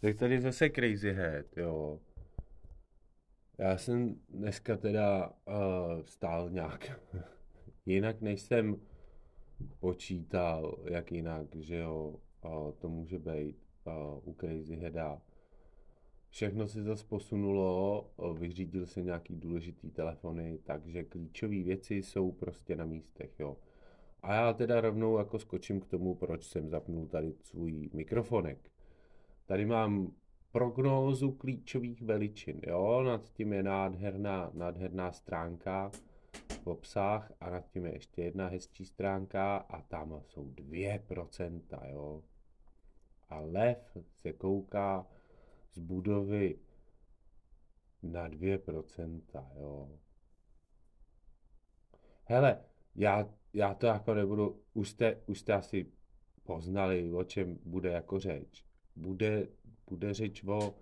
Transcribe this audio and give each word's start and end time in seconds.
Tak 0.00 0.16
tady 0.16 0.40
zase 0.40 0.70
Crazy 0.70 1.12
Head, 1.12 1.56
jo. 1.56 2.00
Já 3.58 3.78
jsem 3.78 4.14
dneska 4.28 4.76
teda 4.76 5.28
uh, 5.28 6.02
stál 6.04 6.50
nějak 6.50 7.00
jinak, 7.86 8.20
než 8.20 8.40
jsem 8.40 8.80
počítal, 9.78 10.78
jak 10.84 11.12
jinak, 11.12 11.56
že 11.56 11.76
jo, 11.76 12.20
uh, 12.44 12.72
to 12.72 12.88
může 12.88 13.18
být 13.18 13.56
uh, 13.86 14.28
u 14.28 14.34
Crazy 14.40 14.76
Heada. 14.76 15.22
Všechno 16.30 16.68
se 16.68 16.82
zase 16.82 17.04
posunulo, 17.08 18.10
uh, 18.16 18.38
vyřídil 18.38 18.86
se 18.86 19.02
nějaký 19.02 19.36
důležitý 19.36 19.90
telefony, 19.90 20.58
takže 20.64 21.04
klíčové 21.04 21.62
věci 21.62 21.94
jsou 21.94 22.32
prostě 22.32 22.76
na 22.76 22.84
místech, 22.84 23.30
jo. 23.38 23.56
A 24.22 24.34
já 24.34 24.52
teda 24.52 24.80
rovnou 24.80 25.18
jako 25.18 25.38
skočím 25.38 25.80
k 25.80 25.86
tomu, 25.86 26.14
proč 26.14 26.44
jsem 26.44 26.68
zapnul 26.68 27.06
tady 27.06 27.34
svůj 27.40 27.90
mikrofonek. 27.92 28.70
Tady 29.46 29.66
mám 29.66 30.12
prognózu 30.52 31.32
klíčových 31.32 32.02
veličin, 32.02 32.60
jo, 32.66 33.02
nad 33.02 33.32
tím 33.32 33.52
je 33.52 33.62
nádherná, 33.62 34.50
nádherná 34.54 35.12
stránka 35.12 35.90
v 36.62 36.66
obsah 36.66 37.32
a 37.40 37.50
nad 37.50 37.68
tím 37.68 37.86
je 37.86 37.92
ještě 37.92 38.22
jedna 38.22 38.46
hezčí 38.46 38.84
stránka 38.84 39.56
a 39.56 39.82
tam 39.82 40.22
jsou 40.26 40.44
2%, 40.44 41.62
jo. 41.92 42.22
A 43.28 43.40
lev 43.40 43.96
se 44.14 44.32
kouká 44.32 45.06
z 45.72 45.78
budovy 45.78 46.58
na 48.02 48.28
2%, 48.28 49.22
jo. 49.56 49.98
Hele, 52.24 52.64
já, 52.94 53.28
já 53.52 53.74
to 53.74 53.86
jako 53.86 54.14
nebudu, 54.14 54.62
už 54.74 54.90
jste, 54.90 55.22
už 55.26 55.40
jste 55.40 55.52
asi 55.52 55.86
poznali, 56.42 57.12
o 57.12 57.24
čem 57.24 57.58
bude 57.64 57.90
jako 57.90 58.18
řeč. 58.18 58.66
Bude, 58.96 59.48
bude 59.90 60.14
řeč 60.14 60.44
o, 60.44 60.74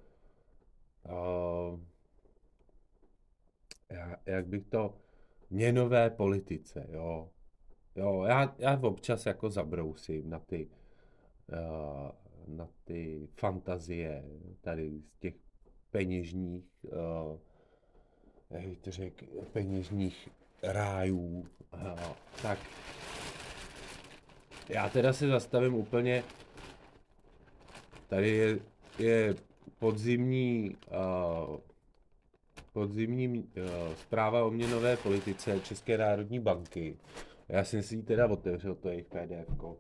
uh, 1.05 1.81
jak 4.27 4.47
bych 4.47 4.67
to, 4.67 4.95
měnové 5.51 6.11
politice, 6.11 6.87
jo. 6.93 7.31
Jo, 7.97 8.25
já, 8.29 8.55
já 8.59 8.79
občas 8.83 9.27
jako 9.27 9.51
zabrousím 9.51 10.31
na 10.31 10.39
ty, 10.39 10.69
uh, 11.53 12.11
na 12.57 12.69
ty 12.85 13.29
fantazie 13.35 14.25
tady 14.61 15.01
z 15.01 15.19
těch 15.19 15.35
peněžních, 15.91 16.65
uh, 16.83 17.39
jak 18.51 18.79
to 18.81 18.91
řek, 18.91 19.25
peněžních 19.53 20.29
rájů, 20.63 21.47
uh, 21.75 22.01
tak 22.43 22.59
já 24.69 24.89
teda 24.89 25.13
se 25.13 25.29
zastavím 25.29 25.75
úplně, 25.75 26.25
tady 28.15 28.31
je, 28.31 28.59
je 28.99 29.35
podzimní 29.79 30.77
uh, 31.51 31.57
podzimní 32.73 33.29
uh, 33.29 33.95
zpráva 33.95 34.45
o 34.45 34.51
měnové 34.51 34.97
politice 34.97 35.61
České 35.61 35.99
národní 35.99 36.41
banky. 36.41 36.99
Já 37.49 37.65
jsem 37.65 37.83
si 37.83 37.97
ji 37.97 38.03
teda 38.03 38.31
otevřel, 38.31 38.75
to 38.75 38.89
jejich 38.89 39.07
PDF. 39.07 39.61
Uh, 39.61 39.75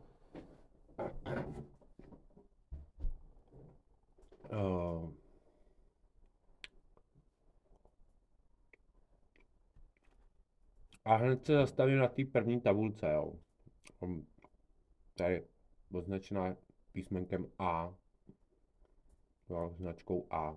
eh, 4.53 5.13
a 11.05 11.17
hned 11.17 11.47
se 11.47 11.53
zastavím 11.53 11.99
na 11.99 12.09
té 12.09 12.25
první 12.25 12.61
tabulce, 12.61 13.13
jo. 13.13 13.33
Tady 15.15 15.35
je 15.35 15.43
označená 15.93 16.57
písmenkem 16.93 17.47
A, 17.59 17.95
značkou 19.77 20.27
A. 20.31 20.57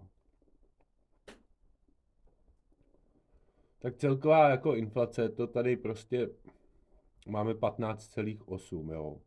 Tak 3.80 3.98
celková 3.98 4.50
jako 4.50 4.76
inflace, 4.76 5.30
to 5.30 5.48
tady 5.48 5.78
prostě 5.78 6.30
máme 7.28 7.54
15,8, 7.54 8.94
jo. 8.94 9.22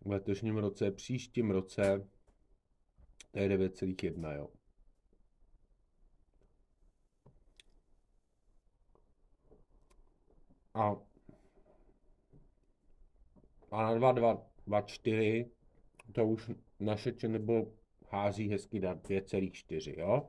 V 0.00 0.10
letošním 0.10 0.58
roce, 0.58 0.90
příštím 0.90 1.50
roce, 1.50 2.08
to 3.30 3.38
je 3.38 3.58
9,1, 3.58 4.36
jo. 4.36 4.48
A, 10.74 10.96
a 13.70 13.82
na 13.82 13.94
2,2,4 13.94 15.50
to 16.12 16.26
už 16.26 16.50
naše 16.80 17.12
ČNB 17.12 17.50
hází 18.10 18.48
hezky 18.48 18.80
na 18.80 18.94
2,4, 18.94 19.98
jo 19.98 20.28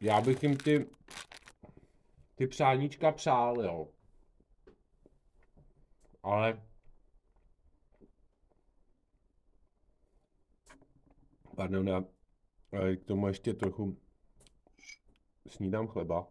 já 0.00 0.20
bych 0.20 0.42
jim 0.42 0.56
ty, 0.56 0.86
ty 2.34 2.46
přáníčka 2.46 3.12
přál, 3.12 3.60
jo. 3.60 3.88
Ale 6.22 6.62
Pardon, 11.56 11.88
já 11.88 12.04
k 12.96 13.04
tomu 13.04 13.28
ještě 13.28 13.54
trochu 13.54 14.00
snídám 15.46 15.88
chleba. 15.88 16.28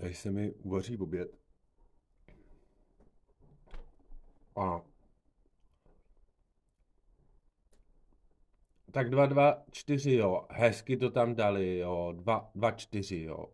Tady 0.00 0.14
se 0.14 0.30
mi 0.30 0.52
uvaří 0.52 0.98
oběd. 0.98 1.43
A 4.56 4.82
Tak 8.94 9.10
2, 9.10 9.26
2, 9.26 9.64
4, 9.70 10.14
jo. 10.14 10.46
Hezky 10.50 10.96
to 10.96 11.10
tam 11.10 11.34
dali, 11.34 11.78
jo. 11.78 12.12
2, 12.16 12.50
2 12.54 12.70
4, 12.70 13.22
jo. 13.22 13.46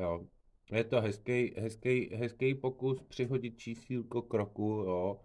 Jo. 0.00 0.26
Je 0.72 0.84
to 0.84 1.00
hezký, 1.00 1.54
hezký, 1.56 2.10
hezký 2.14 2.54
pokus 2.54 3.02
přihodit 3.02 3.58
čísílko 3.58 4.22
kroku, 4.22 4.68
jo. 4.68 5.20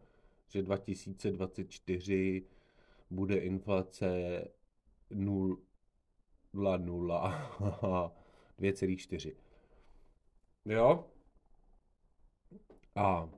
Že 0.48 0.62
2024 0.62 2.46
bude 3.10 3.38
inflace 3.38 4.42
0, 5.10 5.58
0, 6.78 7.52
2,4. 8.60 9.36
Jo? 10.66 11.06
A 12.96 13.30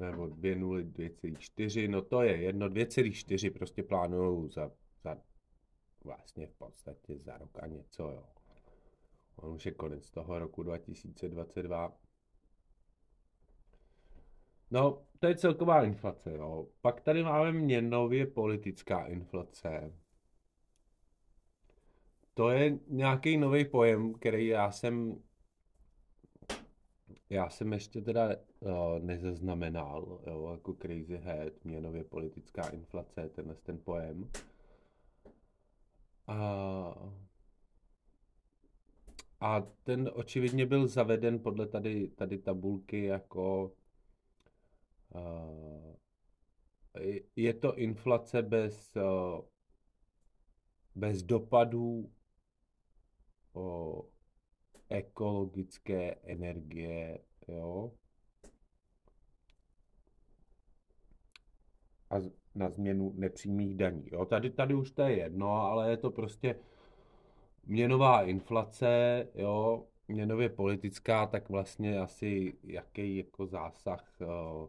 nebo 0.00 0.26
2 0.26 0.56
0, 0.56 0.80
2,4, 0.80 1.90
no 1.90 2.02
to 2.02 2.22
je 2.22 2.36
jedno, 2.36 2.68
2,4 2.68 3.52
prostě 3.52 3.82
plánují 3.82 4.50
za 4.50 4.70
za 5.04 5.16
vlastně 6.04 6.46
v 6.46 6.54
podstatě 6.54 7.18
za 7.18 7.38
rok 7.38 7.58
a 7.62 7.66
něco, 7.66 8.02
jo. 8.02 8.24
On 9.36 9.54
už 9.54 9.66
je 9.66 9.72
konec 9.72 10.10
toho 10.10 10.38
roku 10.38 10.62
2022. 10.62 11.98
No, 14.70 15.06
to 15.18 15.26
je 15.26 15.36
celková 15.36 15.84
inflace, 15.84 16.32
jo. 16.32 16.68
Pak 16.80 17.00
tady 17.00 17.22
máme 17.22 17.52
měnově 17.52 18.26
politická 18.26 19.06
inflace. 19.06 19.92
To 22.34 22.50
je 22.50 22.78
nějaký 22.86 23.36
nový 23.36 23.64
pojem, 23.64 24.14
který 24.14 24.46
já 24.46 24.70
jsem 24.70 25.22
já 27.30 27.48
jsem 27.48 27.72
ještě 27.72 28.00
teda 28.00 28.28
uh, 28.60 28.98
nezaznamenal, 28.98 30.20
jo, 30.26 30.48
jako 30.50 30.74
crazy 30.74 31.16
head, 31.16 31.64
měnově 31.64 32.04
politická 32.04 32.68
inflace, 32.68 33.28
tenhle 33.28 33.54
ten 33.54 33.78
pojem. 33.78 34.30
A, 36.26 37.12
a 39.40 39.60
ten 39.60 40.10
očividně 40.14 40.66
byl 40.66 40.86
zaveden 40.86 41.38
podle 41.38 41.66
tady, 41.66 42.08
tady 42.08 42.38
tabulky 42.38 43.04
jako 43.04 43.72
uh, 45.14 45.96
je 47.36 47.54
to 47.54 47.78
inflace 47.78 48.42
bez, 48.42 48.96
uh, 48.96 49.44
bez 50.94 51.22
dopadů 51.22 52.10
o 53.52 54.04
ekologické 54.88 56.14
energie, 56.24 57.18
jo. 57.48 57.92
A 62.10 62.16
na 62.54 62.70
změnu 62.70 63.12
nepřímých 63.16 63.76
daní. 63.76 64.08
Jo, 64.12 64.24
tady, 64.24 64.50
tady 64.50 64.74
už 64.74 64.90
to 64.90 65.02
je 65.02 65.16
jedno, 65.16 65.50
ale 65.50 65.90
je 65.90 65.96
to 65.96 66.10
prostě 66.10 66.56
měnová 67.66 68.22
inflace, 68.22 69.26
jo, 69.34 69.86
měnově 70.08 70.48
politická, 70.48 71.26
tak 71.26 71.48
vlastně 71.48 71.98
asi 71.98 72.54
jaký 72.64 73.16
jako 73.16 73.46
zásah 73.46 74.16
jo, 74.20 74.68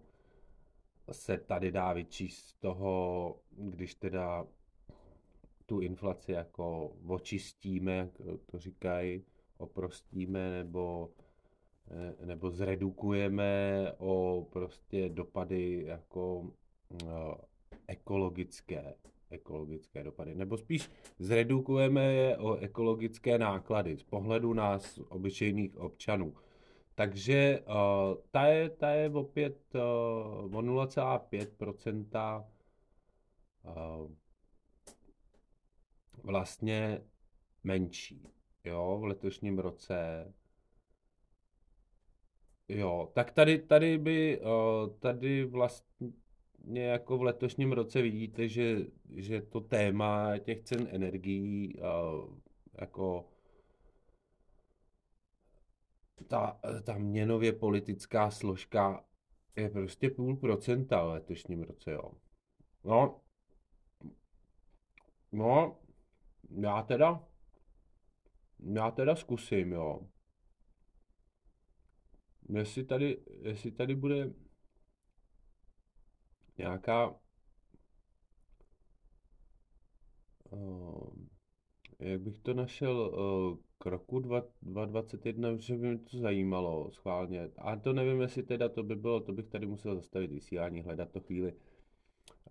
se 1.12 1.38
tady 1.38 1.72
dá 1.72 1.94
vyčíst 1.94 2.48
z 2.48 2.54
toho, 2.54 3.36
když 3.58 3.96
teda 3.96 4.48
tu 5.66 5.80
inflaci 5.80 6.32
jako 6.32 6.94
očistíme, 7.08 8.10
jak 8.26 8.42
to 8.46 8.60
říkají, 8.60 9.24
oprostíme, 9.58 10.50
nebo 10.50 11.10
eh, 11.92 12.26
nebo 12.26 12.52
zredukujeme 12.52 13.92
o 13.98 14.48
prostě 14.52 15.10
dopady 15.10 15.84
jako 15.86 16.40
uh, 17.04 17.34
ekologické, 17.88 18.96
ekologické 19.30 20.04
dopady, 20.04 20.36
nebo 20.36 20.58
spíš 20.58 20.90
zredukujeme 21.20 22.14
je 22.14 22.38
o 22.38 22.56
ekologické 22.56 23.38
náklady 23.38 23.98
z 23.98 24.04
pohledu 24.04 24.54
nás, 24.54 24.98
obyčejných 24.98 25.78
občanů. 25.78 26.36
Takže 26.96 27.60
uh, 27.60 27.74
ta, 28.32 28.46
je, 28.46 28.70
ta 28.70 28.90
je 28.90 29.10
opět 29.10 29.76
uh, 29.76 29.82
o 30.56 30.62
0,5% 30.62 32.46
uh, 33.64 34.12
vlastně 36.24 37.02
menší. 37.64 38.37
Jo, 38.68 38.98
v 39.02 39.04
letošním 39.04 39.60
roce. 39.60 40.28
Jo, 42.68 43.12
tak 43.14 43.32
tady, 43.32 43.60
tady 43.60 43.98
by, 43.98 44.42
tady 45.00 45.46
vlastně 45.46 45.86
jako 46.74 47.18
v 47.18 47.22
letošním 47.22 47.72
roce 47.72 48.02
vidíte, 48.02 48.48
že, 48.48 48.78
že 49.16 49.42
to 49.42 49.62
téma 49.62 50.38
těch 50.38 50.64
cen 50.64 50.88
energií 50.92 51.80
jako 52.82 53.30
ta, 56.28 56.60
ta 56.84 56.98
měnově 56.98 57.54
politická 57.54 58.32
složka 58.32 59.06
je 59.56 59.70
prostě 59.70 60.10
půl 60.10 60.36
procenta 60.36 61.04
v 61.06 61.10
letošním 61.10 61.64
roce, 61.64 61.92
jo. 61.92 62.12
No, 62.84 63.22
no, 65.32 65.80
já 66.50 66.84
teda, 66.84 67.28
já 68.60 68.92
teda 68.92 69.16
zkusím, 69.16 69.72
jo. 69.72 70.08
Jestli 72.50 72.84
tady, 72.86 73.18
jestli 73.42 73.72
tady 73.72 73.96
bude 73.96 74.34
nějaká 76.58 77.16
uh, 80.50 81.10
jak 82.00 82.22
bych 82.22 82.38
to 82.38 82.54
našel 82.54 82.98
uh, 82.98 83.58
k 83.78 83.86
roku 83.86 84.20
2021, 84.20 85.58
že 85.58 85.78
by 85.78 85.88
mě 85.88 85.98
to 85.98 86.18
zajímalo 86.18 86.92
schválně. 86.92 87.50
A 87.58 87.76
to 87.76 87.94
nevím, 87.94 88.22
jestli 88.22 88.44
teda 88.44 88.70
to 88.70 88.84
by 88.84 88.96
bylo, 88.96 89.20
to 89.20 89.34
bych 89.34 89.48
tady 89.48 89.68
musel 89.68 89.96
zastavit 89.96 90.32
vysílání, 90.32 90.82
hledat 90.82 91.12
to 91.12 91.20
chvíli. 91.20 91.54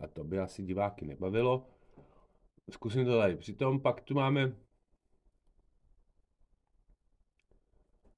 A 0.00 0.06
to 0.06 0.24
by 0.24 0.38
asi 0.38 0.62
diváky 0.62 1.06
nebavilo. 1.06 1.66
Zkusím 2.70 3.04
to 3.04 3.18
tady. 3.18 3.36
Přitom 3.36 3.80
pak 3.80 4.00
tu 4.00 4.14
máme 4.14 4.56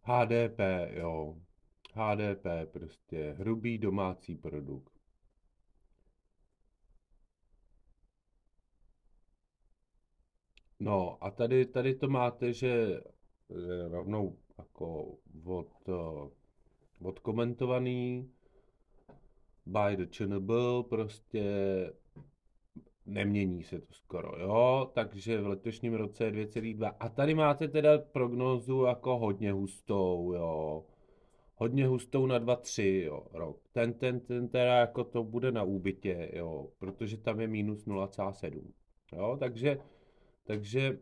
HDP, 0.08 0.60
jo. 0.90 1.36
HDP 1.92 2.46
prostě, 2.72 3.34
hrubý 3.38 3.78
domácí 3.78 4.36
produkt. 4.36 4.92
No 10.80 11.24
a 11.24 11.30
tady, 11.30 11.66
tady 11.66 11.94
to 11.94 12.08
máte, 12.08 12.52
že 12.52 13.00
rovnou 13.90 14.38
jako 14.58 15.16
od, 15.44 15.72
eh, 15.88 16.30
od 17.02 17.18
komentovaný 17.18 18.32
by 19.66 19.96
the 19.96 20.06
ČNB 20.06 20.50
prostě 20.88 21.44
nemění 23.08 23.64
se 23.64 23.80
to 23.80 23.92
skoro, 23.92 24.40
jo, 24.40 24.90
takže 24.94 25.40
v 25.40 25.46
letošním 25.46 25.94
roce 25.94 26.24
je 26.24 26.32
2,2 26.32 26.94
a 27.00 27.08
tady 27.08 27.34
máte 27.34 27.68
teda 27.68 27.98
prognózu 27.98 28.84
jako 28.84 29.18
hodně 29.18 29.52
hustou, 29.52 30.32
jo, 30.32 30.84
hodně 31.54 31.86
hustou 31.86 32.26
na 32.26 32.40
2,3, 32.40 33.04
jo, 33.04 33.26
rok. 33.32 33.60
Ten, 33.72 33.92
ten, 33.92 34.20
ten 34.20 34.48
teda 34.48 34.74
jako 34.74 35.04
to 35.04 35.24
bude 35.24 35.52
na 35.52 35.62
úbytě, 35.62 36.30
jo, 36.32 36.68
protože 36.78 37.16
tam 37.16 37.40
je 37.40 37.48
minus 37.48 37.86
0,7, 37.86 38.62
jo, 39.12 39.36
takže 39.40 39.78
takže 40.48 40.98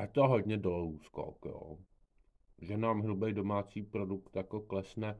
je 0.00 0.08
to 0.08 0.28
hodně 0.28 0.56
dolů 0.56 0.98
skok, 0.98 1.44
jo. 1.44 1.78
Že 2.62 2.76
nám 2.76 3.02
hrubý 3.02 3.32
domácí 3.32 3.82
produkt 3.82 4.36
jako 4.36 4.60
klesne 4.60 5.18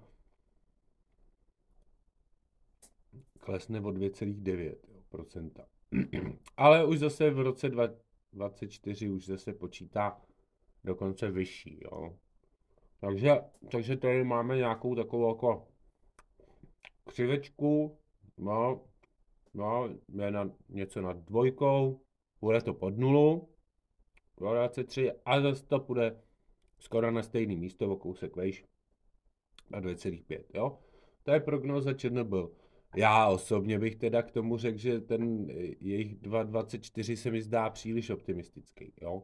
klesne 3.42 3.80
o 3.80 3.90
2,9%. 3.90 5.50
Ale 6.56 6.86
už 6.86 6.98
zase 6.98 7.30
v 7.30 7.40
roce 7.40 7.68
2024 7.68 9.08
už 9.08 9.26
zase 9.26 9.52
počítá 9.52 10.20
dokonce 10.84 11.30
vyšší, 11.30 11.80
jo. 11.82 12.16
Takže, 13.00 13.40
takže 13.70 13.96
tady 13.96 14.24
máme 14.24 14.56
nějakou 14.56 14.94
takovou 14.94 15.28
jako 15.28 15.68
křivečku, 17.04 17.98
no, 18.38 18.84
no, 19.54 19.88
je 20.08 20.30
na 20.30 20.50
něco 20.68 21.00
nad 21.00 21.16
dvojkou, 21.16 22.00
bude 22.40 22.60
to 22.60 22.74
pod 22.74 22.98
nulu, 22.98 23.48
korelace 24.34 24.84
3 24.84 25.12
a 25.24 25.40
zase 25.40 25.66
to 25.66 25.78
bude 25.78 26.22
skoro 26.82 27.11
na 27.11 27.23
stejný 27.23 27.56
místo, 27.56 27.90
o 27.90 27.96
kousek 27.96 28.37
vejš, 28.37 28.64
na 29.70 29.81
2,5, 29.81 30.44
jo. 30.55 30.79
To 31.23 31.32
je 31.32 31.40
prognoza 31.40 31.94
ČNB. 31.94 32.34
Já 32.96 33.29
osobně 33.29 33.79
bych 33.79 33.96
teda 33.96 34.23
k 34.23 34.31
tomu 34.31 34.56
řekl, 34.56 34.79
že 34.79 35.00
ten 35.00 35.50
jejich 35.81 36.17
2,24 36.17 37.17
se 37.17 37.31
mi 37.31 37.43
zdá 37.43 37.70
příliš 37.70 38.11
optimistický, 38.11 38.93
jo. 39.00 39.23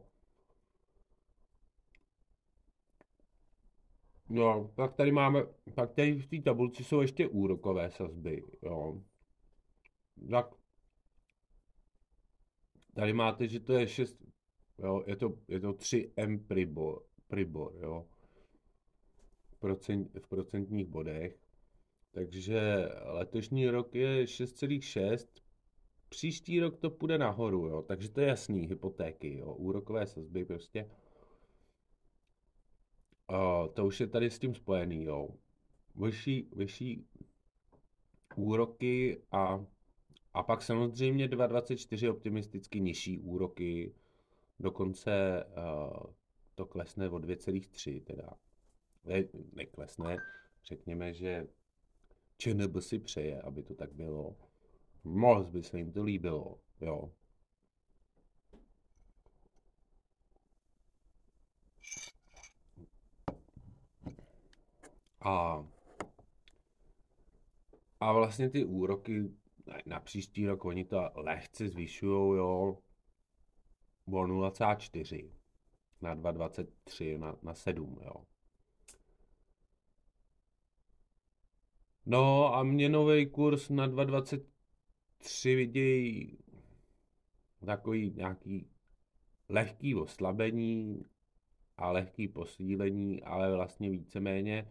No, 4.29 4.71
pak 4.75 4.95
tady 4.95 5.11
máme, 5.11 5.43
pak 5.75 5.93
tady 5.93 6.13
v 6.13 6.27
té 6.27 6.41
tabulce 6.41 6.83
jsou 6.83 7.01
ještě 7.01 7.27
úrokové 7.27 7.91
sazby, 7.91 8.43
jo. 8.61 9.01
Tak 10.31 10.55
tady 12.93 13.13
máte, 13.13 13.47
že 13.47 13.59
to 13.59 13.73
je 13.73 13.87
6, 13.87 14.17
jo, 14.77 15.03
je 15.07 15.15
to, 15.15 15.37
je 15.47 15.59
to 15.59 15.73
3M 15.73 16.47
pribor, 16.47 17.08
pribor 17.29 17.75
jo. 17.75 18.05
Procent, 19.59 20.17
v 20.19 20.27
procentních 20.27 20.87
bodech. 20.87 21.39
Takže 22.11 22.89
letošní 23.03 23.69
rok 23.69 23.95
je 23.95 24.25
6,6, 24.25 25.27
příští 26.09 26.59
rok 26.59 26.77
to 26.77 26.89
půjde 26.89 27.17
nahoru, 27.17 27.67
jo. 27.67 27.81
Takže 27.81 28.09
to 28.11 28.21
je 28.21 28.27
jasný, 28.27 28.67
hypotéky, 28.67 29.37
jo, 29.37 29.53
úrokové 29.53 30.07
sazby 30.07 30.45
prostě 30.45 30.89
Uh, 33.29 33.67
to 33.73 33.85
už 33.85 33.99
je 33.99 34.07
tady 34.07 34.29
s 34.29 34.39
tím 34.39 34.55
spojený, 34.55 35.03
jo. 35.03 35.29
Vyšší, 35.95 36.49
vyšší 36.55 37.05
úroky 38.35 39.21
a, 39.31 39.65
a 40.33 40.43
pak 40.43 40.61
samozřejmě 40.61 41.27
2,24 41.27 42.11
optimisticky 42.11 42.79
nižší 42.79 43.19
úroky, 43.19 43.93
dokonce 44.59 45.43
uh, 45.45 46.13
to 46.59 46.65
klesne 46.65 47.09
o 47.09 47.19
2,3 47.19 48.03
teda. 48.03 48.29
Ne, 49.03 49.23
neklesne, 49.53 50.17
řekněme, 50.65 51.13
že 51.13 51.47
ČNB 52.37 52.81
si 52.81 52.99
přeje, 52.99 53.41
aby 53.41 53.63
to 53.63 53.75
tak 53.75 53.93
bylo. 53.93 54.35
Moc 55.03 55.49
by 55.49 55.63
se 55.63 55.77
jim 55.77 55.91
to 55.91 56.03
líbilo, 56.03 56.59
jo. 56.81 57.11
A, 65.21 65.67
a 67.99 68.13
vlastně 68.13 68.49
ty 68.49 68.65
úroky 68.65 69.31
na 69.85 69.99
příští 69.99 70.47
rok 70.47 70.65
oni 70.65 70.85
to 70.85 71.11
lehce 71.15 71.69
zvyšují, 71.69 72.37
jo, 72.37 72.77
o 74.05 74.23
0,4 74.23 75.38
na 76.01 76.15
2,23 76.15 77.19
na, 77.19 77.35
na 77.41 77.53
7, 77.53 77.99
jo. 78.01 78.25
No 82.05 82.55
a 82.55 82.63
měnový 82.63 83.25
kurz 83.27 83.69
na 83.69 83.87
2,23 83.87 85.55
vidějí 85.55 86.37
takový 87.65 88.11
nějaký 88.11 88.69
lehký 89.49 89.95
oslabení 89.95 91.05
a 91.77 91.91
lehký 91.91 92.27
posílení, 92.27 93.23
ale 93.23 93.55
vlastně 93.55 93.89
víceméně 93.89 94.67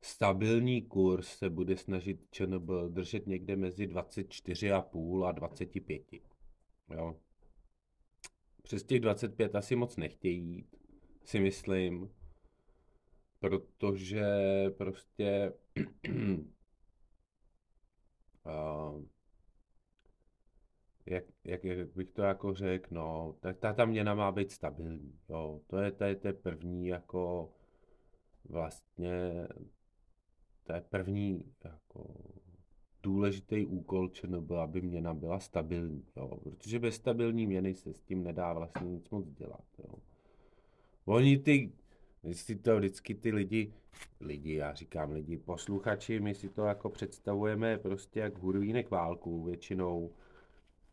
stabilní 0.00 0.82
kurz 0.82 1.28
se 1.28 1.50
bude 1.50 1.76
snažit 1.76 2.20
ČNB 2.30 2.70
držet 2.88 3.26
někde 3.26 3.56
mezi 3.56 3.86
24,5 3.86 5.24
a 5.24 5.32
25. 5.32 6.02
Jo. 6.90 7.16
Přes 8.68 8.84
těch 8.84 9.00
25 9.00 9.54
asi 9.54 9.76
moc 9.76 9.96
nechtějí 9.96 10.44
jít, 10.44 10.76
si 11.24 11.40
myslím, 11.40 12.10
protože 13.40 14.24
prostě 14.70 15.52
uh, 18.46 19.04
jak, 21.06 21.24
jak, 21.44 21.64
jak 21.64 21.88
bych 21.88 22.10
to 22.10 22.22
jako 22.22 22.54
řekl, 22.54 22.94
no, 22.94 23.36
tak 23.40 23.58
ta, 23.58 23.72
ta 23.72 23.84
měna 23.84 24.14
má 24.14 24.32
být 24.32 24.50
stabilní, 24.50 25.18
jo, 25.28 25.60
to 25.66 25.78
je, 25.78 25.92
to 25.92 26.04
je, 26.04 26.16
to 26.16 26.28
je 26.28 26.32
první 26.32 26.86
jako 26.86 27.52
vlastně, 28.44 29.48
to 30.64 30.72
je 30.72 30.80
první 30.80 31.52
jako 31.64 32.14
důležitý 33.08 33.66
úkol 33.66 34.08
ČNB, 34.08 34.50
aby 34.50 34.80
měna 34.80 35.14
byla 35.14 35.40
stabilní, 35.40 36.04
jo, 36.16 36.38
protože 36.42 36.78
bez 36.78 36.94
stabilní 36.94 37.46
měny 37.46 37.74
se 37.74 37.94
s 37.94 38.00
tím 38.00 38.24
nedá 38.24 38.52
vlastně 38.52 38.88
nic 38.88 39.10
moc 39.10 39.26
dělat, 39.30 39.64
jo. 39.78 39.94
Oni 41.04 41.38
ty, 41.38 41.72
my 42.22 42.34
si 42.34 42.56
to 42.56 42.76
vždycky 42.76 43.14
ty 43.14 43.32
lidi, 43.32 43.72
lidi, 44.20 44.54
já 44.54 44.74
říkám 44.74 45.12
lidi, 45.12 45.36
posluchači, 45.36 46.20
my 46.20 46.34
si 46.34 46.48
to 46.48 46.64
jako 46.64 46.88
představujeme 46.88 47.78
prostě 47.78 48.20
jak 48.20 48.38
hurvínek 48.38 48.90
válku 48.90 49.42
většinou, 49.42 50.10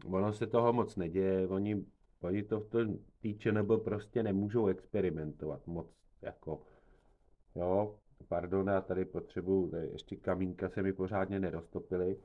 ono 0.05 0.33
se 0.33 0.47
toho 0.47 0.73
moc 0.73 0.95
neděje, 0.95 1.47
oni, 1.47 1.85
oni 2.21 2.43
to 2.43 2.59
v 2.59 2.67
tom 2.67 2.97
týče 3.19 3.51
nebo 3.51 3.77
prostě 3.77 4.23
nemůžou 4.23 4.67
experimentovat 4.67 5.67
moc, 5.67 5.87
jako, 6.21 6.61
jo, 7.55 7.95
pardon, 8.27 8.67
já 8.67 8.81
tady 8.81 9.05
potřebuju, 9.05 9.69
tady 9.69 9.87
ještě 9.87 10.15
kamínka 10.15 10.69
se 10.69 10.83
mi 10.83 10.93
pořádně 10.93 11.39
neroztopily. 11.39 12.17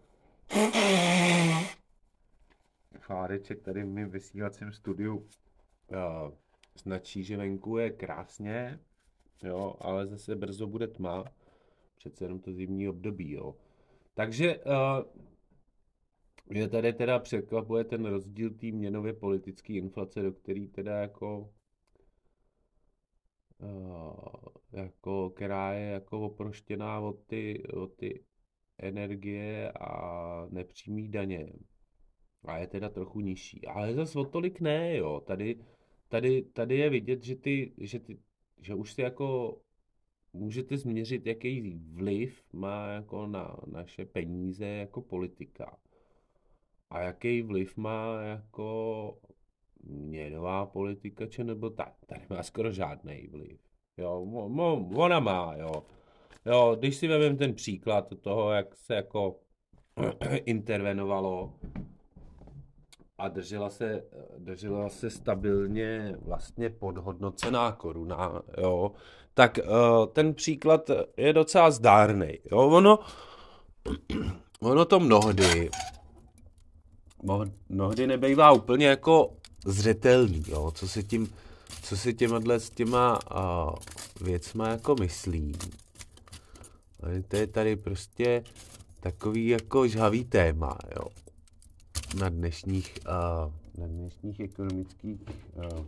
Chádeček 2.98 3.62
tady 3.62 3.82
v 3.82 3.86
mém 3.86 4.10
vysílacím 4.10 4.72
studiu 4.72 5.16
uh, 5.16 5.26
značí, 6.82 7.24
že 7.24 7.36
venku 7.36 7.78
je 7.78 7.90
krásně, 7.90 8.80
jo, 9.42 9.74
ale 9.80 10.06
zase 10.06 10.36
brzo 10.36 10.66
bude 10.66 10.86
tma, 10.86 11.24
přece 11.96 12.24
jenom 12.24 12.40
to 12.40 12.52
zimní 12.52 12.88
období, 12.88 13.32
jo. 13.32 13.56
Takže 14.14 14.58
uh, 14.58 14.72
mě 16.46 16.68
tady 16.68 16.92
teda 16.92 17.18
překvapuje 17.18 17.84
ten 17.84 18.06
rozdíl 18.06 18.50
té 18.50 18.66
měnově 18.66 19.12
politické 19.12 19.72
inflace, 19.72 20.22
do 20.22 20.32
který 20.32 20.68
teda 20.68 21.00
jako 21.00 21.50
jako, 24.72 25.30
která 25.30 25.72
je 25.72 25.90
jako 25.90 26.20
oproštěná 26.20 27.00
od 27.00 27.26
ty, 27.26 27.62
od 27.72 27.94
ty 27.94 28.24
energie 28.78 29.72
a 29.72 30.46
nepřímý 30.50 31.08
daně. 31.08 31.52
A 32.44 32.58
je 32.58 32.66
teda 32.66 32.88
trochu 32.88 33.20
nižší. 33.20 33.66
Ale 33.66 33.94
zase 33.94 34.18
o 34.18 34.24
tolik 34.24 34.60
ne, 34.60 34.96
jo. 34.96 35.20
Tady, 35.20 35.64
tady, 36.08 36.42
tady 36.42 36.76
je 36.76 36.90
vidět, 36.90 37.24
že, 37.24 37.36
ty, 37.36 37.72
že, 37.78 37.98
ty, 37.98 38.18
že 38.60 38.74
už 38.74 38.92
si 38.92 39.02
jako 39.02 39.58
můžete 40.32 40.76
změřit, 40.76 41.26
jaký 41.26 41.80
vliv 41.92 42.44
má 42.52 42.88
jako 42.88 43.26
na 43.26 43.56
naše 43.66 44.04
peníze 44.04 44.66
jako 44.66 45.02
politika. 45.02 45.76
A 46.90 47.00
jaký 47.00 47.42
vliv 47.42 47.76
má 47.76 48.22
jako 48.22 49.18
měnová 49.84 50.66
politika, 50.66 51.26
či 51.26 51.44
nebo 51.44 51.70
tak. 51.70 51.92
Tady 52.06 52.22
má 52.30 52.42
skoro 52.42 52.72
žádný 52.72 53.28
vliv. 53.32 53.60
Jo, 53.98 54.24
mo, 54.24 54.88
ona 54.94 55.20
má, 55.20 55.54
jo. 55.56 55.82
Jo, 56.46 56.76
když 56.78 56.96
si 56.96 57.08
vezmeme 57.08 57.36
ten 57.36 57.54
příklad 57.54 58.08
toho, 58.20 58.50
jak 58.50 58.76
se 58.76 58.94
jako 58.94 59.36
intervenovalo 60.44 61.54
a 63.18 63.28
držela 63.28 63.70
se, 63.70 64.04
držela 64.38 64.88
se 64.88 65.10
stabilně 65.10 66.14
vlastně 66.22 66.70
podhodnocená 66.70 67.72
koruna, 67.72 68.42
jo, 68.58 68.92
tak 69.34 69.58
uh, 69.58 70.06
ten 70.06 70.34
příklad 70.34 70.90
je 71.16 71.32
docela 71.32 71.70
zdárný. 71.70 72.38
Jo. 72.52 72.58
Ono, 72.58 72.98
ono 74.60 74.84
to 74.84 75.00
mnohdy 75.00 75.70
mnohdy 77.68 78.06
nebejvá 78.06 78.52
úplně 78.52 78.86
jako 78.86 79.36
zřetelný, 79.66 80.44
jo, 80.48 80.70
co 80.74 80.88
se 80.88 81.02
tím, 81.02 81.32
co 81.82 81.96
si 81.96 82.14
těma 82.14 82.40
s 82.58 82.70
těma 82.70 83.18
uh, 83.34 83.74
věcma 84.20 84.68
jako 84.68 84.94
myslí. 84.94 85.52
To 87.28 87.36
je 87.36 87.46
tady 87.46 87.76
prostě 87.76 88.44
takový 89.00 89.48
jako 89.48 89.88
žhavý 89.88 90.24
téma, 90.24 90.78
jo. 90.96 91.08
Na 92.18 92.28
dnešních, 92.28 92.98
uh, 93.06 93.52
na 93.80 93.86
dnešních 93.86 94.40
ekonomických 94.40 95.20
uh, 95.54 95.86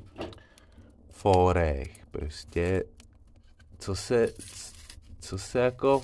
fórech. 1.10 2.06
Prostě, 2.10 2.84
co 3.78 3.94
se, 3.94 4.34
co 5.20 5.38
se 5.38 5.58
jako 5.58 6.02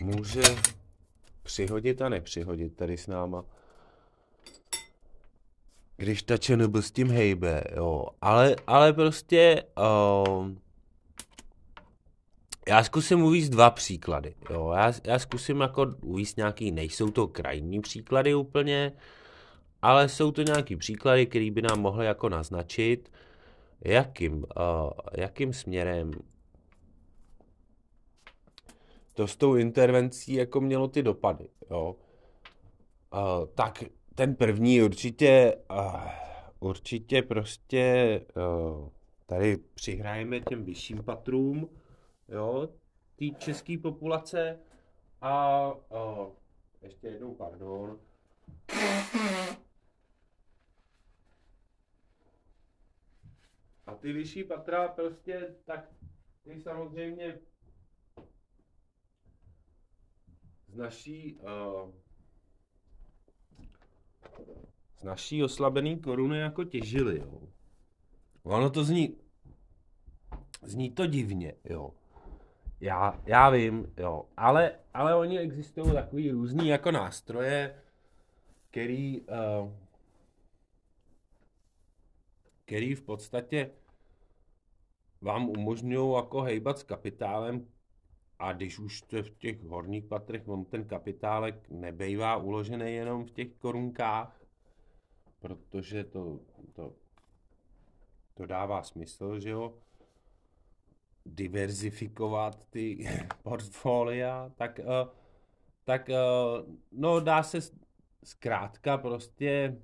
může 0.00 0.42
přihodit 1.42 2.02
a 2.02 2.08
nepřihodit 2.08 2.76
tady 2.76 2.98
s 2.98 3.06
náma 3.06 3.44
když 5.96 6.22
ta 6.22 6.36
ČNB 6.36 6.76
s 6.76 6.90
tím 6.90 7.10
hejbe, 7.10 7.64
jo. 7.76 8.06
Ale, 8.20 8.56
ale 8.66 8.92
prostě 8.92 9.64
uh, 9.78 10.50
já 12.68 12.84
zkusím 12.84 13.22
uvíct 13.22 13.50
dva 13.50 13.70
příklady, 13.70 14.34
jo. 14.50 14.72
Já, 14.76 14.92
já 15.04 15.18
zkusím 15.18 15.60
jako 15.60 15.86
uvíct 16.02 16.36
nějaký, 16.36 16.70
nejsou 16.70 17.10
to 17.10 17.28
krajní 17.28 17.80
příklady 17.80 18.34
úplně, 18.34 18.92
ale 19.82 20.08
jsou 20.08 20.32
to 20.32 20.42
nějaký 20.42 20.76
příklady, 20.76 21.26
které 21.26 21.50
by 21.50 21.62
nám 21.62 21.80
mohly 21.80 22.06
jako 22.06 22.28
naznačit, 22.28 23.12
jakým, 23.80 24.34
uh, 24.34 24.90
jakým 25.16 25.52
směrem 25.52 26.10
to 29.14 29.26
s 29.26 29.36
tou 29.36 29.54
intervencí 29.54 30.34
jako 30.34 30.60
mělo 30.60 30.88
ty 30.88 31.02
dopady, 31.02 31.48
jo. 31.70 31.96
Uh, 33.12 33.46
tak 33.54 33.84
ten 34.14 34.34
první 34.34 34.82
určitě, 34.82 35.56
uh, 35.70 36.10
určitě 36.60 37.22
prostě 37.22 38.20
uh, 38.36 38.88
tady 39.26 39.56
přihrajeme 39.56 40.40
těm 40.40 40.64
vyšším 40.64 41.02
patrům, 41.04 41.70
jo, 42.28 42.68
té 43.16 43.24
české 43.38 43.78
populace 43.78 44.60
a 45.20 45.72
uh, 45.72 46.28
ještě 46.82 47.06
jednou 47.06 47.34
pardon. 47.34 48.00
A 53.86 53.94
ty 53.94 54.12
vyšší 54.12 54.44
patra 54.44 54.88
prostě, 54.88 55.54
tak 55.64 55.90
ty 56.42 56.60
samozřejmě 56.60 57.38
z 60.68 60.76
naší 60.76 61.34
uh, 61.34 62.03
z 64.96 65.02
naší 65.02 65.44
oslabený 65.44 65.98
koruny 65.98 66.38
jako 66.38 66.64
těžili, 66.64 67.18
jo. 67.18 67.40
Ono 68.42 68.70
to 68.70 68.84
zní, 68.84 69.16
zní 70.62 70.90
to 70.90 71.06
divně, 71.06 71.54
jo. 71.64 71.90
Já, 72.80 73.20
já 73.26 73.50
vím, 73.50 73.92
jo, 73.96 74.24
ale, 74.36 74.78
ale 74.94 75.14
oni 75.14 75.38
existují 75.38 75.92
takový 75.92 76.30
různý 76.30 76.68
jako 76.68 76.90
nástroje, 76.90 77.82
který, 78.70 79.20
uh, 79.20 79.72
který 82.64 82.94
v 82.94 83.02
podstatě 83.02 83.70
vám 85.20 85.48
umožňují 85.48 86.16
jako 86.16 86.40
hejbat 86.40 86.78
s 86.78 86.82
kapitálem 86.82 87.66
a 88.44 88.52
když 88.52 88.78
už 88.78 89.02
to 89.02 89.22
v 89.22 89.30
těch 89.30 89.62
horních 89.62 90.04
patrech, 90.04 90.48
on 90.48 90.64
ten 90.64 90.84
kapitálek 90.84 91.70
nebejvá 91.70 92.36
uložený 92.36 92.94
jenom 92.94 93.24
v 93.24 93.30
těch 93.30 93.52
korunkách, 93.52 94.40
protože 95.40 96.04
to, 96.04 96.40
to, 96.72 96.92
to 98.34 98.46
dává 98.46 98.82
smysl, 98.82 99.40
že 99.40 99.50
jo, 99.50 99.74
diverzifikovat 101.26 102.66
ty 102.70 103.06
portfolia, 103.42 104.52
tak, 104.54 104.78
uh, 104.78 105.12
tak 105.84 106.08
uh, 106.08 106.74
no 106.92 107.20
dá 107.20 107.42
se 107.42 107.58
zkrátka 108.24 108.98
prostě, 108.98 109.80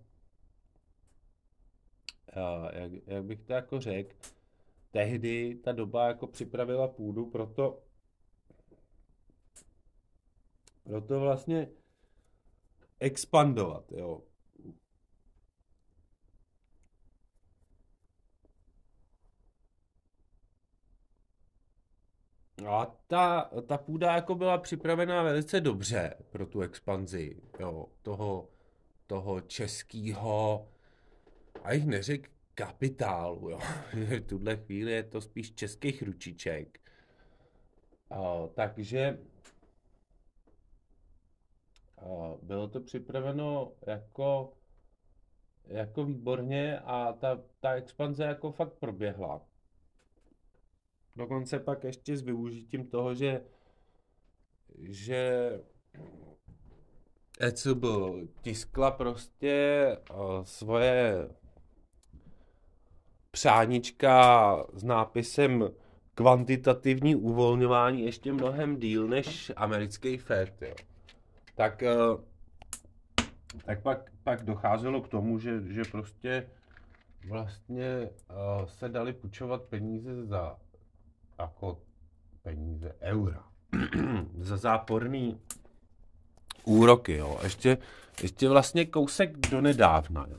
uh, 2.37 2.69
jak, 2.73 2.93
jak 3.07 3.25
bych 3.25 3.41
to 3.41 3.53
jako 3.53 3.81
řekl, 3.81 4.17
tehdy 4.91 5.55
ta 5.55 5.73
doba 5.73 6.07
jako 6.07 6.27
připravila 6.27 6.89
půdu 6.89 7.27
pro 7.27 7.47
to, 7.47 7.83
proto 10.85 11.21
vlastně 11.21 11.69
expandovat, 13.01 13.93
jo. 13.93 14.23
A 22.67 22.87
ta, 23.07 23.51
ta 23.67 23.79
půda 23.79 24.15
jako 24.15 24.35
byla 24.35 24.59
připravená 24.59 25.23
velice 25.23 25.61
dobře 25.61 26.15
pro 26.31 26.47
tu 26.47 26.61
expanzi 26.61 27.37
jo, 27.61 27.87
toho, 28.03 28.49
toho 29.07 29.41
českého, 29.41 30.69
a 31.65 31.73
jich 31.73 31.87
neřek 31.87 32.31
kapitálu, 32.55 33.51
jo. 33.51 33.59
v 33.93 34.21
tuhle 34.21 34.57
chvíli 34.57 34.93
je 34.93 35.03
to 35.03 35.21
spíš 35.21 35.53
českých 35.53 36.03
ručiček. 36.03 36.81
A, 38.11 38.47
takže 38.55 39.19
bylo 42.43 42.69
to 42.69 42.81
připraveno 42.81 43.73
jako, 43.87 44.53
jako 45.67 46.05
výborně 46.05 46.81
a 46.81 47.13
ta, 47.13 47.43
ta 47.61 47.73
expanze 47.73 48.25
jako 48.25 48.53
fakt 48.53 48.73
proběhla. 48.73 49.41
Dokonce 51.17 51.59
pak 51.59 51.85
ještě 51.85 52.17
s 52.17 52.23
využitím 52.23 52.87
toho, 52.87 53.15
že, 53.15 53.45
že 54.79 55.51
ECB 57.41 57.85
tiskla 58.41 58.91
prostě 58.91 59.97
uh, 60.11 60.45
svoje 60.45 61.29
přánička 63.31 64.57
s 64.73 64.85
nápisem 64.85 65.71
kvantitativní 66.15 67.17
uvolňování 67.17 68.05
ještě 68.05 68.33
mnohem 68.33 68.81
díl 68.81 69.09
než 69.09 69.53
americký 69.57 70.17
Fed, 70.17 70.63
jo. 70.63 70.75
Tak, 71.61 71.83
uh, 71.83 72.21
tak 73.65 73.83
pak, 73.83 74.11
pak 74.25 74.45
docházelo 74.45 75.01
k 75.01 75.09
tomu, 75.09 75.39
že, 75.39 75.61
že 75.73 75.83
prostě 75.91 76.47
vlastně 77.29 78.09
uh, 78.31 78.67
se 78.67 78.89
dali 78.89 79.13
půjčovat 79.13 79.63
peníze 79.63 80.27
za 80.27 80.57
jako 81.39 81.79
peníze 82.43 82.97
eura. 83.01 83.45
za 84.39 84.57
záporný 84.57 85.41
úroky, 86.65 87.17
jo. 87.17 87.39
Ještě, 87.43 87.79
ještě 88.23 88.49
vlastně 88.49 88.87
kousek 88.87 89.37
do 89.37 89.61
nedávna, 89.61 90.27
jo. 90.31 90.39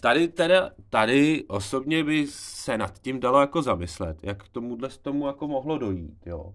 Tady, 0.00 0.28
teda, 0.28 0.70
tady 0.90 1.44
osobně 1.48 2.04
by 2.04 2.26
se 2.30 2.78
nad 2.78 2.98
tím 2.98 3.20
dalo 3.20 3.40
jako 3.40 3.62
zamyslet, 3.62 4.24
jak 4.24 4.44
k 4.44 4.48
tomuhle 4.48 4.88
tomu 4.88 5.26
jako 5.26 5.48
mohlo 5.48 5.78
dojít, 5.78 6.26
jo. 6.26 6.54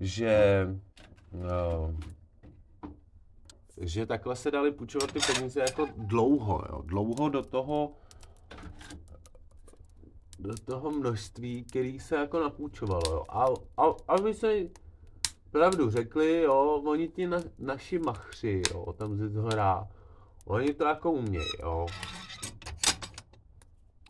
Že, 0.00 0.66
no, 1.32 1.94
že 3.80 4.06
takhle 4.06 4.36
se 4.36 4.50
dali 4.50 4.72
půjčovat 4.72 5.12
ty 5.12 5.18
peníze 5.34 5.60
jako 5.60 5.88
dlouho, 5.96 6.62
jo. 6.68 6.82
Dlouho 6.84 7.28
do 7.28 7.42
toho, 7.42 7.92
do 10.38 10.54
toho 10.64 10.90
množství, 10.90 11.64
který 11.64 12.00
se 12.00 12.16
jako 12.16 12.40
napůjčovalo, 12.40 13.02
jo. 13.10 13.24
A, 13.28 13.46
a, 13.76 13.94
aby 14.08 14.34
se 14.34 14.54
pravdu 15.50 15.90
řekli, 15.90 16.42
jo, 16.42 16.82
oni 16.84 17.08
ti 17.08 17.26
na, 17.26 17.38
naši 17.58 17.98
machři, 17.98 18.62
jo, 18.72 18.92
tam 18.92 19.16
ze 19.16 19.28
zhora, 19.28 19.88
oni 20.44 20.74
to 20.74 20.84
jako 20.84 21.12
umějí, 21.12 21.50
jo. 21.62 21.86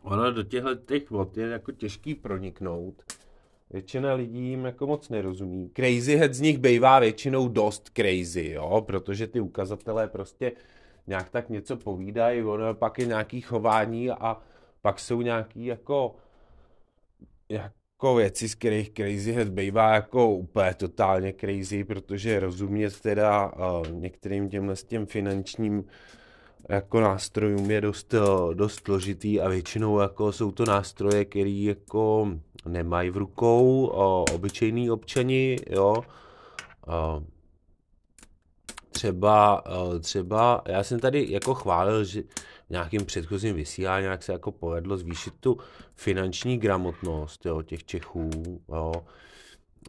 Ono 0.02 0.32
do 0.32 0.42
těchto 0.42 0.74
těch 0.74 1.10
vod 1.10 1.36
je 1.36 1.46
jako 1.48 1.72
těžký 1.72 2.14
proniknout. 2.14 3.02
Většina 3.70 4.14
lidí 4.14 4.48
jim 4.48 4.64
jako 4.64 4.86
moc 4.86 5.08
nerozumí. 5.08 5.70
Crazy 5.76 6.16
head 6.16 6.34
z 6.34 6.40
nich 6.40 6.58
bývá 6.58 6.98
většinou 6.98 7.48
dost 7.48 7.90
crazy, 7.96 8.50
jo, 8.50 8.84
protože 8.86 9.26
ty 9.26 9.40
ukazatelé 9.40 10.08
prostě 10.08 10.52
nějak 11.06 11.30
tak 11.30 11.48
něco 11.48 11.76
povídají, 11.76 12.42
ono 12.42 12.74
pak 12.74 12.98
je 12.98 13.06
nějaký 13.06 13.40
chování 13.40 14.10
a 14.10 14.38
pak 14.82 15.00
jsou 15.00 15.22
nějaký 15.22 15.66
jako, 15.66 16.14
jako 17.48 18.14
věci, 18.14 18.48
z 18.48 18.54
kterých 18.54 18.90
Crazy 18.92 19.32
Head 19.32 19.48
bývá 19.48 19.94
jako 19.94 20.30
úplně 20.30 20.74
totálně 20.74 21.32
crazy, 21.32 21.84
protože 21.84 22.40
rozumět 22.40 23.00
teda 23.00 23.52
uh, 23.52 23.88
některým 23.92 24.48
těmhle 24.48 24.76
s 24.76 24.84
těm 24.84 25.06
finančním 25.06 25.84
jako 26.68 27.00
nástrojům 27.00 27.70
je 27.70 27.80
dost, 27.80 28.14
dost 28.54 28.84
složitý 28.84 29.40
a 29.40 29.48
většinou 29.48 29.98
jako 29.98 30.32
jsou 30.32 30.52
to 30.52 30.64
nástroje, 30.64 31.24
které 31.24 31.50
jako 31.50 32.28
nemají 32.68 33.10
v 33.10 33.16
rukou 33.16 33.86
o, 33.86 34.24
obyčejný 34.34 34.90
občani, 34.90 35.56
jo. 35.70 35.94
Uh, 36.88 37.22
třeba, 38.90 39.62
třeba, 40.00 40.62
já 40.68 40.82
jsem 40.82 41.00
tady 41.00 41.26
jako 41.30 41.54
chválil, 41.54 42.04
že 42.04 42.22
v 42.66 42.70
nějakým 42.70 43.04
předchozím 43.04 43.54
vysílání 43.54 44.06
jak 44.06 44.22
se 44.22 44.32
jako 44.32 44.52
povedlo 44.52 44.96
zvýšit 44.96 45.34
tu 45.40 45.58
finanční 45.94 46.58
gramotnost 46.58 47.46
jo, 47.46 47.62
těch 47.62 47.84
Čechů, 47.84 48.30
jo, 48.68 48.92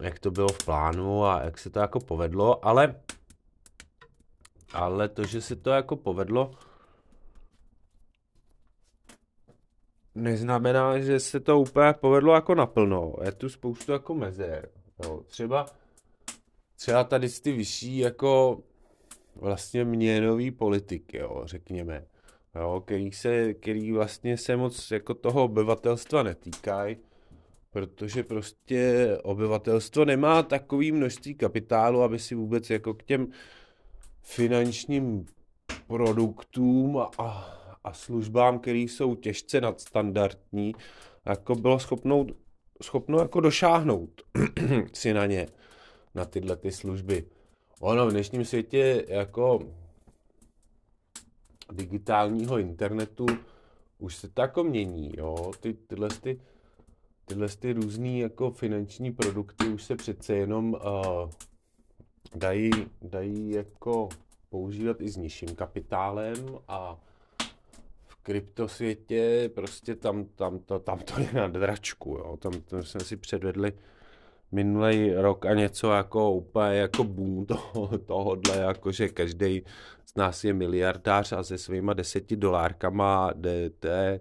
jak 0.02 0.20
to 0.20 0.32
bylo 0.32 0.48
v 0.48 0.66
plánu 0.66 1.26
a 1.26 1.42
jak 1.44 1.58
se 1.58 1.70
to 1.70 1.80
jako 1.80 2.00
povedlo, 2.00 2.66
ale 2.66 2.96
ale 4.74 5.10
to, 5.10 5.24
že 5.24 5.42
se 5.42 5.56
to 5.56 5.70
jako 5.70 5.96
povedlo, 5.96 6.52
neznamená, 10.18 11.00
že 11.00 11.20
se 11.20 11.40
to 11.40 11.60
úplně 11.60 11.94
povedlo 11.94 12.34
jako 12.34 12.56
naplno. 12.56 13.14
Je 13.24 13.32
tu 13.32 13.50
spoustu 13.50 13.92
jako 13.92 14.16
mezer. 14.16 14.70
Jo. 15.04 15.22
Třeba, 15.28 15.66
třeba 16.76 17.04
tady 17.04 17.30
ty 17.30 17.52
vyšší 17.52 17.98
jako 17.98 18.60
vlastně 19.36 19.86
měnový 19.86 20.52
politiky, 20.52 21.18
jo, 21.18 21.42
řekněme 21.46 22.06
jo, 22.56 22.82
který, 22.86 23.12
se, 23.12 23.54
který 23.54 23.92
vlastně 23.92 24.38
se 24.38 24.58
moc 24.58 24.92
jako 24.92 25.14
toho 25.14 25.44
obyvatelstva 25.44 26.24
netýkají, 26.24 26.98
protože 27.72 28.24
prostě 28.24 29.08
obyvatelstvo 29.24 30.06
nemá 30.06 30.44
takový 30.44 30.92
množství 30.92 31.36
kapitálu, 31.36 32.02
aby 32.02 32.20
si 32.20 32.36
vůbec 32.36 32.70
jako 32.70 32.94
k 32.94 33.04
těm 33.04 33.28
finančním 34.22 35.26
produktům 35.88 36.98
a, 36.98 37.12
a 37.18 37.58
službám, 37.92 38.60
které 38.60 38.78
jsou 38.78 39.16
těžce 39.16 39.62
nadstandardní, 39.62 40.76
jako 41.26 41.56
bylo 41.56 41.80
schopnou, 41.80 42.28
schopno 42.84 43.20
jako 43.20 43.40
došáhnout 43.40 44.22
si 44.94 45.14
na 45.14 45.26
ně, 45.26 45.48
na 46.16 46.26
tyhle 46.26 46.56
ty 46.56 46.72
služby. 46.72 47.26
Ono 47.80 48.08
v 48.08 48.12
dnešním 48.12 48.46
světě 48.46 49.06
jako 49.08 49.60
digitálního 51.72 52.58
internetu 52.58 53.26
už 54.00 54.16
se 54.16 54.30
to 54.30 54.42
jako 54.42 54.64
mění, 54.64 55.12
jo, 55.18 55.52
ty, 55.60 55.74
tyhle, 55.74 56.10
ty, 56.10 56.42
tyhle 57.26 57.48
ty 57.48 57.74
různý 57.74 58.20
jako 58.20 58.52
finanční 58.52 59.12
produkty 59.12 59.68
už 59.68 59.84
se 59.84 59.96
přece 59.96 60.36
jenom 60.36 60.74
uh, 60.74 61.30
dají, 62.36 62.72
dají 63.02 63.50
jako 63.50 64.10
používat 64.50 65.02
i 65.02 65.10
s 65.10 65.18
nižším 65.18 65.56
kapitálem 65.56 66.58
a 66.68 67.00
kryptosvětě 68.28 69.52
prostě 69.56 69.96
tam, 69.96 70.26
tam, 70.26 70.60
to, 70.60 70.80
tam 70.80 71.00
to 71.00 71.20
je 71.20 71.30
na 71.34 71.48
dračku, 71.48 72.10
jo, 72.10 72.38
tam, 72.38 72.52
tam 72.62 72.84
jsme 72.84 73.02
si 73.02 73.18
předvedli 73.18 73.74
minulý 74.52 75.14
rok 75.14 75.46
a 75.46 75.54
něco 75.54 75.92
jako 75.92 76.32
úplně 76.32 76.76
jako 76.76 77.04
boom 77.04 77.46
toho, 77.46 77.98
tohohle, 77.98 78.58
jako 78.58 78.92
že 78.92 79.10
každý 79.10 79.64
z 80.06 80.16
nás 80.16 80.44
je 80.44 80.54
miliardář 80.54 81.32
a 81.32 81.44
se 81.44 81.58
svýma 81.58 81.94
deseti 81.94 82.36
dolárkama 82.36 83.32
jdete 83.36 84.18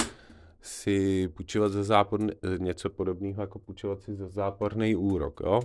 si 0.60 1.28
půjčovat 1.28 1.72
za 1.72 1.82
záporný, 1.82 2.32
něco 2.58 2.90
podobného 2.90 3.40
jako 3.40 3.58
půjčovat 3.58 4.02
si 4.02 4.14
za 4.14 4.28
záporný 4.28 4.96
úrok, 4.96 5.40
jo. 5.44 5.60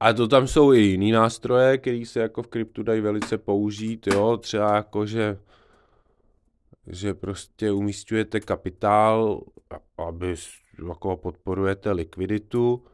A 0.00 0.12
to 0.12 0.28
tam 0.28 0.46
jsou 0.46 0.72
i 0.72 0.80
jiný 0.80 1.12
nástroje, 1.12 1.78
které 1.78 2.02
se 2.06 2.20
jako 2.20 2.42
v 2.42 2.48
kryptu 2.48 2.82
dají 2.82 3.00
velice 3.00 3.38
použít, 3.38 4.06
jo, 4.06 4.36
třeba 4.36 4.74
jako, 4.74 5.06
že 5.06 5.38
že 6.86 7.14
prostě 7.14 7.72
umístujete 7.72 8.40
kapitál, 8.40 9.42
aby 9.98 10.34
jako 10.88 11.16
podporujete 11.16 11.92
likviditu, 11.92 12.84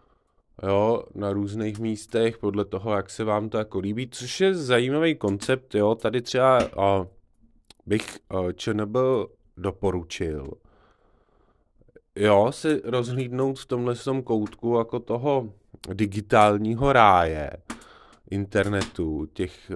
jo, 0.63 1.05
na 1.15 1.33
různých 1.33 1.79
místech, 1.79 2.39
podle 2.39 2.65
toho, 2.65 2.95
jak 2.95 3.11
se 3.11 3.25
vám 3.25 3.49
to 3.49 3.59
jako 3.59 3.79
líbí, 3.79 4.09
což 4.11 4.41
je 4.41 4.55
zajímavý 4.55 5.15
koncept, 5.15 5.75
jo, 5.75 5.95
tady 5.95 6.23
třeba 6.23 6.59
a, 6.59 7.07
bych 7.87 8.19
a, 8.29 8.53
ČNB 8.53 8.97
doporučil, 9.57 10.51
jo, 12.17 12.53
se 12.53 12.81
rozhlídnout 12.85 13.59
v 13.59 13.67
tomhle 13.67 13.95
tom 13.95 14.23
koutku 14.23 14.79
jako 14.79 15.01
toho 15.01 15.53
digitálního 15.95 16.93
ráje 16.93 17.51
internetu, 18.31 19.27
těch, 19.33 19.71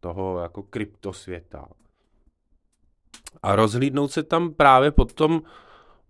toho 0.00 0.38
jako 0.38 0.62
kryptosvěta. 0.62 1.68
A 3.42 3.56
rozhlídnout 3.56 4.12
se 4.12 4.22
tam 4.22 4.54
právě 4.54 4.90
potom 4.90 5.42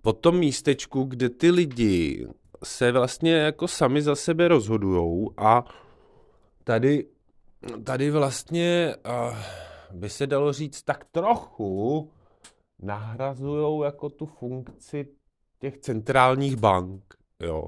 po 0.02 0.12
tom 0.12 0.38
místečku, 0.38 1.04
kde 1.04 1.28
ty 1.28 1.50
lidi 1.50 2.28
se 2.64 2.92
vlastně 2.92 3.32
jako 3.32 3.68
sami 3.68 4.02
za 4.02 4.14
sebe 4.14 4.48
rozhodujou 4.48 5.30
a 5.36 5.64
tady, 6.64 7.06
tady 7.84 8.10
vlastně 8.10 8.94
uh, 9.30 9.36
by 9.92 10.10
se 10.10 10.26
dalo 10.26 10.52
říct 10.52 10.82
tak 10.82 11.04
trochu 11.04 12.10
nahrazují 12.82 13.84
jako 13.84 14.08
tu 14.08 14.26
funkci 14.26 15.08
těch 15.58 15.78
centrálních 15.78 16.56
bank, 16.56 17.14
jo. 17.40 17.66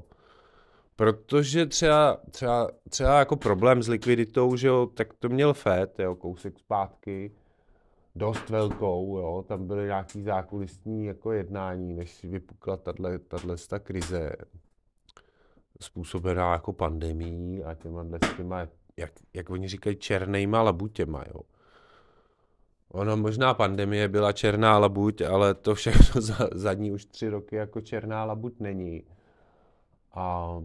Protože 0.95 1.65
třeba, 1.65 2.17
třeba, 2.31 2.69
třeba 2.89 3.19
jako 3.19 3.35
problém 3.35 3.83
s 3.83 3.87
likviditou, 3.87 4.55
že 4.55 4.67
jo, 4.67 4.85
tak 4.93 5.13
to 5.13 5.29
měl 5.29 5.53
FED, 5.53 5.99
jo, 5.99 6.15
kousek 6.15 6.59
zpátky, 6.59 7.31
dost 8.15 8.49
velkou, 8.49 9.17
jo, 9.17 9.45
tam 9.47 9.67
byly 9.67 9.85
nějaký 9.85 10.23
zákulisní 10.23 11.05
jako 11.05 11.31
jednání, 11.31 11.93
než 11.93 12.23
vypukla 12.23 12.77
tato 12.77 13.03
krize 13.83 14.31
způsobená 15.81 16.53
jako 16.53 16.73
pandemí 16.73 17.63
a 17.63 17.75
těma, 17.75 18.03
s 18.03 18.37
těma 18.37 18.67
jak, 18.97 19.11
jak 19.33 19.49
oni 19.49 19.67
říkají, 19.67 19.95
černejma 19.95 20.61
labutěma, 20.61 21.23
jo. 21.33 21.41
Ono 22.89 23.17
možná 23.17 23.53
pandemie 23.53 24.07
byla 24.07 24.31
černá 24.31 24.77
labuť, 24.77 25.21
ale 25.21 25.53
to 25.53 25.75
všechno 25.75 26.21
za, 26.21 26.49
za 26.53 26.73
ní 26.73 26.91
už 26.91 27.05
tři 27.05 27.29
roky 27.29 27.55
jako 27.55 27.81
černá 27.81 28.25
labuť 28.25 28.59
není. 28.59 29.03
A 30.13 30.55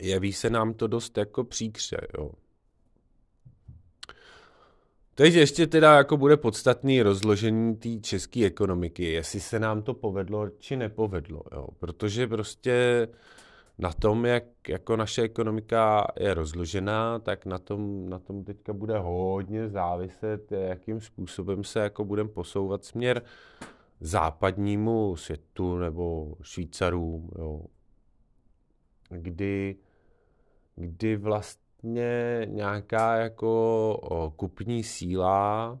jeví 0.00 0.32
se 0.32 0.50
nám 0.50 0.74
to 0.74 0.86
dost 0.86 1.18
jako 1.18 1.44
příkře, 1.44 1.98
jo. 2.18 2.30
Teď 5.18 5.34
ještě 5.34 5.66
teda 5.66 5.96
jako 5.96 6.16
bude 6.16 6.36
podstatný 6.36 7.02
rozložení 7.02 7.76
té 7.76 7.88
české 8.00 8.44
ekonomiky, 8.44 9.04
jestli 9.04 9.40
se 9.40 9.58
nám 9.58 9.82
to 9.82 9.94
povedlo 9.94 10.48
či 10.48 10.76
nepovedlo, 10.76 11.42
jo. 11.52 11.68
Protože 11.78 12.26
prostě 12.26 13.08
na 13.78 13.92
tom, 13.92 14.26
jak 14.26 14.44
jako 14.68 14.96
naše 14.96 15.22
ekonomika 15.22 16.06
je 16.20 16.34
rozložená, 16.34 17.18
tak 17.18 17.46
na 17.46 17.58
tom, 17.58 18.08
na 18.08 18.18
tom 18.18 18.44
teďka 18.44 18.72
bude 18.72 18.98
hodně 18.98 19.68
záviset, 19.68 20.52
jakým 20.52 21.00
způsobem 21.00 21.64
se 21.64 21.80
jako 21.80 22.04
budeme 22.04 22.28
posouvat 22.28 22.84
směr 22.84 23.22
západnímu 24.00 25.16
světu 25.16 25.76
nebo 25.78 26.34
Švýcarům, 26.42 27.30
jo. 27.38 27.62
Kdy, 29.10 29.76
kdy 30.76 31.16
vlastně 31.16 31.67
nějaká 32.44 33.16
jako 33.16 34.32
kupní 34.36 34.84
síla 34.84 35.78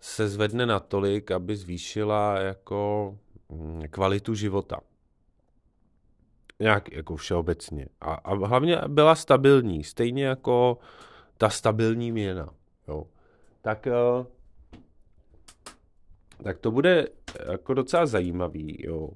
se 0.00 0.28
zvedne 0.28 0.66
natolik, 0.66 1.30
aby 1.30 1.56
zvýšila 1.56 2.38
jako 2.38 3.14
mm, 3.48 3.82
kvalitu 3.90 4.34
života 4.34 4.80
nějak 6.60 6.92
jako 6.92 7.16
všeobecně. 7.16 7.86
A, 8.00 8.14
a 8.14 8.34
hlavně 8.34 8.80
byla 8.88 9.14
stabilní, 9.14 9.84
stejně 9.84 10.24
jako 10.24 10.78
ta 11.38 11.48
stabilní 11.48 12.12
měna. 12.12 12.48
Jo. 12.88 13.04
Tak, 13.62 13.86
uh, 13.86 14.26
tak 16.42 16.58
to 16.58 16.70
bude 16.70 17.08
jako 17.52 17.74
docela 17.74 18.06
zajímavý, 18.06 18.76
jo. 18.78 19.10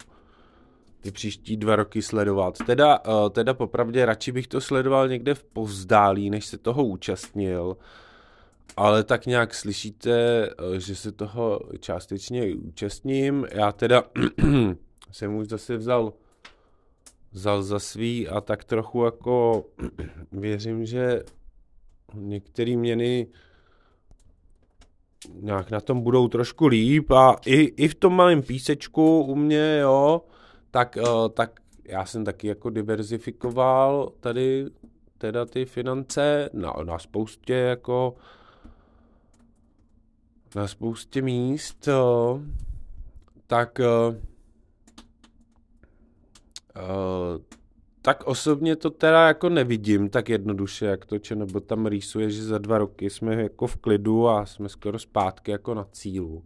Ty 1.00 1.10
příští 1.10 1.56
dva 1.56 1.76
roky 1.76 2.02
sledovat. 2.02 2.58
Teda, 2.66 2.98
uh, 2.98 3.30
teda 3.30 3.54
popravdě 3.54 4.06
radši 4.06 4.32
bych 4.32 4.46
to 4.46 4.60
sledoval 4.60 5.08
někde 5.08 5.34
v 5.34 5.44
povzdálí, 5.44 6.30
než 6.30 6.46
se 6.46 6.58
toho 6.58 6.84
účastnil. 6.84 7.76
Ale 8.76 9.04
tak 9.04 9.26
nějak 9.26 9.54
slyšíte, 9.54 10.46
uh, 10.48 10.74
že 10.74 10.96
se 10.96 11.12
toho 11.12 11.60
částečně 11.80 12.54
účastním. 12.54 13.46
Já 13.52 13.72
teda 13.72 14.02
jsem 15.12 15.36
už 15.36 15.48
zase 15.48 15.76
vzal 15.76 16.12
vzal 17.32 17.62
za 17.62 17.78
svý 17.78 18.28
a 18.28 18.40
tak 18.40 18.64
trochu 18.64 19.04
jako 19.04 19.64
věřím, 20.32 20.84
že 20.84 21.22
některé 22.14 22.76
měny 22.76 23.26
nějak 25.34 25.70
na 25.70 25.80
tom 25.80 26.00
budou 26.00 26.28
trošku 26.28 26.66
líp 26.66 27.10
a 27.10 27.36
i, 27.46 27.56
i 27.56 27.88
v 27.88 27.94
tom 27.94 28.16
malém 28.16 28.42
písečku 28.42 29.22
u 29.22 29.34
mě, 29.34 29.78
jo, 29.80 30.22
tak, 30.70 30.98
uh, 31.02 31.28
tak 31.28 31.60
já 31.84 32.06
jsem 32.06 32.24
taky 32.24 32.46
jako 32.46 32.70
diverzifikoval 32.70 34.12
tady 34.20 34.66
teda 35.18 35.44
ty 35.44 35.64
finance 35.64 36.50
na, 36.52 36.72
na 36.84 36.98
spoustě 36.98 37.54
jako 37.54 38.14
na 40.54 40.68
spoustě 40.68 41.22
míst, 41.22 41.88
uh, 41.88 42.42
tak 43.46 43.80
Uh, 46.76 47.42
tak 48.02 48.26
osobně 48.26 48.76
to 48.76 48.90
teda 48.90 49.26
jako 49.26 49.48
nevidím 49.48 50.08
tak 50.08 50.28
jednoduše, 50.28 50.86
jak 50.86 51.04
to 51.04 51.16
nebo 51.34 51.60
tam 51.60 51.86
rýsuje, 51.86 52.30
že 52.30 52.44
za 52.44 52.58
dva 52.58 52.78
roky 52.78 53.10
jsme 53.10 53.42
jako 53.42 53.66
v 53.66 53.76
klidu 53.76 54.28
a 54.28 54.46
jsme 54.46 54.68
skoro 54.68 54.98
zpátky 54.98 55.50
jako 55.50 55.74
na 55.74 55.86
cílu. 55.92 56.44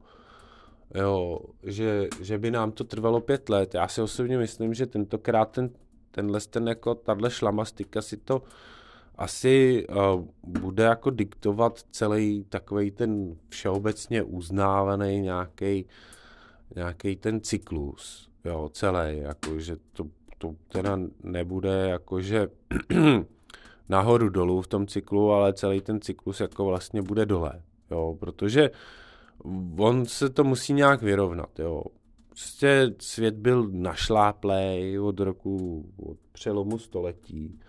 Jo, 0.94 1.38
že, 1.62 2.08
že 2.20 2.38
by 2.38 2.50
nám 2.50 2.72
to 2.72 2.84
trvalo 2.84 3.20
pět 3.20 3.48
let. 3.48 3.74
Já 3.74 3.88
si 3.88 4.02
osobně 4.02 4.38
myslím, 4.38 4.74
že 4.74 4.86
tentokrát 4.86 5.50
ten, 5.50 5.70
tenhle 6.10 6.40
ten 6.40 6.68
jako 6.68 6.94
tahle 6.94 7.30
šlamastika 7.30 8.02
si 8.02 8.16
to 8.16 8.42
asi 9.18 9.86
uh, 9.88 10.24
bude 10.42 10.84
jako 10.84 11.10
diktovat 11.10 11.80
celý 11.90 12.44
takový 12.48 12.90
ten 12.90 13.36
všeobecně 13.48 14.22
uznávaný 14.22 15.20
nějaký 15.20 15.86
nějaký 16.76 17.16
ten 17.16 17.40
cyklus 17.40 18.30
jo, 18.44 18.70
celý, 18.72 19.18
jako, 19.18 19.58
že 19.60 19.76
to, 19.92 20.06
to 20.38 20.54
teda 20.68 20.98
nebude 21.22 21.88
jakože 21.88 22.48
nahoru 23.88 24.28
dolů 24.28 24.62
v 24.62 24.66
tom 24.66 24.86
cyklu, 24.86 25.32
ale 25.32 25.52
celý 25.52 25.80
ten 25.80 26.00
cyklus 26.00 26.40
jako 26.40 26.64
vlastně 26.64 27.02
bude 27.02 27.26
dole, 27.26 27.62
jo, 27.90 28.16
protože 28.20 28.70
on 29.76 30.06
se 30.06 30.30
to 30.30 30.44
musí 30.44 30.72
nějak 30.72 31.02
vyrovnat, 31.02 31.58
jo. 31.58 31.82
Prostě 32.28 32.94
svět 32.98 33.34
byl 33.34 33.68
našláplej 33.72 35.00
od 35.00 35.20
roku, 35.20 35.84
od 35.96 36.16
přelomu 36.32 36.78
století. 36.78 37.60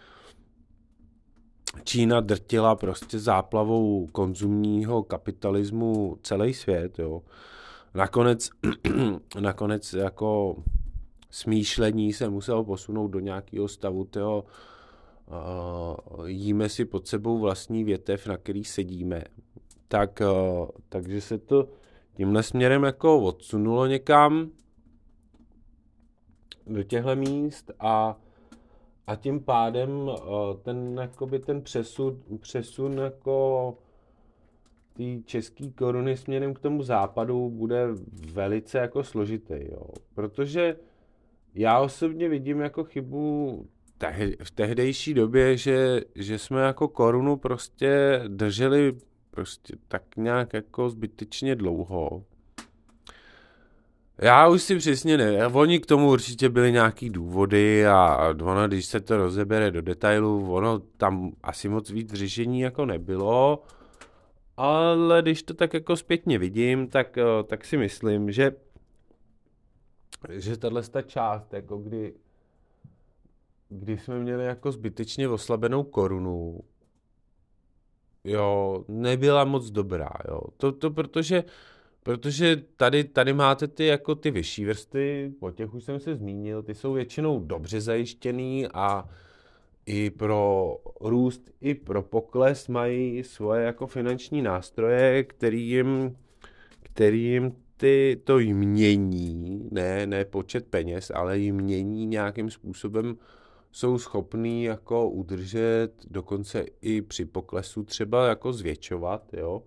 Čína 1.83 2.21
drtila 2.21 2.75
prostě 2.75 3.19
záplavou 3.19 4.07
konzumního 4.07 5.03
kapitalismu 5.03 6.17
celý 6.23 6.53
svět, 6.53 6.99
jo. 6.99 7.21
Nakonec, 7.93 8.49
nakonec 9.39 9.93
jako 9.93 10.55
smýšlení 11.31 12.13
se 12.13 12.29
muselo 12.29 12.63
posunout 12.63 13.07
do 13.07 13.19
nějakého 13.19 13.67
stavu 13.67 14.05
toho, 14.05 14.45
uh, 15.27 16.27
jíme 16.27 16.69
si 16.69 16.85
pod 16.85 17.07
sebou 17.07 17.39
vlastní 17.39 17.83
větev, 17.83 18.27
na 18.27 18.37
který 18.37 18.63
sedíme. 18.63 19.23
Tak, 19.87 20.21
uh, 20.21 20.67
takže 20.89 21.21
se 21.21 21.37
to 21.37 21.69
tímhle 22.13 22.43
směrem 22.43 22.83
jako 22.83 23.21
odsunulo 23.21 23.85
někam 23.85 24.51
do 26.67 26.83
těchto 26.83 27.15
míst 27.15 27.71
a, 27.79 28.17
a 29.07 29.15
tím 29.15 29.39
pádem 29.39 29.89
uh, 29.89 30.13
ten, 30.63 30.97
jakoby 31.01 31.39
ten 31.39 31.61
přesun, 31.61 32.23
přesun 32.41 32.97
jako 32.97 33.77
té 34.93 35.03
české 35.25 35.69
koruny 35.69 36.17
směrem 36.17 36.53
k 36.53 36.59
tomu 36.59 36.83
západu 36.83 37.49
bude 37.49 37.87
velice 38.33 38.77
jako 38.77 39.03
složitý, 39.03 39.53
jo. 39.53 39.87
Protože 40.13 40.77
já 41.55 41.79
osobně 41.79 42.29
vidím 42.29 42.59
jako 42.59 42.83
chybu 42.83 43.67
v 44.43 44.51
tehdejší 44.51 45.13
době, 45.13 45.57
že, 45.57 46.01
že 46.15 46.39
jsme 46.39 46.61
jako 46.61 46.87
korunu 46.87 47.37
prostě 47.37 48.21
drželi 48.27 48.97
prostě 49.35 49.75
tak 49.87 50.03
nějak 50.17 50.53
jako 50.53 50.89
zbytečně 50.89 51.55
dlouho. 51.55 52.23
Já 54.21 54.47
už 54.47 54.61
si 54.61 54.77
přesně 54.77 55.17
ne. 55.17 55.47
Oni 55.47 55.79
k 55.79 55.85
tomu 55.85 56.09
určitě 56.09 56.49
byly 56.49 56.71
nějaký 56.71 57.09
důvody 57.09 57.87
a 57.87 58.29
ono, 58.29 58.67
když 58.67 58.85
se 58.85 58.99
to 58.99 59.17
rozebere 59.17 59.71
do 59.71 59.81
detailu, 59.81 60.53
ono 60.53 60.79
tam 60.79 61.31
asi 61.43 61.69
moc 61.69 61.89
víc 61.89 62.13
řešení 62.13 62.61
jako 62.61 62.85
nebylo. 62.85 63.63
Ale 64.57 65.21
když 65.21 65.43
to 65.43 65.53
tak 65.53 65.73
jako 65.73 65.95
zpětně 65.95 66.39
vidím, 66.39 66.87
tak, 66.87 67.17
eh, 67.17 67.43
tak 67.43 67.65
si 67.65 67.77
myslím, 67.77 68.31
že 68.31 68.51
že 70.29 70.57
tahle 70.57 70.83
ta 70.83 71.01
část, 71.01 71.53
jako 71.53 71.77
kdy, 71.77 72.13
kdy 73.69 73.97
jsme 73.97 74.19
měli 74.19 74.45
jako 74.45 74.71
zbytečně 74.71 75.29
oslabenou 75.29 75.83
korunu, 75.83 76.59
jo, 78.25 78.83
nebyla 78.87 79.43
moc 79.43 79.69
dobrá, 79.69 80.09
jo. 80.27 80.39
To, 80.57 80.71
to 80.71 80.91
protože, 80.91 81.43
protože 82.03 82.63
tady, 82.77 83.03
tady 83.03 83.33
máte 83.33 83.67
ty 83.67 83.85
jako 83.85 84.15
ty 84.15 84.31
vyšší 84.31 84.65
vrsty, 84.65 85.33
o 85.39 85.51
těch 85.51 85.73
už 85.73 85.83
jsem 85.83 85.99
se 85.99 86.15
zmínil, 86.15 86.63
ty 86.63 86.75
jsou 86.75 86.93
většinou 86.93 87.39
dobře 87.39 87.81
zajištěný 87.81 88.67
a 88.73 89.09
i 89.85 90.09
pro 90.09 90.77
růst, 91.01 91.51
i 91.61 91.73
pro 91.73 92.01
pokles 92.01 92.67
mají 92.67 93.23
svoje 93.23 93.65
jako 93.65 93.87
finanční 93.87 94.41
nástroje, 94.41 95.23
který 95.23 95.69
jim, 95.69 96.17
který 96.83 97.23
jim 97.23 97.55
ty, 97.77 98.21
to 98.23 98.39
jmění, 98.39 99.69
ne, 99.71 100.05
ne 100.05 100.25
počet 100.25 100.67
peněz, 100.67 101.11
ale 101.15 101.39
jmění 101.39 102.05
nějakým 102.05 102.49
způsobem 102.49 103.17
jsou 103.75 103.97
schopný 103.97 104.63
jako 104.63 105.09
udržet, 105.09 105.91
dokonce 106.07 106.65
i 106.81 107.01
při 107.01 107.25
poklesu 107.25 107.83
třeba 107.83 108.27
jako 108.27 108.53
zvětšovat, 108.53 109.33
jo. 109.33 109.63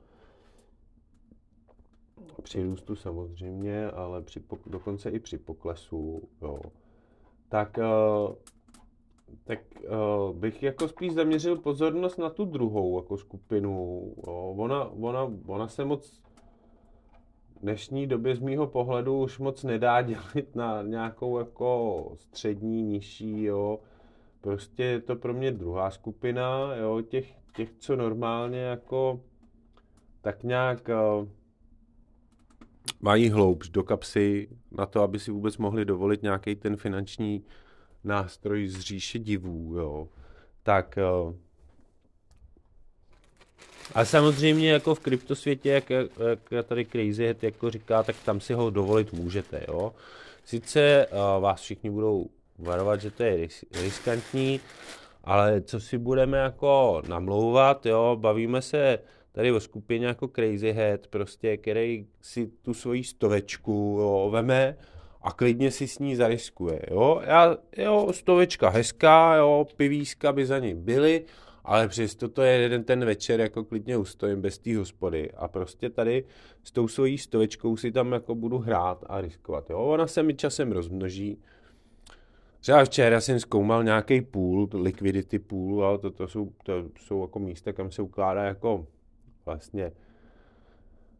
Při 2.42 2.62
růstu 2.62 2.96
samozřejmě, 2.96 3.90
ale 3.90 4.22
při, 4.22 4.42
dokonce 4.66 5.10
i 5.10 5.18
při 5.18 5.38
poklesu, 5.38 6.28
jo. 6.42 6.60
Tak, 7.48 7.78
uh, 7.78 8.34
tak 9.44 9.60
uh, 9.80 10.36
bych 10.36 10.62
jako 10.62 10.88
spíš 10.88 11.12
zaměřil 11.12 11.56
pozornost 11.56 12.18
na 12.18 12.30
tu 12.30 12.44
druhou 12.44 12.98
jako 12.98 13.16
skupinu. 13.16 14.02
Jo. 14.26 14.54
Ona, 14.56 14.84
ona, 14.84 15.32
ona 15.46 15.68
se 15.68 15.84
moc 15.84 16.22
dnešní 17.60 18.06
době 18.06 18.36
z 18.36 18.40
mýho 18.40 18.66
pohledu 18.66 19.22
už 19.22 19.38
moc 19.38 19.64
nedá 19.64 20.02
dělit 20.02 20.56
na 20.56 20.82
nějakou 20.82 21.38
jako 21.38 22.12
střední, 22.16 22.82
nižší, 22.82 23.42
jo, 23.42 23.78
prostě 24.48 24.84
je 24.84 25.00
to 25.00 25.16
pro 25.16 25.34
mě 25.34 25.52
druhá 25.52 25.90
skupina, 25.90 26.74
jo, 26.74 27.02
těch, 27.02 27.32
těch, 27.56 27.68
co 27.78 27.96
normálně 27.96 28.60
jako 28.60 29.20
tak 30.20 30.42
nějak 30.42 30.88
uh, 30.88 31.28
mají 33.00 33.30
hloubš 33.30 33.68
do 33.68 33.82
kapsy 33.82 34.48
na 34.70 34.86
to, 34.86 35.02
aby 35.02 35.18
si 35.18 35.30
vůbec 35.30 35.56
mohli 35.56 35.84
dovolit 35.84 36.22
nějaký 36.22 36.56
ten 36.56 36.76
finanční 36.76 37.44
nástroj 38.04 38.68
z 38.68 38.80
říše 38.80 39.18
divů, 39.18 39.74
jo. 39.78 40.08
Tak 40.62 40.98
uh, 41.26 41.34
a 43.94 44.04
samozřejmě 44.04 44.70
jako 44.72 44.94
v 44.94 45.00
kryptosvětě, 45.00 45.70
jak, 45.70 45.90
jak 46.50 46.66
tady 46.66 46.84
Crazy 46.84 47.24
Head 47.24 47.42
jako 47.42 47.70
říká, 47.70 48.02
tak 48.02 48.16
tam 48.24 48.40
si 48.40 48.54
ho 48.54 48.70
dovolit 48.70 49.12
můžete, 49.12 49.64
jo. 49.68 49.94
Sice 50.44 51.06
uh, 51.06 51.42
vás 51.42 51.60
všichni 51.60 51.90
budou 51.90 52.26
varovat, 52.58 53.00
že 53.00 53.10
to 53.10 53.22
je 53.22 53.36
ris- 53.36 53.82
riskantní, 53.82 54.60
ale 55.24 55.60
co 55.60 55.80
si 55.80 55.98
budeme 55.98 56.38
jako 56.38 57.02
namlouvat, 57.08 57.86
jo, 57.86 58.16
bavíme 58.20 58.62
se 58.62 58.98
tady 59.32 59.52
o 59.52 59.60
skupině 59.60 60.06
jako 60.06 60.28
Crazy 60.28 60.72
Head, 60.72 61.06
prostě, 61.06 61.56
který 61.56 62.06
si 62.20 62.46
tu 62.46 62.74
svoji 62.74 63.04
stovečku 63.04 63.96
jo, 64.00 64.30
veme 64.32 64.76
a 65.22 65.32
klidně 65.32 65.70
si 65.70 65.88
s 65.88 65.98
ní 65.98 66.16
zariskuje, 66.16 66.80
jo. 66.90 67.22
Já, 67.24 67.56
jo, 67.76 68.12
stovečka 68.12 68.68
hezká, 68.68 69.34
jo, 69.34 69.66
pivíska 69.76 70.32
by 70.32 70.46
za 70.46 70.58
ní 70.58 70.74
byly, 70.74 71.24
ale 71.64 71.88
přesto 71.88 72.28
to 72.28 72.42
je 72.42 72.52
jeden 72.52 72.84
ten 72.84 73.04
večer, 73.04 73.40
jako 73.40 73.64
klidně 73.64 73.96
ustojím 73.96 74.40
bez 74.40 74.58
té 74.58 74.76
hospody 74.76 75.30
a 75.36 75.48
prostě 75.48 75.90
tady 75.90 76.24
s 76.64 76.70
tou 76.70 76.88
svojí 76.88 77.18
stovečkou 77.18 77.76
si 77.76 77.92
tam 77.92 78.12
jako 78.12 78.34
budu 78.34 78.58
hrát 78.58 79.04
a 79.06 79.20
riskovat, 79.20 79.70
jo. 79.70 79.78
Ona 79.78 80.06
se 80.06 80.22
mi 80.22 80.34
časem 80.34 80.72
rozmnoží, 80.72 81.38
Třeba 82.60 82.84
včera 82.84 83.20
jsem 83.20 83.40
zkoumal 83.40 83.84
nějaký 83.84 84.20
pool, 84.20 84.68
liquidity 84.74 85.38
pool, 85.38 85.84
ale 85.84 85.98
to, 85.98 86.10
to, 86.10 86.28
jsou, 86.28 86.52
to 86.62 86.72
jsou 87.00 87.20
jako 87.22 87.38
místa, 87.38 87.72
kam 87.72 87.90
se 87.90 88.02
ukládá 88.02 88.44
jako 88.44 88.86
vlastně 89.44 89.92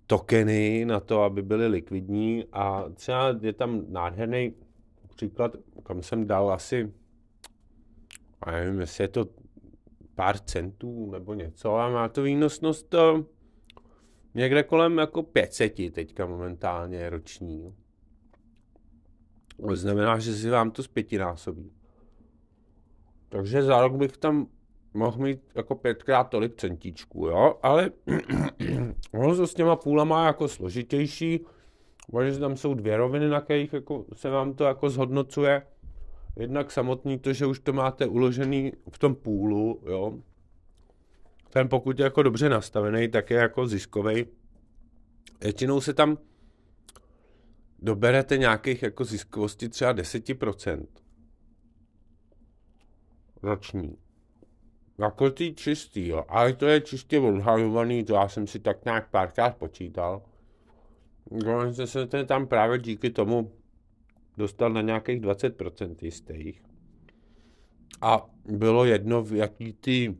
tokeny 0.06 0.84
na 0.84 1.00
to, 1.00 1.22
aby 1.22 1.42
byly 1.42 1.66
likvidní 1.66 2.44
a 2.52 2.84
třeba 2.94 3.38
je 3.40 3.52
tam 3.52 3.82
nádherný 3.88 4.54
příklad, 5.16 5.56
kam 5.82 6.02
jsem 6.02 6.26
dal 6.26 6.52
asi, 6.52 6.92
a 8.40 8.50
nevím, 8.50 8.80
jestli 8.80 9.04
je 9.04 9.08
to 9.08 9.26
pár 10.14 10.38
centů 10.38 11.10
nebo 11.10 11.34
něco 11.34 11.76
a 11.76 11.90
má 11.90 12.08
to 12.08 12.22
výnosnost 12.22 12.88
to 12.88 13.24
někde 14.34 14.62
kolem 14.62 14.98
jako 14.98 15.22
500 15.22 15.92
teďka 15.92 16.26
momentálně 16.26 17.10
roční. 17.10 17.74
To 19.66 19.76
znamená, 19.76 20.18
že 20.18 20.34
si 20.34 20.50
vám 20.50 20.70
to 20.70 20.82
zpětinásobí. 20.82 21.72
Takže 23.28 23.62
za 23.62 23.80
rok 23.80 23.92
bych 23.96 24.16
tam 24.16 24.46
mohl 24.94 25.18
mít 25.18 25.40
jako 25.54 25.74
pětkrát 25.74 26.28
tolik 26.28 26.56
centíčků, 26.56 27.26
jo, 27.26 27.58
ale 27.62 27.90
ono 29.12 29.36
to 29.36 29.46
s 29.46 29.54
těma 29.54 29.76
půlama 29.76 30.26
jako 30.26 30.48
složitější, 30.48 31.46
protože 32.10 32.38
tam 32.38 32.56
jsou 32.56 32.74
dvě 32.74 32.96
roviny, 32.96 33.28
na 33.28 33.40
kterých 33.40 33.72
jako 33.72 34.04
se 34.12 34.30
vám 34.30 34.54
to 34.54 34.64
jako 34.64 34.90
zhodnocuje. 34.90 35.62
Jednak 36.36 36.70
samotný 36.70 37.18
to, 37.18 37.32
že 37.32 37.46
už 37.46 37.60
to 37.60 37.72
máte 37.72 38.06
uložený 38.06 38.72
v 38.90 38.98
tom 38.98 39.14
půlu, 39.14 39.80
jo. 39.86 40.18
Ten 41.50 41.68
pokud 41.68 41.98
je 41.98 42.04
jako 42.04 42.22
dobře 42.22 42.48
nastavený, 42.48 43.08
tak 43.08 43.30
je 43.30 43.36
jako 43.36 43.66
ziskový. 43.66 44.26
Většinou 45.40 45.80
se 45.80 45.94
tam 45.94 46.18
doberete 47.78 48.38
nějakých 48.38 48.82
jako 48.82 49.04
ziskovosti 49.04 49.68
třeba 49.68 49.94
10% 49.94 50.86
roční. 53.42 53.96
Jako 54.98 55.30
ty 55.30 55.54
čistý, 55.54 56.08
jo. 56.08 56.24
Ale 56.28 56.52
to 56.52 56.66
je 56.66 56.80
čistě 56.80 57.20
odhadovaný, 57.20 58.04
to 58.04 58.14
já 58.14 58.28
jsem 58.28 58.46
si 58.46 58.58
tak 58.58 58.84
nějak 58.84 59.10
párkrát 59.10 59.56
počítal. 59.56 60.22
Dokonce 61.30 61.86
se 61.86 62.06
ten 62.06 62.26
tam 62.26 62.46
právě 62.46 62.78
díky 62.78 63.10
tomu 63.10 63.52
dostal 64.36 64.70
na 64.70 64.80
nějakých 64.80 65.20
20% 65.20 65.96
jistých. 66.02 66.62
A 68.00 68.30
bylo 68.44 68.84
jedno, 68.84 69.22
v 69.22 69.32
jaký 69.32 69.72
ty, 69.72 70.18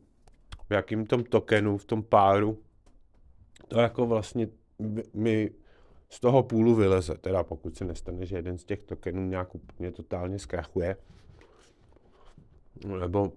v 0.69 0.73
jakým 0.73 1.07
tom 1.07 1.25
tokenu, 1.25 1.79
v 1.79 1.85
tom 1.85 2.03
páru, 2.03 2.63
to 3.69 3.81
jako 3.81 4.07
vlastně 4.07 4.49
mi 5.15 5.51
z 6.09 6.21
toho 6.21 6.43
půlu 6.43 6.75
vyleze, 6.75 7.15
teda 7.15 7.43
pokud 7.43 7.77
se 7.77 7.85
nestane, 7.85 8.27
že 8.27 8.37
jeden 8.37 8.59
z 8.59 8.65
těch 8.65 8.83
tokenů 8.83 9.29
nějak 9.29 9.55
úplně 9.55 9.93
totálně 9.93 10.39
zkrachuje, 10.39 10.97
nebo 13.01 13.33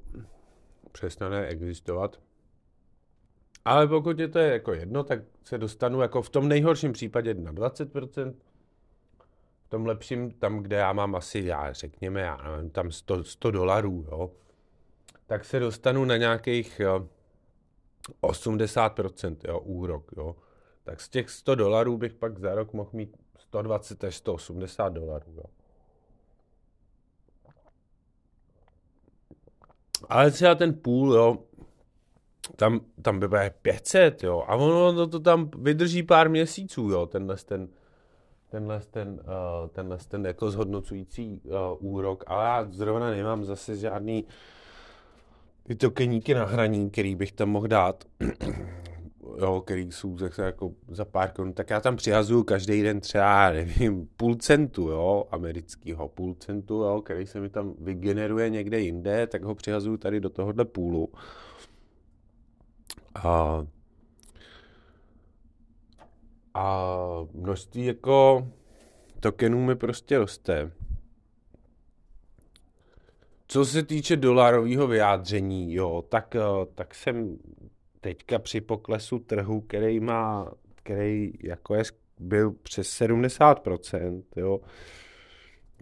přestane 0.92 1.48
existovat. 1.48 2.20
Ale 3.66 3.88
pokud 3.88 4.20
je 4.20 4.28
to 4.28 4.40
jako 4.40 4.74
jedno, 4.74 5.04
tak 5.04 5.20
se 5.44 5.58
dostanu 5.58 6.02
jako 6.02 6.22
v 6.22 6.30
tom 6.30 6.48
nejhorším 6.48 6.94
případě 6.94 7.34
na 7.34 7.54
20%, 7.54 8.34
v 9.66 9.70
tom 9.70 9.86
lepším, 9.86 10.32
tam, 10.32 10.60
kde 10.60 10.76
já 10.76 10.94
mám 10.94 11.16
asi, 11.16 11.40
já 11.46 11.74
řekněme, 11.74 12.22
já 12.22 12.38
nevím, 12.38 12.70
tam 12.70 12.92
100, 12.92 13.24
100 13.24 13.52
dolarů, 13.52 14.06
jo, 14.12 14.32
tak 15.26 15.46
se 15.46 15.60
dostanu 15.60 16.06
na 16.06 16.18
nějakých 16.18 16.80
jo, 16.80 17.08
80% 18.22 19.38
jo, 19.48 19.60
úrok, 19.60 20.12
jo 20.18 20.36
tak 20.92 21.02
z 21.02 21.10
těch 21.10 21.30
100 21.30 21.56
dolarů 21.56 21.98
bych 21.98 22.14
pak 22.14 22.40
za 22.40 22.56
rok 22.56 22.74
mohl 22.74 22.90
mít 22.94 23.18
120 23.38 24.04
až 24.04 24.16
180 24.16 24.90
dolarů. 24.90 25.34
Jo. 25.36 25.44
Ale 30.10 30.32
třeba 30.32 30.56
ten 30.56 30.74
půl, 30.74 31.14
jo, 31.14 31.38
tam, 32.56 32.80
tam 33.02 33.20
by 33.20 33.28
bude 33.28 33.54
500, 33.62 34.24
jo, 34.24 34.44
a 34.48 34.56
ono 34.56 34.94
to, 34.94 35.08
to 35.08 35.20
tam 35.20 35.52
vydrží 35.58 36.04
pár 36.04 36.30
měsíců, 36.30 36.90
jo, 36.90 37.06
tenhle 37.06 37.36
ten, 37.36 37.68
tenhle 38.50 38.80
ten, 38.80 39.10
uh, 39.10 39.68
tenhle 39.70 39.98
ten 39.98 40.26
jako 40.26 40.52
zhodnocující 40.52 41.42
uh, 41.44 41.94
úrok, 41.94 42.24
ale 42.28 42.46
já 42.46 42.68
zrovna 42.72 43.10
nemám 43.10 43.46
zase 43.46 43.78
žádný 43.78 44.26
ty 45.64 45.76
tokeníky 45.76 46.34
na 46.34 46.46
hraní, 46.46 46.90
který 46.90 47.16
bych 47.16 47.32
tam 47.32 47.50
mohl 47.50 47.68
dát 47.68 48.04
jo, 49.38 49.62
který 49.62 49.92
jsou 49.92 50.18
zase 50.18 50.44
jako 50.44 50.72
za 50.88 51.06
pár 51.06 51.32
korun, 51.32 51.54
tak 51.54 51.70
já 51.70 51.80
tam 51.80 51.96
přihazuju 51.96 52.44
každý 52.44 52.84
den 52.84 53.00
třeba, 53.00 53.50
nevím, 53.52 54.08
půl 54.18 54.36
centu, 54.36 54.90
jo, 54.90 55.26
amerického 55.32 56.08
půl 56.08 56.36
centu, 56.36 56.74
jo, 56.74 57.02
který 57.02 57.28
se 57.28 57.40
mi 57.40 57.50
tam 57.50 57.74
vygeneruje 57.80 58.50
někde 58.50 58.80
jinde, 58.80 59.28
tak 59.28 59.44
ho 59.44 59.56
přihazuju 59.56 59.98
tady 59.98 60.20
do 60.20 60.30
tohohle 60.30 60.66
půlu. 60.66 61.10
A, 63.16 63.66
a 66.54 66.88
množství 67.34 67.86
jako 67.86 68.48
tokenů 69.20 69.66
mi 69.66 69.76
prostě 69.76 70.18
roste. 70.18 70.72
Co 73.48 73.66
se 73.66 73.84
týče 73.84 74.16
dolarového 74.16 74.88
vyjádření, 74.88 75.74
jo, 75.74 76.04
tak, 76.10 76.36
tak 76.76 76.96
jsem 76.96 77.38
teďka 78.02 78.40
při 78.40 78.62
poklesu 78.62 79.20
trhu, 79.20 79.62
který 79.62 80.00
má, 80.00 80.52
který 80.76 81.34
jako 81.44 81.76
je, 81.76 81.84
byl 82.20 82.52
přes 82.52 83.02
70%, 83.02 84.24
jo, 84.36 84.60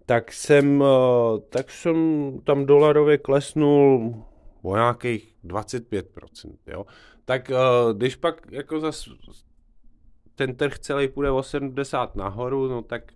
tak 0.06 0.32
jsem, 0.32 0.84
eh, 0.84 1.40
tak 1.50 1.72
jsem 1.72 2.32
tam 2.44 2.66
dolarově 2.66 3.18
klesnul 3.18 4.16
o 4.62 4.76
nějakých 4.76 5.36
25%, 5.44 6.58
jo. 6.68 6.86
Tak 7.26 7.50
eh, 7.50 7.56
když 7.94 8.16
pak 8.16 8.52
jako 8.52 8.80
zas 8.80 9.10
ten 10.36 10.56
trh 10.56 10.80
celý 10.80 11.08
půjde 11.08 11.32
o 11.32 11.44
70 11.44 12.16
nahoru, 12.16 12.68
no 12.68 12.82
tak 12.82 13.14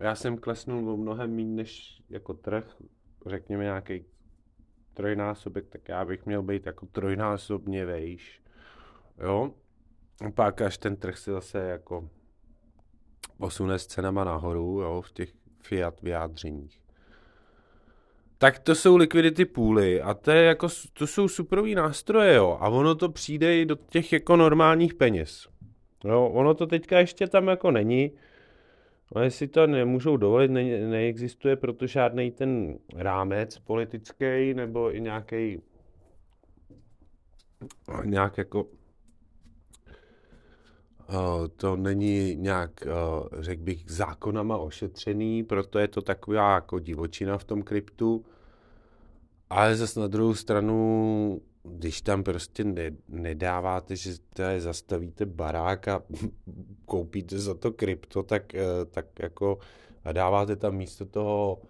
já 0.00 0.14
jsem 0.14 0.38
klesnul 0.38 0.90
o 0.90 0.96
mnohem 0.96 1.36
méně 1.36 1.56
než 1.56 2.02
jako 2.10 2.34
trh, 2.34 2.76
řekněme 3.26 3.64
nějaký 3.64 4.04
trojnásobek, 4.94 5.68
tak 5.68 5.88
já 5.88 6.04
bych 6.04 6.26
měl 6.26 6.42
být 6.42 6.66
jako 6.66 6.86
trojnásobně 6.86 7.84
vejš. 7.86 8.42
Jo? 9.24 9.50
A 10.26 10.30
pak 10.30 10.60
až 10.60 10.78
ten 10.78 10.96
trh 10.96 11.18
se 11.18 11.32
zase 11.32 11.58
jako 11.58 12.08
posune 13.38 13.78
s 13.78 13.86
cenama 13.86 14.24
nahoru, 14.24 14.80
jo, 14.80 15.02
v 15.02 15.12
těch 15.12 15.32
fiat 15.62 16.02
vyjádřeních. 16.02 16.80
Tak 18.38 18.58
to 18.58 18.74
jsou 18.74 18.96
liquidity 18.96 19.44
pooly 19.44 20.02
a 20.02 20.14
to, 20.14 20.30
je 20.30 20.42
jako, 20.42 20.68
to 20.92 21.06
jsou 21.06 21.28
superový 21.28 21.74
nástroje, 21.74 22.34
jo, 22.34 22.58
a 22.60 22.68
ono 22.68 22.94
to 22.94 23.08
přijde 23.08 23.58
i 23.58 23.66
do 23.66 23.76
těch 23.76 24.12
jako 24.12 24.36
normálních 24.36 24.94
peněz. 24.94 25.48
Jo, 26.04 26.26
ono 26.26 26.54
to 26.54 26.66
teďka 26.66 26.98
ještě 26.98 27.26
tam 27.26 27.48
jako 27.48 27.70
není, 27.70 28.12
ale 29.14 29.30
si 29.30 29.48
to 29.48 29.66
nemůžou 29.66 30.16
dovolit, 30.16 30.50
ne, 30.50 30.64
neexistuje 30.86 31.56
proto 31.56 31.86
žádný 31.86 32.30
ten 32.30 32.78
rámec 32.94 33.58
politický 33.58 34.54
nebo 34.54 34.94
i 34.96 35.00
nějaký 35.00 35.62
nějak 38.04 38.38
jako 38.38 38.66
to 41.56 41.76
není 41.76 42.36
nějak, 42.36 42.70
řekl 43.40 43.62
bych, 43.62 43.90
zákonama 43.90 44.56
ošetřený, 44.56 45.44
proto 45.44 45.78
je 45.78 45.88
to 45.88 46.02
taková 46.02 46.54
jako 46.54 46.78
divočina 46.78 47.38
v 47.38 47.44
tom 47.44 47.62
kryptu. 47.62 48.24
ale 49.50 49.76
zase 49.76 50.00
na 50.00 50.06
druhou 50.06 50.34
stranu, 50.34 51.40
když 51.62 52.02
tam 52.02 52.22
prostě 52.22 52.64
ne, 52.64 52.90
nedáváte, 53.08 53.96
že 53.96 54.10
tady 54.34 54.60
zastavíte 54.60 55.26
barák 55.26 55.88
a 55.88 56.02
koupíte 56.84 57.38
za 57.38 57.54
to 57.54 57.72
krypto, 57.72 58.22
tak, 58.22 58.54
eh, 58.54 58.84
tak 58.90 59.06
jako 59.18 59.58
a 60.04 60.12
dáváte 60.12 60.56
tam 60.56 60.76
místo 60.76 61.06
toho 61.06 61.62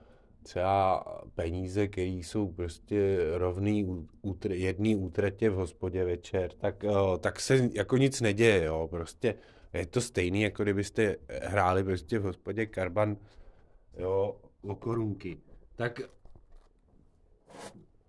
třeba 0.42 1.04
peníze, 1.34 1.88
které 1.88 2.08
jsou 2.08 2.48
prostě 2.48 3.18
rovný 3.34 4.06
útr- 4.24 4.52
jedný 4.52 4.96
útratě 4.96 5.50
v 5.50 5.54
hospodě 5.54 6.04
večer, 6.04 6.52
tak, 6.52 6.84
uh, 6.84 7.18
tak 7.18 7.40
se 7.40 7.70
jako 7.72 7.96
nic 7.96 8.20
neděje, 8.20 8.64
jo, 8.64 8.88
prostě 8.90 9.34
je 9.72 9.86
to 9.86 10.00
stejný, 10.00 10.42
jako 10.42 10.62
kdybyste 10.62 11.16
hráli 11.42 11.84
prostě 11.84 12.18
v 12.18 12.22
hospodě 12.22 12.66
karban, 12.66 13.16
jo, 13.98 14.36
o 14.62 14.74
korunky. 14.74 15.38
Tak 15.76 16.00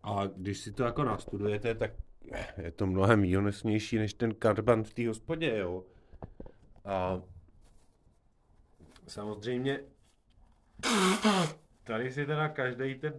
a 0.04 0.26
když 0.36 0.60
si 0.60 0.72
to 0.72 0.84
jako 0.84 1.04
nastudujete, 1.04 1.76
tak 1.76 1.92
je 2.58 2.72
to 2.72 2.88
mnohem 2.88 3.22
výnosnější 3.22 3.98
než 3.98 4.14
ten 4.14 4.36
karban 4.36 4.84
v 4.84 4.94
té 4.94 5.08
hospodě, 5.08 5.58
jo. 5.58 5.84
A 6.86 7.22
samozřejmě 9.08 9.80
tady 11.84 12.12
si 12.12 12.26
teda 12.26 12.50
každý 12.50 12.96
ten 12.96 13.14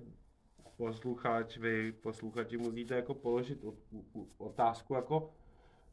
posluchač, 0.76 1.56
vy 1.56 1.92
posluchači 1.92 2.56
musíte 2.56 2.94
jako 2.94 3.14
položit 3.14 3.64
otázku 4.38 4.94
jako 4.94 5.30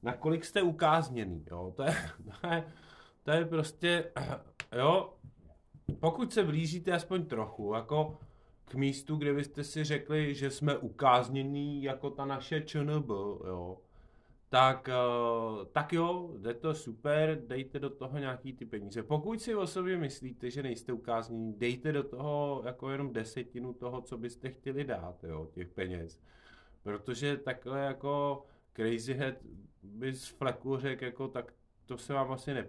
nakolik 0.03 0.45
jste 0.45 0.61
ukázněný, 0.61 1.45
jo, 1.51 1.73
to 1.75 1.83
je, 1.83 1.95
to 2.41 2.47
je, 2.47 2.63
to 3.23 3.31
je 3.31 3.45
prostě, 3.45 4.11
jo, 4.77 5.13
pokud 5.99 6.33
se 6.33 6.43
blížíte 6.43 6.91
aspoň 6.91 7.25
trochu, 7.25 7.73
jako 7.73 8.19
k 8.71 8.75
místu, 8.75 9.15
kde 9.15 9.33
byste 9.33 9.63
si 9.63 9.83
řekli, 9.83 10.35
že 10.35 10.49
jsme 10.49 10.77
ukáznění 10.77 11.83
jako 11.83 12.09
ta 12.09 12.25
naše 12.25 12.61
ČNB, 12.61 13.09
jo, 13.47 13.77
tak, 14.49 14.89
uh, 14.89 15.65
tak 15.65 15.93
jo, 15.93 16.33
jde 16.37 16.53
to 16.53 16.73
super, 16.73 17.41
dejte 17.47 17.79
do 17.79 17.89
toho 17.89 18.17
nějaký 18.17 18.53
ty 18.53 18.65
peníze. 18.65 19.03
Pokud 19.03 19.41
si 19.41 19.55
o 19.55 19.67
sobě 19.67 19.97
myslíte, 19.97 20.49
že 20.49 20.63
nejste 20.63 20.93
ukáznění, 20.93 21.53
dejte 21.53 21.91
do 21.91 22.03
toho 22.03 22.61
jako 22.65 22.89
jenom 22.89 23.13
desetinu 23.13 23.73
toho, 23.73 24.01
co 24.01 24.17
byste 24.17 24.49
chtěli 24.49 24.83
dát, 24.83 25.23
jo, 25.23 25.47
těch 25.53 25.69
peněz. 25.69 26.21
Protože 26.83 27.37
takhle 27.37 27.79
jako 27.79 28.43
Crazy 28.73 29.13
Head 29.13 29.35
by 29.83 30.13
z 30.13 30.27
fleku 30.27 30.77
řekl, 30.77 31.03
jako, 31.03 31.27
tak 31.27 31.53
to 31.85 31.97
se 31.97 32.13
vám 32.13 32.31
asi 32.31 32.53
ne, 32.53 32.67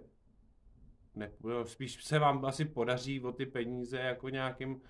ne, 1.15 1.31
spíš 1.63 2.03
se 2.03 2.19
vám 2.19 2.45
asi 2.45 2.65
podaří 2.65 3.21
o 3.21 3.31
ty 3.31 3.45
peníze 3.45 3.97
jako 3.97 4.29
nějakým 4.29 4.81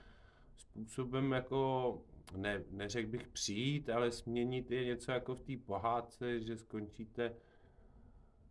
způsobem 0.56 1.32
jako 1.32 2.02
ne, 2.36 2.63
neřekl 2.72 3.10
bych 3.10 3.28
přijít, 3.28 3.89
ale 3.89 4.12
změnit 4.12 4.72
je 4.72 4.86
něco 4.86 5.12
jako 5.12 5.36
v 5.36 5.42
té 5.42 5.54
pohádce, 5.66 6.39
že 6.39 6.58
skončíte 6.58 7.34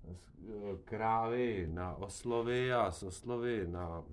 z 0.08 0.30
krávy 0.84 1.68
na 1.72 1.94
oslovy 1.94 2.72
a 2.72 2.90
z 2.90 3.02
oslovy 3.02 3.66
na, 3.66 4.04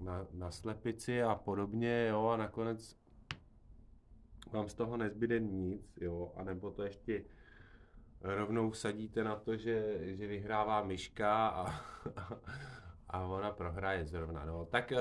na, 0.00 0.26
na 0.32 0.50
slepici 0.50 1.22
a 1.22 1.34
podobně, 1.34 2.06
jo, 2.10 2.26
a 2.26 2.36
nakonec 2.36 2.96
vám 4.52 4.68
z 4.68 4.74
toho 4.74 4.96
nezbyde 4.96 5.40
nic, 5.40 5.98
jo, 6.00 6.32
anebo 6.36 6.70
to 6.70 6.82
ještě 6.82 7.24
rovnou 8.20 8.72
sadíte 8.72 9.24
na 9.24 9.36
to, 9.36 9.56
že, 9.56 9.98
že 10.02 10.26
vyhrává 10.26 10.82
myška 10.82 11.48
a, 11.48 11.70
a, 12.16 12.40
a 13.08 13.26
ona 13.26 13.50
prohraje 13.50 14.06
zrovna, 14.06 14.44
no. 14.44 14.64
Tak 14.64 14.92
eh, 14.92 14.98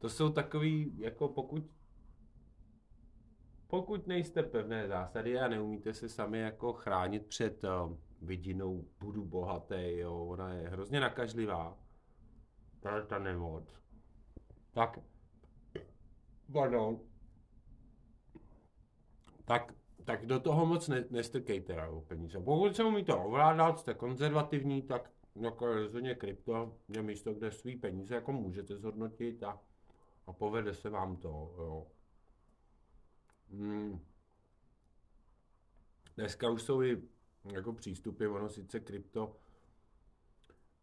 to 0.00 0.08
jsou 0.08 0.32
takový, 0.32 0.98
jako 0.98 1.28
pokud 1.28 1.64
pokud 3.66 4.06
nejste 4.06 4.42
pevné 4.42 4.88
zásady 4.88 5.38
a 5.38 5.48
neumíte 5.48 5.94
se 5.94 6.08
sami 6.08 6.38
jako 6.38 6.72
chránit 6.72 7.26
před 7.26 7.64
uh, 7.64 7.96
vidinou 8.22 8.84
budu 9.00 9.24
bohatý, 9.24 9.96
jo, 9.96 10.26
ona 10.26 10.52
je 10.54 10.68
hrozně 10.68 11.00
nakažlivá, 11.00 11.78
ta, 12.80 13.06
ta 13.06 13.18
nemoc, 13.18 13.64
tak, 14.72 14.98
pardon, 16.52 17.00
tak, 19.44 19.74
tak 20.04 20.26
do 20.26 20.40
toho 20.40 20.66
moc 20.66 20.88
ne, 20.88 21.04
nestrkejte 21.10 21.88
o 21.88 22.00
peníze. 22.00 22.40
Pokud 22.40 22.76
se 22.76 22.84
umíte 22.84 23.14
ovládat, 23.14 23.78
jste 23.78 23.94
konzervativní, 23.94 24.82
tak 24.82 25.10
jako 25.40 25.66
rozhodně 25.66 26.14
krypto 26.14 26.76
je 26.88 27.02
místo, 27.02 27.34
kde 27.34 27.50
svý 27.50 27.76
peníze 27.76 28.14
jako 28.14 28.32
můžete 28.32 28.76
zhodnotit 28.76 29.42
a, 29.42 29.60
a 30.26 30.32
povede 30.32 30.74
se 30.74 30.90
vám 30.90 31.16
to, 31.16 31.54
jo. 31.58 31.86
Hmm. 33.50 34.00
Dneska 36.16 36.50
už 36.50 36.62
jsou 36.62 36.82
i 36.82 37.02
jako 37.52 37.72
přístupy, 37.72 38.26
ono 38.26 38.48
sice 38.48 38.80
krypto, 38.80 39.36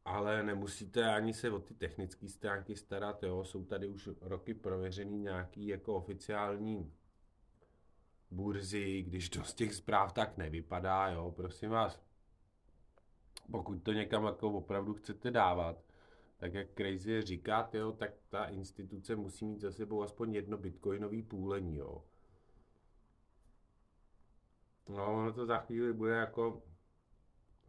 ale 0.06 0.44
nemusíte 0.44 1.14
ani 1.16 1.34
se 1.34 1.52
o 1.52 1.60
ty 1.60 1.74
technické 1.74 2.30
stránky 2.30 2.76
starat, 2.76 3.24
jo. 3.24 3.44
Jsou 3.44 3.66
tady 3.66 3.88
už 3.88 4.10
roky 4.22 4.54
prověřený 4.54 5.20
nějaký 5.20 5.68
jako 5.68 5.96
oficiální 5.96 6.94
burzy, 8.32 9.02
když 9.02 9.30
to 9.30 9.44
z 9.44 9.54
těch 9.54 9.74
zpráv 9.74 10.14
tak 10.14 10.38
nevypadá, 10.38 11.08
jo, 11.08 11.34
prosím 11.36 11.70
vás. 11.70 12.02
Pokud 13.52 13.84
to 13.84 13.94
někam 13.94 14.26
jako 14.26 14.52
opravdu 14.52 14.94
chcete 14.94 15.32
dávat, 15.32 15.87
tak 16.38 16.54
jak 16.54 16.68
Crazy 16.74 17.22
říká, 17.22 17.70
jo, 17.74 17.92
tak 17.92 18.12
ta 18.30 18.46
instituce 18.46 19.16
musí 19.16 19.46
mít 19.46 19.62
za 19.62 19.72
sebou 19.72 20.02
aspoň 20.02 20.34
jedno 20.34 20.58
bitcoinový 20.58 21.24
půlení, 21.24 21.78
jo. 21.78 22.04
No, 24.90 25.14
ono 25.14 25.34
to 25.34 25.46
za 25.46 25.58
chvíli 25.58 25.94
bude 25.94 26.14
jako, 26.14 26.64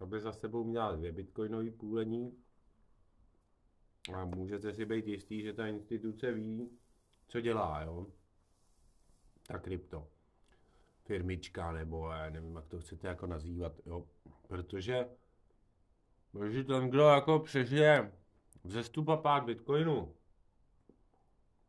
aby 0.00 0.20
za 0.20 0.32
sebou 0.32 0.64
měla 0.64 0.96
dvě 0.96 1.12
bitcoinové 1.12 1.70
půlení 1.70 2.44
a 4.14 4.24
můžete 4.24 4.74
si 4.74 4.84
být 4.84 5.06
jistý, 5.06 5.42
že 5.42 5.52
ta 5.52 5.66
instituce 5.66 6.32
ví, 6.32 6.70
co 7.28 7.40
dělá, 7.40 7.82
jo. 7.82 8.06
Ta 9.46 9.58
krypto. 9.58 10.08
Firmička, 11.04 11.72
nebo 11.72 12.10
já 12.10 12.30
nevím, 12.30 12.56
jak 12.56 12.66
to 12.66 12.80
chcete 12.80 13.08
jako 13.08 13.26
nazývat, 13.26 13.72
jo. 13.86 14.06
Protože, 14.48 15.08
protože 16.32 16.64
ten, 16.64 16.90
kdo 16.90 17.02
jako 17.02 17.38
přežije 17.38 18.12
vzestupa 18.64 19.16
pár 19.16 19.44
bitcoinu 19.44 20.14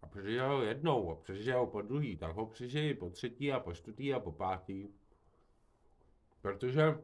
a 0.01 0.07
přežije 0.07 0.41
ho 0.41 0.61
jednou 0.61 1.11
a 1.11 1.15
přežije 1.15 1.55
ho 1.55 1.67
po 1.67 1.81
druhý, 1.81 2.17
tak 2.17 2.35
ho 2.35 2.45
přežije 2.45 2.93
po 2.93 3.09
třetí 3.09 3.51
a 3.51 3.59
po 3.59 3.73
čtvrtý 3.73 4.13
a 4.13 4.19
po 4.19 4.31
pátý 4.31 4.87
Protože 6.41 6.97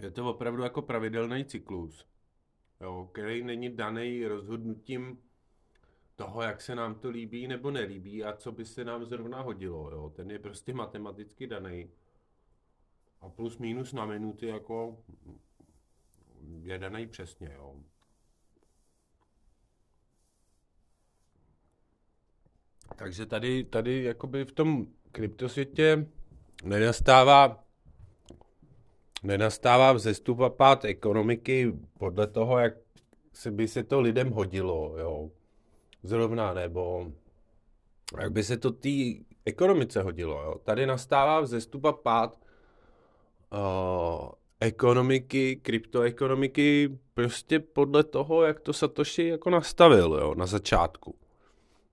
je 0.00 0.10
to 0.10 0.30
opravdu 0.30 0.62
jako 0.62 0.82
pravidelný 0.82 1.44
cyklus, 1.44 2.06
jo, 2.80 3.08
který 3.12 3.44
není 3.44 3.76
daný 3.76 4.26
rozhodnutím 4.26 5.18
toho, 6.16 6.42
jak 6.42 6.60
se 6.60 6.74
nám 6.74 6.94
to 6.94 7.10
líbí 7.10 7.48
nebo 7.48 7.70
nelíbí 7.70 8.24
a 8.24 8.36
co 8.36 8.52
by 8.52 8.64
se 8.64 8.84
nám 8.84 9.04
zrovna 9.04 9.40
hodilo. 9.40 9.90
Jo. 9.90 10.12
Ten 10.16 10.30
je 10.30 10.38
prostě 10.38 10.74
matematicky 10.74 11.46
daný. 11.46 11.90
A 13.20 13.28
plus 13.28 13.58
minus 13.58 13.92
na 13.92 14.06
minuty 14.06 14.46
jako 14.46 15.04
je 16.62 16.78
daný 16.78 17.06
přesně. 17.06 17.52
Jo. 17.54 17.76
Takže 22.96 23.26
tady, 23.26 23.64
tady 23.64 24.04
jakoby 24.04 24.44
v 24.44 24.52
tom 24.52 24.86
kryptosvětě 25.12 26.06
nenastává 26.64 27.64
nenastává 29.22 29.92
vzestup 29.92 30.40
a 30.40 30.50
pád 30.50 30.84
ekonomiky 30.84 31.72
podle 31.98 32.26
toho, 32.26 32.58
jak 32.58 32.74
se 33.32 33.50
by 33.50 33.68
se 33.68 33.84
to 33.84 34.00
lidem 34.00 34.30
hodilo, 34.30 34.94
jo. 34.98 35.30
Zrovna, 36.02 36.54
nebo 36.54 37.12
jak 38.20 38.32
by 38.32 38.44
se 38.44 38.56
to 38.56 38.70
té 38.70 38.88
ekonomice 39.44 40.02
hodilo, 40.02 40.42
jo. 40.42 40.54
Tady 40.64 40.86
nastává 40.86 41.40
vzestup 41.40 41.84
a 41.84 41.92
pád 41.92 42.38
uh, 43.52 44.28
ekonomiky, 44.60 45.56
kryptoekonomiky 45.62 46.98
prostě 47.14 47.60
podle 47.60 48.04
toho, 48.04 48.42
jak 48.42 48.60
to 48.60 48.72
Satoshi 48.72 49.28
jako 49.28 49.50
nastavil, 49.50 50.18
jo, 50.20 50.34
na 50.34 50.46
začátku. 50.46 51.14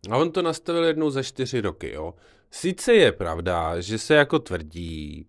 A 0.10 0.18
on 0.18 0.32
to 0.32 0.42
nastavil 0.42 0.84
jednou 0.84 1.10
za 1.10 1.24
čtyři 1.24 1.62
roky, 1.62 1.92
jo. 1.94 2.14
Sice 2.52 2.94
je 2.94 3.12
pravda, 3.12 3.82
že 3.82 3.98
se 3.98 4.16
jako 4.16 4.40
tvrdí, 4.40 5.26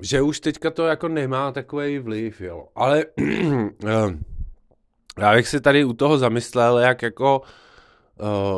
že 0.00 0.22
už 0.22 0.40
teďka 0.40 0.70
to 0.70 0.86
jako 0.86 1.08
nemá 1.08 1.52
takový 1.52 1.98
vliv, 1.98 2.40
jo, 2.40 2.68
ale 2.74 3.04
eh, 3.86 4.18
já 5.18 5.34
bych 5.34 5.48
si 5.48 5.60
tady 5.60 5.84
u 5.84 5.92
toho 5.92 6.18
zamyslel, 6.18 6.78
jak 6.78 7.02
jako 7.02 7.38
uh, 7.38 7.46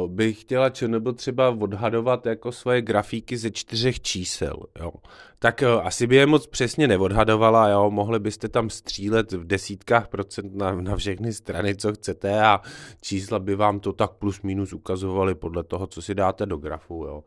bych 0.07 0.41
chtěla 0.41 0.71
ČNB 0.71 1.17
třeba 1.17 1.49
odhadovat 1.49 2.27
jako 2.27 2.53
svoje 2.53 2.83
grafíky 2.83 3.37
ze 3.37 3.51
čtyřech 3.51 4.01
čísel, 4.01 4.57
jo. 4.81 4.93
Tak 5.39 5.63
uh, 5.63 5.87
asi 5.87 6.07
by 6.07 6.17
je 6.17 6.27
moc 6.27 6.47
přesně 6.47 6.89
neodhadovala, 6.89 7.69
jo, 7.69 7.91
mohli 7.91 8.19
byste 8.19 8.49
tam 8.49 8.71
střílet 8.71 9.33
v 9.33 9.45
desítkách 9.45 10.09
procent 10.09 10.55
na, 10.55 10.75
na 10.75 10.97
všechny 10.97 11.33
strany, 11.33 11.77
co 11.77 11.93
chcete 11.93 12.43
a 12.43 12.61
čísla 13.01 13.39
by 13.39 13.55
vám 13.55 13.81
to 13.81 13.93
tak 13.93 14.11
plus 14.11 14.43
minus 14.43 14.73
ukazovaly 14.73 15.35
podle 15.35 15.65
toho, 15.65 15.87
co 15.87 16.03
si 16.03 16.15
dáte 16.15 16.47
do 16.47 16.57
grafu, 16.57 17.05
jo. 17.05 17.25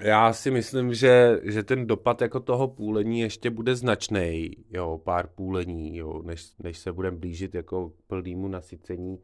Já 0.00 0.32
si 0.32 0.50
myslím, 0.50 0.94
že, 0.94 1.40
že 1.42 1.62
ten 1.62 1.86
dopad 1.86 2.22
jako 2.22 2.40
toho 2.40 2.68
půlení 2.68 3.20
ještě 3.20 3.50
bude 3.50 3.76
značný, 3.76 4.50
jo, 4.70 5.00
pár 5.04 5.26
půlení, 5.26 5.96
jo, 5.96 6.22
než, 6.22 6.52
než 6.58 6.78
se 6.78 6.92
budeme 6.92 7.16
blížit 7.16 7.54
jako 7.54 7.88
k 7.88 7.94
plnému 8.06 8.48
nasycení 8.48 9.18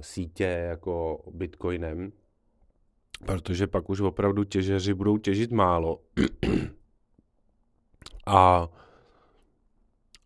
sítě 0.00 0.44
jako 0.44 1.24
bitcoinem, 1.30 2.12
protože 3.26 3.66
pak 3.66 3.90
už 3.90 4.00
opravdu 4.00 4.44
těžeři 4.44 4.94
budou 4.94 5.18
těžit 5.18 5.52
málo. 5.52 6.00
a 8.26 8.68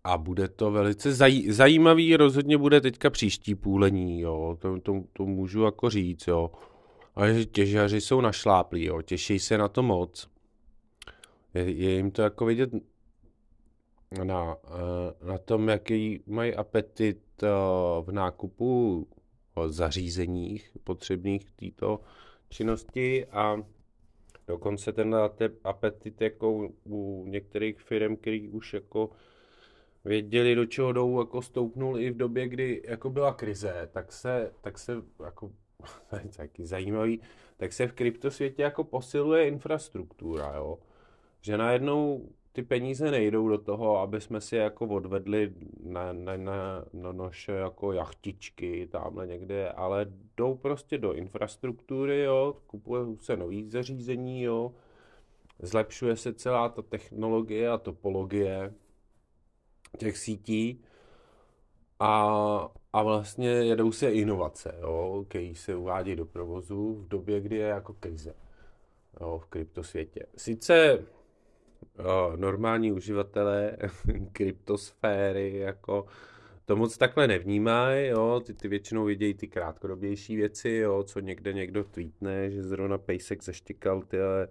a 0.05 0.19
bude 0.19 0.49
to 0.49 0.71
velice 0.71 1.15
zaj, 1.15 1.43
zajímavý, 1.49 2.17
rozhodně 2.17 2.59
bude 2.59 2.81
teďka 2.81 3.11
příští 3.11 3.55
půlení, 3.55 4.21
jo, 4.21 4.57
to, 4.61 4.81
to, 4.81 5.05
to 5.13 5.27
můžu 5.27 5.63
jako 5.63 5.91
říct, 5.91 6.27
jo. 6.27 6.51
Ale 7.15 7.35
že 7.35 7.45
těžaři 7.45 8.01
jsou 8.01 8.21
našláplí, 8.21 8.85
jo, 8.85 9.03
těší 9.03 9.39
se 9.39 9.59
na 9.59 9.69
to 9.69 9.83
moc. 9.83 10.29
Je, 11.55 11.71
je 11.71 11.91
jim 11.91 12.11
to 12.11 12.23
jako 12.23 12.45
vidět 12.45 12.71
na, 14.25 14.57
eh, 14.65 15.27
na 15.27 15.39
tom, 15.39 15.69
jaký 15.69 16.23
mají 16.27 16.55
apetit 16.55 17.21
eh, 17.43 17.47
v 18.01 18.13
nákupu 18.13 19.07
zařízeních 19.67 20.71
potřebných 20.85 21.45
k 21.45 21.53
této 21.61 22.01
činnosti 22.49 23.27
a 23.27 23.57
dokonce 24.47 24.93
ten 24.93 25.17
apetit 25.65 26.21
jako 26.21 26.69
u 26.87 27.25
některých 27.29 27.81
firm, 27.81 28.17
který 28.17 28.49
už 28.49 28.75
jako 28.75 29.11
věděli, 30.05 30.55
do 30.55 30.67
čeho 30.67 30.93
jdou, 30.93 31.19
jako 31.19 31.43
stoupnul 31.43 31.99
i 31.99 32.11
v 32.11 32.17
době, 32.17 32.49
kdy 32.49 32.83
jako 32.85 33.11
byla 33.11 33.35
krize, 33.35 33.89
tak 33.93 34.13
se, 34.13 34.53
tak 34.61 34.79
se 34.79 34.93
jako, 35.25 35.53
taky 36.37 36.67
zajímavý, 36.67 37.21
tak 37.57 37.73
se 37.73 37.87
v 37.87 37.93
kryptosvětě 37.93 38.63
jako 38.63 38.85
posiluje 38.85 39.49
infrastruktura, 39.49 40.53
jo. 40.57 40.79
Že 41.41 41.57
najednou 41.57 42.29
ty 42.53 42.63
peníze 42.63 43.11
nejdou 43.11 43.49
do 43.49 43.59
toho, 43.59 43.99
aby 43.99 44.21
jsme 44.21 44.41
si 44.41 44.57
jako 44.57 44.87
odvedli 44.87 45.55
na, 45.83 46.13
na, 46.13 46.37
na, 46.37 46.85
na 46.93 47.13
naše 47.13 47.53
jako 47.53 47.93
jachtičky 47.93 48.89
tamhle 48.93 49.27
někde, 49.27 49.69
ale 49.69 50.07
jdou 50.37 50.55
prostě 50.55 50.99
do 50.99 51.13
infrastruktury, 51.13 52.21
jo, 52.21 52.57
kupuje 52.67 53.03
se 53.21 53.37
nový 53.37 53.71
zařízení, 53.71 54.43
jo, 54.43 54.75
zlepšuje 55.59 56.17
se 56.17 56.35
celá 56.35 56.69
ta 56.69 56.83
technologie 56.83 57.71
a 57.71 57.79
topologie, 57.79 58.75
těch 59.99 60.19
sítí 60.19 60.85
a, 62.01 62.69
a 62.93 63.03
vlastně 63.03 63.49
jedou 63.49 63.93
se 63.93 64.13
inovace, 64.13 64.75
jo, 64.81 65.25
který 65.29 65.55
se 65.55 65.77
uvádí 65.77 66.17
do 66.17 66.27
provozu 66.27 66.95
v 66.95 67.09
době, 67.09 67.41
kdy 67.41 67.57
je 67.57 67.67
jako 67.67 67.93
krize 67.93 68.35
jo, 69.21 69.39
v 69.39 69.47
kryptosvětě. 69.47 70.27
Sice 70.37 71.05
normální 72.37 72.93
uživatelé 72.93 73.77
kryptosféry 74.33 75.59
jako 75.59 76.07
to 76.71 76.77
moc 76.77 76.99
takhle 76.99 77.27
nevnímají, 77.27 78.09
jo, 78.09 78.43
ty, 78.47 78.55
ty 78.55 78.69
většinou 78.69 79.05
vidějí 79.05 79.35
ty 79.35 79.49
krátkodobější 79.49 80.37
věci, 80.37 80.71
jo, 80.71 81.03
co 81.03 81.21
někde 81.21 81.53
někdo 81.53 81.85
tweetne, 81.85 82.51
že 82.51 82.63
zrovna 82.63 82.99
Pejsek 82.99 83.45
zaštikal 83.45 84.03
tyhle 84.03 84.49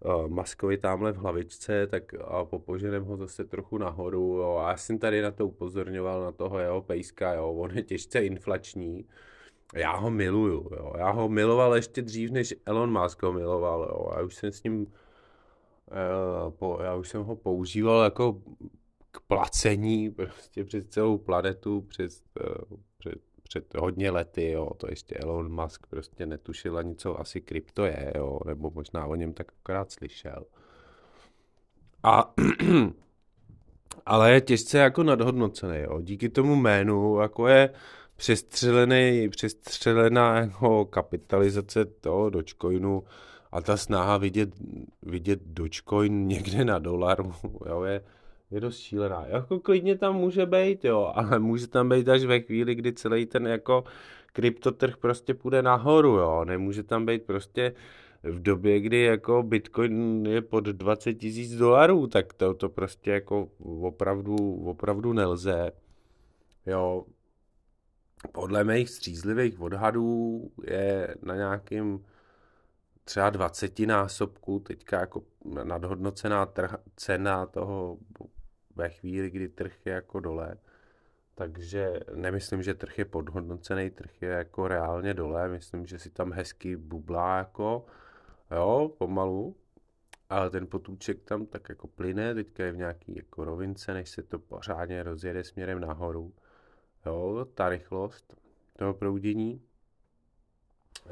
uh, 0.00 0.28
Maskovi 0.28 0.78
tamhle 0.78 1.12
v 1.12 1.16
hlavičce, 1.16 1.86
tak 1.86 2.14
a 2.24 2.44
popoženem 2.44 3.04
ho 3.04 3.16
zase 3.16 3.44
trochu 3.44 3.78
nahoru. 3.78 4.22
Jo. 4.22 4.62
A 4.64 4.70
já 4.70 4.76
jsem 4.76 4.98
tady 4.98 5.22
na 5.22 5.30
to 5.30 5.46
upozorňoval, 5.46 6.22
na 6.22 6.32
toho 6.32 6.58
jeho 6.58 6.82
pejska, 6.82 7.34
jo. 7.34 7.52
on 7.52 7.70
je 7.70 7.82
těžce 7.82 8.24
inflační. 8.24 9.06
Já 9.74 9.96
ho 9.96 10.10
miluju, 10.10 10.70
jo. 10.76 10.92
já 10.98 11.10
ho 11.10 11.28
miloval 11.28 11.74
ještě 11.74 12.02
dřív, 12.02 12.30
než 12.30 12.54
Elon 12.66 13.02
Musk 13.02 13.22
ho 13.22 13.32
miloval. 13.32 13.88
Jo. 13.90 14.12
Já 14.16 14.22
už 14.22 14.34
jsem 14.34 14.52
s 14.52 14.62
ním, 14.62 14.86
po, 16.50 16.78
já 16.82 16.94
už 16.94 17.08
jsem 17.08 17.22
ho 17.22 17.36
používal 17.36 18.04
jako 18.04 18.42
k 19.10 19.20
placení 19.20 20.10
prostě 20.10 20.64
přes 20.64 20.86
celou 20.86 21.18
planetu, 21.18 21.80
přes, 21.80 22.22
uh, 22.70 22.78
přes 22.98 23.34
před 23.54 23.74
hodně 23.74 24.10
lety, 24.10 24.50
jo, 24.50 24.70
to 24.76 24.86
ještě 24.90 25.14
Elon 25.14 25.62
Musk 25.62 25.86
prostě 25.86 26.26
netušil 26.26 26.78
ani, 26.78 26.94
co 26.94 27.20
asi 27.20 27.40
krypto 27.40 27.84
je, 27.84 28.12
jo, 28.16 28.38
nebo 28.46 28.70
možná 28.70 29.06
o 29.06 29.14
něm 29.14 29.32
tak 29.32 29.52
akorát 29.60 29.92
slyšel. 29.92 30.44
A 32.02 32.34
ale 34.06 34.32
je 34.32 34.40
těžce 34.40 34.78
jako 34.78 35.02
nadhodnocený, 35.02 35.78
jo. 35.80 36.00
Díky 36.00 36.28
tomu 36.28 36.56
jménu, 36.56 37.20
jako 37.20 37.48
je 37.48 37.70
přestřelený, 38.16 39.28
přestřelená 39.28 40.40
jako 40.40 40.84
kapitalizace 40.84 41.84
toho 41.84 42.30
Dogecoinu 42.30 43.04
a 43.54 43.60
ta 43.60 43.76
snaha 43.76 44.16
vidět, 44.16 44.48
vidět 45.02 45.40
Dogecoin 45.46 46.28
někde 46.28 46.64
na 46.64 46.78
dolaru, 46.78 47.32
jo, 47.66 47.82
je, 47.82 48.04
je 48.50 48.60
dost 48.60 48.78
šílená. 48.78 49.26
Jako 49.26 49.60
klidně 49.60 49.98
tam 49.98 50.16
může 50.16 50.46
být, 50.46 50.84
jo, 50.84 51.12
ale 51.14 51.38
může 51.38 51.66
tam 51.66 51.88
být 51.88 52.08
až 52.08 52.24
ve 52.24 52.40
chvíli, 52.40 52.74
kdy 52.74 52.92
celý 52.92 53.26
ten 53.26 53.46
jako 53.46 53.84
kryptotrh 54.32 54.96
prostě 54.96 55.34
půjde 55.34 55.62
nahoru, 55.62 56.08
jo. 56.08 56.44
Nemůže 56.44 56.82
tam 56.82 57.06
být 57.06 57.22
prostě 57.22 57.74
v 58.22 58.42
době, 58.42 58.80
kdy 58.80 59.02
jako 59.02 59.42
Bitcoin 59.42 60.26
je 60.26 60.42
pod 60.42 60.64
20 60.64 61.14
tisíc 61.14 61.56
dolarů, 61.56 62.06
tak 62.06 62.32
to, 62.32 62.54
to 62.54 62.68
prostě 62.68 63.10
jako 63.10 63.48
opravdu, 63.80 64.36
opravdu 64.64 65.12
nelze. 65.12 65.72
Jo, 66.66 67.04
podle 68.32 68.64
mých 68.64 68.90
střízlivých 68.90 69.60
odhadů 69.60 70.40
je 70.66 71.14
na 71.22 71.36
nějakým 71.36 72.00
třeba 73.04 73.30
20 73.30 73.78
násobku 73.78 74.60
teďka 74.60 75.00
jako 75.00 75.22
nadhodnocená 75.64 76.46
trh, 76.46 76.74
cena 76.96 77.46
toho 77.46 77.98
ve 78.76 78.88
chvíli, 78.88 79.30
kdy 79.30 79.48
trh 79.48 79.86
je 79.86 79.92
jako 79.92 80.20
dole. 80.20 80.56
Takže 81.34 82.00
nemyslím, 82.14 82.62
že 82.62 82.74
trh 82.74 82.98
je 82.98 83.04
podhodnocený, 83.04 83.90
trh 83.90 84.22
je 84.22 84.28
jako 84.28 84.68
reálně 84.68 85.14
dole, 85.14 85.48
myslím, 85.48 85.86
že 85.86 85.98
si 85.98 86.10
tam 86.10 86.32
hezky 86.32 86.76
bublá 86.76 87.38
jako, 87.38 87.86
jo, 88.50 88.90
pomalu, 88.98 89.56
ale 90.30 90.50
ten 90.50 90.66
potůček 90.66 91.22
tam 91.22 91.46
tak 91.46 91.68
jako 91.68 91.86
plyne, 91.86 92.34
teďka 92.34 92.64
je 92.64 92.72
v 92.72 92.76
nějaký 92.76 93.16
jako 93.16 93.44
rovince, 93.44 93.94
než 93.94 94.10
se 94.10 94.22
to 94.22 94.38
pořádně 94.38 95.02
rozjede 95.02 95.44
směrem 95.44 95.80
nahoru, 95.80 96.34
jo, 97.06 97.46
ta 97.54 97.68
rychlost 97.68 98.34
toho 98.78 98.94
proudění. 98.94 99.62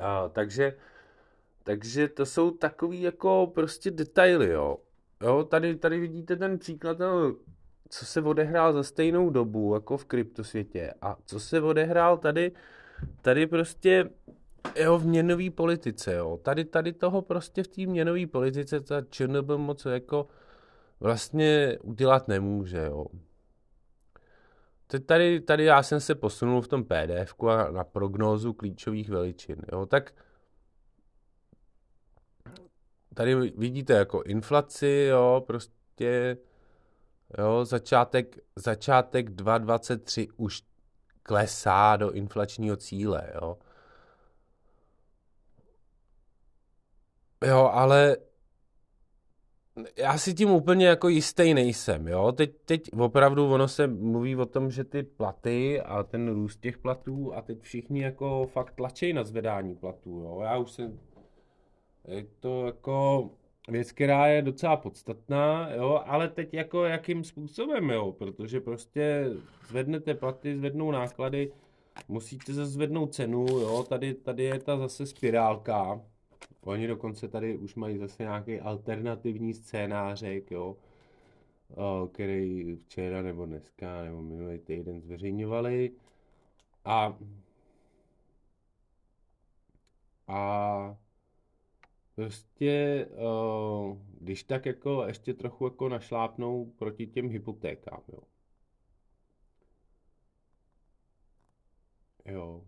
A, 0.00 0.28
takže, 0.28 0.76
takže 1.62 2.08
to 2.08 2.26
jsou 2.26 2.50
takový 2.50 3.02
jako 3.02 3.52
prostě 3.54 3.90
detaily, 3.90 4.48
jo. 4.48 4.76
Jo, 5.22 5.44
tady, 5.44 5.76
tady 5.76 6.00
vidíte 6.00 6.36
ten 6.36 6.58
příklad 6.58 6.98
no, 6.98 7.36
co 7.88 8.06
se 8.06 8.22
odehrál 8.22 8.72
za 8.72 8.82
stejnou 8.82 9.30
dobu 9.30 9.74
jako 9.74 9.96
v 9.96 10.04
kryptosvětě 10.04 10.94
a 11.02 11.16
co 11.26 11.40
se 11.40 11.60
odehrál 11.60 12.18
tady, 12.18 12.52
tady 13.22 13.46
prostě 13.46 14.10
jo, 14.76 14.98
v 14.98 15.06
měnové 15.06 15.50
politice, 15.50 16.14
jo. 16.14 16.40
Tady, 16.42 16.64
tady 16.64 16.92
toho 16.92 17.22
prostě 17.22 17.62
v 17.62 17.68
té 17.68 17.86
měnové 17.86 18.26
politice 18.26 18.80
ta 18.80 19.02
ČNB 19.10 19.50
moc 19.56 19.84
jako 19.84 20.28
vlastně 21.00 21.78
udělat 21.82 22.28
nemůže, 22.28 22.84
jo. 22.86 23.06
Tady, 25.06 25.40
tady 25.40 25.64
já 25.64 25.82
jsem 25.82 26.00
se 26.00 26.14
posunul 26.14 26.60
v 26.60 26.68
tom 26.68 26.84
pdf 26.84 27.44
a 27.44 27.70
na 27.70 27.84
prognózu 27.84 28.52
klíčových 28.52 29.10
veličin, 29.10 29.56
jo, 29.72 29.86
tak 29.86 30.12
tady 33.14 33.34
vidíte 33.34 33.92
jako 33.92 34.22
inflaci, 34.22 35.06
jo, 35.10 35.44
prostě 35.46 36.36
Jo, 37.38 37.64
začátek, 37.64 38.38
začátek 38.56 39.30
2,23 39.30 40.28
už 40.36 40.62
klesá 41.22 41.96
do 41.96 42.10
inflačního 42.10 42.76
cíle, 42.76 43.32
jo. 43.34 43.58
Jo, 47.46 47.70
ale 47.72 48.16
já 49.96 50.18
si 50.18 50.34
tím 50.34 50.50
úplně 50.50 50.86
jako 50.86 51.08
jistý 51.08 51.54
nejsem, 51.54 52.08
jo. 52.08 52.32
Teď, 52.32 52.56
teď 52.64 52.80
opravdu 52.98 53.52
ono 53.52 53.68
se 53.68 53.86
mluví 53.86 54.36
o 54.36 54.46
tom, 54.46 54.70
že 54.70 54.84
ty 54.84 55.02
platy 55.02 55.80
a 55.80 56.02
ten 56.02 56.28
růst 56.28 56.60
těch 56.60 56.78
platů 56.78 57.34
a 57.34 57.42
teď 57.42 57.60
všichni 57.60 58.02
jako 58.02 58.46
fakt 58.46 58.74
tlačí 58.74 59.12
na 59.12 59.24
zvedání 59.24 59.74
platů, 59.74 60.10
jo. 60.10 60.40
Já 60.42 60.56
už 60.56 60.70
jsem, 60.70 61.00
je 62.08 62.26
to 62.40 62.66
jako, 62.66 63.30
věc, 63.68 63.92
která 63.92 64.26
je 64.26 64.42
docela 64.42 64.76
podstatná, 64.76 65.70
jo, 65.70 66.00
ale 66.06 66.28
teď 66.28 66.54
jako 66.54 66.84
jakým 66.84 67.24
způsobem, 67.24 67.90
jo, 67.90 68.12
protože 68.12 68.60
prostě 68.60 69.30
zvednete 69.68 70.14
platy, 70.14 70.56
zvednou 70.56 70.90
náklady, 70.90 71.52
musíte 72.08 72.54
zase 72.54 72.70
zvednout 72.70 73.14
cenu, 73.14 73.46
jo, 73.48 73.82
tady, 73.88 74.14
tady 74.14 74.44
je 74.44 74.58
ta 74.58 74.76
zase 74.76 75.06
spirálka, 75.06 76.00
oni 76.60 76.86
dokonce 76.86 77.28
tady 77.28 77.56
už 77.58 77.74
mají 77.74 77.98
zase 77.98 78.22
nějaký 78.22 78.60
alternativní 78.60 79.54
scénářek, 79.54 80.50
jo, 80.50 80.76
který 82.12 82.76
včera 82.76 83.22
nebo 83.22 83.46
dneska 83.46 84.02
nebo 84.04 84.22
minulý 84.22 84.58
týden 84.58 85.00
zveřejňovali. 85.00 85.92
A 86.84 87.18
a 90.28 90.96
prostě, 92.14 93.06
uh, 93.10 93.98
když 94.20 94.42
tak 94.42 94.66
jako 94.66 95.04
ještě 95.06 95.34
trochu 95.34 95.64
jako 95.64 95.88
našlápnou 95.88 96.64
proti 96.64 97.06
těm 97.06 97.28
hypotékám, 97.28 98.02
jo. 98.08 98.18
Jo. 102.24 102.64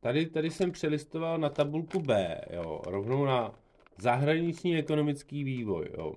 Tady, 0.00 0.26
tady 0.26 0.50
jsem 0.50 0.72
přelistoval 0.72 1.38
na 1.38 1.48
tabulku 1.48 2.00
B, 2.00 2.40
jo, 2.50 2.82
rovnou 2.86 3.24
na 3.24 3.58
zahraniční 3.98 4.76
ekonomický 4.76 5.44
vývoj, 5.44 5.88
jo. 5.98 6.14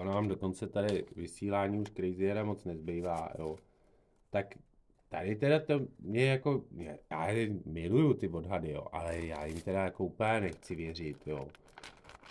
A 0.00 0.04
nám 0.04 0.28
dokonce 0.28 0.66
tady 0.66 1.04
vysílání 1.16 1.78
už 1.78 1.90
Crazyera 1.90 2.44
moc 2.44 2.64
nezbývá, 2.64 3.28
jo. 3.38 3.56
Tak 4.30 4.54
tady 5.08 5.36
teda 5.36 5.60
to 5.60 5.80
mě 5.98 6.26
jako, 6.26 6.64
já 7.10 7.26
miluju 7.64 8.14
ty 8.14 8.28
odhady, 8.28 8.70
jo, 8.70 8.86
ale 8.92 9.18
já 9.26 9.44
jim 9.44 9.60
teda 9.60 9.84
jako 9.84 10.04
úplně 10.04 10.40
nechci 10.40 10.74
věřit, 10.74 11.26
jo. 11.26 11.48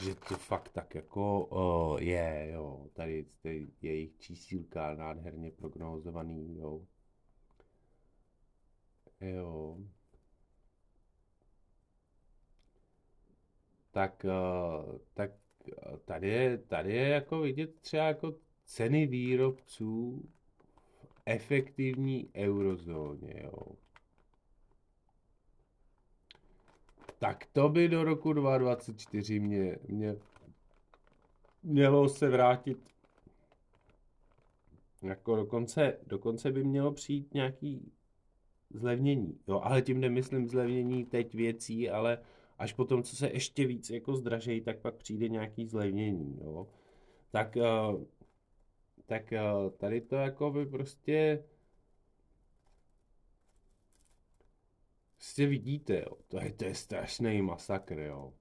Že 0.03 0.15
to 0.15 0.37
fakt 0.37 0.69
tak 0.69 0.95
jako 0.95 1.45
uh, 1.45 2.01
je, 2.01 2.49
jo. 2.53 2.87
Tady, 2.93 3.25
tady 3.41 3.67
je 3.81 3.91
jejich 3.91 4.17
čísílka 4.17 4.95
nádherně 4.95 5.51
prognozovaný, 5.51 6.57
jo. 6.57 6.81
Jo. 9.21 9.77
tak, 13.95 14.25
eh, 14.25 14.99
tak 15.13 15.31
tady 16.05 16.27
je, 16.27 16.57
tady 16.57 16.93
je 16.93 17.07
jako 17.07 17.39
vidět 17.39 17.81
třeba 17.81 18.03
jako 18.03 18.35
ceny 18.65 19.07
výrobců 19.07 20.23
efektivní 21.25 22.29
eurozóně, 22.35 23.41
jo. 23.43 23.75
Tak 27.19 27.45
to 27.53 27.69
by 27.69 27.87
do 27.87 28.03
roku 28.03 28.33
2024 28.33 29.39
mě, 29.39 29.77
mě 29.87 30.15
mělo 31.63 32.09
se 32.09 32.29
vrátit 32.29 32.77
jako 35.03 35.35
dokonce, 35.35 35.97
dokonce 36.07 36.51
by 36.51 36.63
mělo 36.63 36.91
přijít 36.91 37.33
nějaký 37.33 37.91
zlevnění. 38.69 39.39
Jo, 39.47 39.59
ale 39.63 39.81
tím 39.81 39.99
nemyslím 39.99 40.47
zlevnění 40.47 41.05
teď 41.05 41.33
věcí, 41.33 41.89
ale 41.89 42.19
až 42.57 42.73
potom, 42.73 43.03
co 43.03 43.15
se 43.15 43.27
ještě 43.27 43.67
víc 43.67 43.89
jako 43.89 44.15
zdražejí, 44.15 44.61
tak 44.61 44.79
pak 44.79 44.95
přijde 44.95 45.29
nějaký 45.29 45.65
zlevnění, 45.67 46.39
jo. 46.41 46.67
Tak, 47.31 47.55
uh, 47.55 48.03
tak 49.05 49.33
uh, 49.33 49.71
tady 49.71 50.01
to 50.01 50.15
jako 50.15 50.51
by 50.51 50.65
prostě 50.65 51.43
prostě 55.17 55.47
vidíte, 55.47 55.99
jo. 55.99 56.17
To 56.27 56.37
je, 56.39 56.53
to 56.53 56.65
je 56.65 56.75
strašný 56.75 57.41
masakr, 57.41 57.99
jo. 57.99 58.33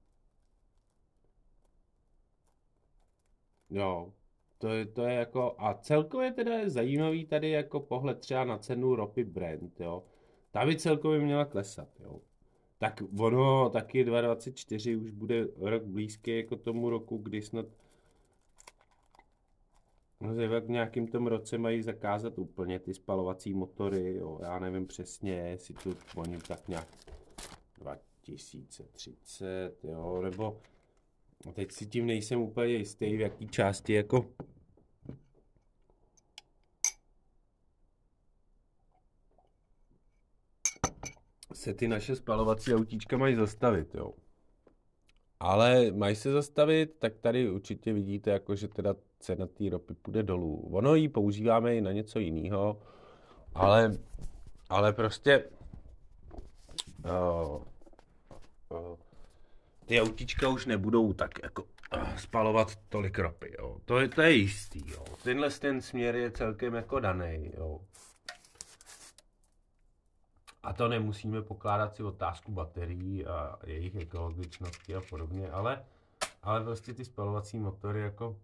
Jo, 3.71 4.12
to 4.59 4.69
je, 4.69 4.87
to 4.87 5.03
je 5.03 5.15
jako, 5.15 5.55
a 5.59 5.75
celkově 5.75 6.33
teda 6.33 6.55
je 6.55 6.71
zajímavý 6.71 7.27
tady 7.27 7.51
jako 7.51 7.81
pohled 7.81 8.21
třeba 8.21 8.45
na 8.45 8.59
cenu 8.59 8.95
ropy 8.97 9.25
Brent, 9.25 9.81
jo. 9.81 10.05
Ta 10.51 10.67
by 10.67 10.77
celkově 10.77 11.21
měla 11.21 11.45
klesat, 11.45 11.89
jo 12.01 12.21
tak 12.85 13.03
ono 13.19 13.71
taky 13.71 14.05
2024 14.05 14.97
už 14.97 15.11
bude 15.11 15.49
rok 15.57 15.83
blízký 15.83 16.37
jako 16.37 16.57
tomu 16.57 16.91
roku, 16.91 17.19
kdy 17.19 17.43
snad 17.43 17.67
No, 20.25 20.61
v 20.61 20.70
nějakým 20.70 21.09
tom 21.09 21.27
roce 21.27 21.59
mají 21.59 21.83
zakázat 21.83 22.39
úplně 22.39 22.79
ty 22.79 22.95
spalovací 22.95 23.55
motory, 23.55 24.16
jo. 24.16 24.39
já 24.43 24.59
nevím 24.59 24.87
přesně, 24.87 25.33
jestli 25.33 25.75
to 25.75 25.91
oni 26.16 26.39
tak 26.39 26.68
nějak 26.68 26.89
2030, 27.79 29.85
jo, 29.85 30.22
nebo 30.22 30.61
teď 31.53 31.72
si 31.72 31.87
tím 31.87 32.07
nejsem 32.07 32.41
úplně 32.41 32.72
jistý, 32.72 33.16
v 33.16 33.20
jaký 33.20 33.49
části 33.49 33.93
jako 33.93 34.33
se 41.53 41.75
ty 41.75 41.89
naše 41.89 42.16
spalovací 42.16 42.75
autíčka 42.75 43.16
mají 43.16 43.35
zastavit, 43.35 43.95
jo. 43.95 44.12
Ale 45.45 45.90
mají 45.90 46.16
se 46.16 46.32
zastavit, 46.32 46.95
tak 46.99 47.18
tady 47.20 47.51
určitě 47.51 47.92
vidíte, 47.92 48.30
jako 48.30 48.57
že 48.57 48.68
teda 48.68 48.95
cena 49.20 49.47
té 49.47 49.70
ropy 49.70 49.95
půjde 49.95 50.22
dolů. 50.22 50.68
Ono 50.72 50.95
ji 50.95 51.09
používáme 51.09 51.76
i 51.76 51.80
na 51.80 51.92
něco 51.92 52.18
jiného, 52.18 52.80
ale, 53.55 53.99
ale 54.68 54.92
prostě 54.92 55.45
uh, 57.05 57.62
uh, 58.68 58.97
ty 59.86 60.01
autíčka 60.01 60.49
už 60.49 60.66
nebudou 60.66 61.12
tak 61.12 61.30
jako 61.42 61.62
uh, 61.62 62.16
spalovat 62.16 62.76
tolik 62.88 63.18
ropy, 63.18 63.53
jo. 63.59 63.76
To 63.84 63.99
je, 63.99 64.09
to 64.09 64.22
je 64.22 64.32
jistý, 64.32 64.90
jo. 64.90 65.05
Tenhle 65.22 65.51
ten 65.51 65.80
směr 65.80 66.16
je 66.16 66.30
celkem 66.30 66.74
jako 66.74 67.01
daný, 67.01 67.51
jo. 67.57 67.80
A 70.65 70.73
to 70.73 70.89
nemusíme 70.89 71.43
pokládat 71.43 71.97
si 71.97 72.03
otázku 72.03 72.53
baterií 72.53 73.27
a 73.27 73.59
jejich 73.67 73.97
ekologičnosti 73.97 74.95
a 74.95 75.01
podobně, 75.11 75.51
ale, 75.51 75.85
ale 76.43 76.65
prostě 76.65 76.95
ty 76.95 77.05
spalovací 77.05 77.59
motory 77.59 78.01
jako 78.01 78.41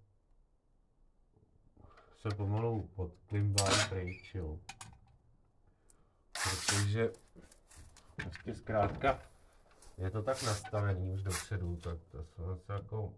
se 2.18 2.28
pomalu 2.34 2.90
podklimbají 2.94 3.76
pryč, 3.88 4.34
jo. 4.34 4.58
Protože 6.32 7.12
prostě 8.16 8.54
zkrátka 8.54 9.18
je 9.98 10.10
to 10.10 10.22
tak 10.22 10.42
nastavený 10.42 11.12
už 11.12 11.22
dopředu, 11.22 11.76
tak 11.76 11.98
to 12.36 12.56
se 12.56 12.72
jako 12.72 13.14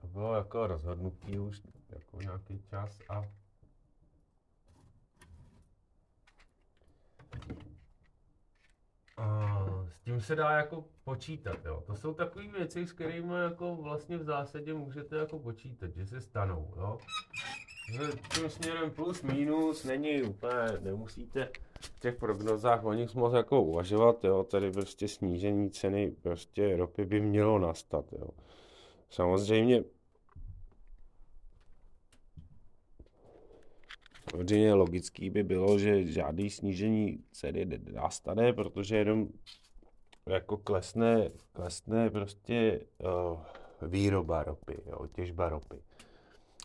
to 0.00 0.06
bylo 0.06 0.34
jako 0.34 0.66
rozhodnutí 0.66 1.38
už 1.38 1.62
jako 1.88 2.20
nějaký 2.20 2.62
čas 2.70 2.98
a 3.08 3.22
s 9.88 10.00
tím 10.04 10.20
se 10.20 10.36
dá 10.36 10.50
jako 10.50 10.84
počítat, 11.04 11.56
jo. 11.64 11.82
To 11.86 11.96
jsou 11.96 12.14
takové 12.14 12.48
věci, 12.48 12.86
s 12.86 12.92
kterými 12.92 13.34
jako 13.34 13.76
vlastně 13.76 14.18
v 14.18 14.22
zásadě 14.24 14.74
můžete 14.74 15.16
jako 15.16 15.38
počítat, 15.38 15.94
že 15.94 16.06
se 16.06 16.20
stanou, 16.20 16.74
jo. 16.76 16.98
Že 17.92 18.00
tím 18.34 18.50
směrem 18.50 18.90
plus, 18.90 19.22
minus 19.22 19.84
není 19.84 20.22
úplně, 20.22 20.78
nemusíte 20.80 21.48
v 21.80 22.00
těch 22.00 22.16
prognozách 22.16 22.84
o 22.84 22.92
nich 22.92 23.14
moc 23.14 23.34
jako 23.34 23.62
uvažovat, 23.62 24.24
jo. 24.24 24.44
Tady 24.44 24.72
prostě 24.72 25.08
snížení 25.08 25.70
ceny 25.70 26.10
prostě 26.22 26.76
ropy 26.76 27.04
by 27.04 27.20
mělo 27.20 27.58
nastat, 27.58 28.04
jo. 28.12 28.28
Samozřejmě 29.10 29.84
Samozřejmě 34.36 34.74
logický 34.74 35.30
by 35.30 35.42
bylo, 35.42 35.78
že 35.78 36.06
žádný 36.06 36.50
snížení 36.50 37.24
ceny 37.32 37.66
nastane, 37.92 38.52
protože 38.52 38.96
jenom 38.96 39.28
jako 40.26 40.56
klesne, 40.56 41.30
klesne 41.52 42.10
prostě 42.10 42.80
uh, 42.98 43.40
výroba 43.88 44.42
ropy, 44.42 44.78
jo, 44.86 45.06
těžba 45.06 45.48
ropy. 45.48 45.76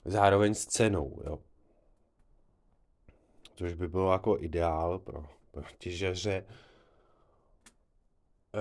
Zároveň 0.06 0.54
s 0.54 0.66
cenou, 0.66 1.22
jo. 1.26 1.40
Což 3.56 3.74
by 3.74 3.88
bylo 3.88 4.12
jako 4.12 4.38
ideál 4.40 5.00
pro, 5.00 5.26
pro 5.52 5.64
těžaře. 5.78 6.46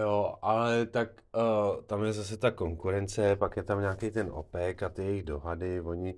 Jo, 0.01 0.35
ale 0.43 0.87
tak 0.87 1.23
uh, 1.35 1.83
tam 1.83 2.05
je 2.05 2.13
zase 2.13 2.37
ta 2.37 2.51
konkurence, 2.51 3.37
pak 3.37 3.57
je 3.57 3.63
tam 3.63 3.81
nějaký 3.81 4.11
ten 4.11 4.31
OPEC 4.33 4.83
a 4.83 4.89
ty 4.89 5.03
jejich 5.03 5.23
dohady, 5.23 5.81
oni 5.81 6.15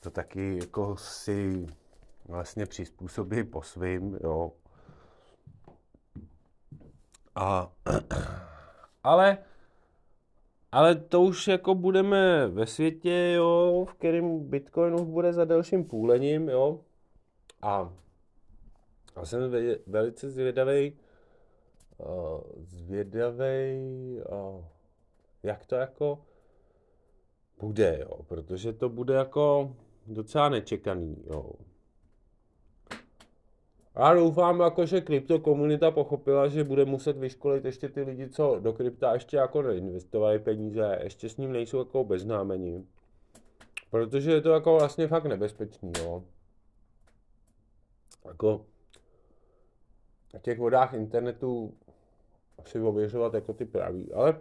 to 0.00 0.10
taky 0.10 0.58
jako 0.58 0.96
si 0.96 1.66
vlastně 2.28 2.66
přizpůsobí 2.66 3.44
po 3.44 3.62
svým, 3.62 4.18
jo. 4.22 4.52
A, 7.34 7.72
ale, 9.04 9.38
ale 10.72 10.94
to 10.94 11.22
už 11.22 11.48
jako 11.48 11.74
budeme 11.74 12.48
ve 12.48 12.66
světě, 12.66 13.32
jo, 13.36 13.86
v 13.90 13.94
kterém 13.94 14.40
Bitcoin 14.40 14.94
už 14.94 15.06
bude 15.06 15.32
za 15.32 15.44
dalším 15.44 15.84
půlením, 15.84 16.48
jo. 16.48 16.80
A 17.62 17.92
já 19.16 19.24
jsem 19.24 19.52
velice 19.86 20.30
zvědavý, 20.30 20.96
zvědavý, 22.60 24.20
jak 25.42 25.66
to 25.66 25.74
jako 25.74 26.18
bude, 27.60 27.98
jo, 28.00 28.22
protože 28.22 28.72
to 28.72 28.88
bude 28.88 29.14
jako 29.14 29.76
docela 30.06 30.48
nečekaný, 30.48 31.24
jo. 31.30 31.52
Já 33.96 34.14
doufám, 34.14 34.60
jako, 34.60 34.86
že 34.86 35.00
kryptokomunita 35.00 35.90
pochopila, 35.90 36.48
že 36.48 36.64
bude 36.64 36.84
muset 36.84 37.16
vyškolit 37.16 37.64
ještě 37.64 37.88
ty 37.88 38.02
lidi, 38.02 38.28
co 38.28 38.56
do 38.60 38.72
krypta 38.72 39.14
ještě 39.14 39.36
jako 39.36 39.62
neinvestovali 39.62 40.38
peníze, 40.38 40.98
ještě 41.02 41.28
s 41.28 41.36
ním 41.36 41.52
nejsou 41.52 41.78
jako 41.78 42.04
beznámení. 42.04 42.88
Protože 43.90 44.32
je 44.32 44.40
to 44.40 44.50
jako 44.50 44.74
vlastně 44.74 45.08
fakt 45.08 45.24
nebezpečný, 45.24 45.92
jo. 45.98 46.24
jako 48.24 48.66
v 50.38 50.42
těch 50.42 50.58
vodách 50.58 50.94
internetu 50.94 51.74
si 52.66 52.80
ověřovat 52.80 53.34
jako 53.34 53.52
ty 53.52 53.64
pravý, 53.64 54.12
ale 54.12 54.40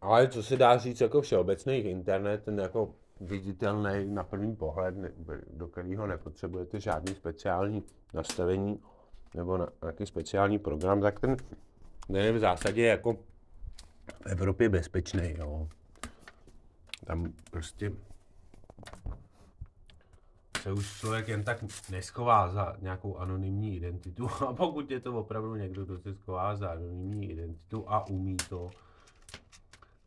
ale 0.00 0.28
co 0.28 0.42
se 0.42 0.56
dá 0.56 0.78
říct 0.78 1.00
jako 1.00 1.20
všeobecný 1.20 1.76
internet, 1.76 2.44
ten 2.44 2.58
jako 2.58 2.94
viditelný 3.20 4.04
na 4.04 4.24
první 4.24 4.56
pohled, 4.56 4.94
do 5.52 5.68
kterého 5.68 6.06
nepotřebujete 6.06 6.80
žádný 6.80 7.14
speciální 7.14 7.82
nastavení 8.14 8.80
nebo 9.34 9.56
na 9.56 9.68
nějaký 9.82 10.06
speciální 10.06 10.58
program, 10.58 11.00
tak 11.00 11.20
ten, 11.20 11.36
ten 12.06 12.16
je 12.16 12.32
v 12.32 12.38
zásadě 12.38 12.86
jako 12.86 13.12
v 14.22 14.26
Evropě 14.26 14.68
bezpečný. 14.68 15.34
Jo. 15.38 15.68
Tam 17.04 17.32
prostě 17.50 17.92
se 20.62 20.72
už 20.72 20.98
člověk 20.98 21.28
jen 21.28 21.44
tak 21.44 21.64
neschová 21.90 22.48
za 22.48 22.76
nějakou 22.80 23.16
anonymní 23.16 23.76
identitu. 23.76 24.28
A 24.48 24.52
pokud 24.52 24.90
je 24.90 25.00
to 25.00 25.18
opravdu 25.18 25.54
někdo, 25.54 25.84
kdo 25.84 25.98
se 25.98 26.14
schová 26.14 26.56
za 26.56 26.70
anonymní 26.70 27.30
identitu 27.30 27.84
a 27.86 28.06
umí 28.06 28.36
to, 28.48 28.70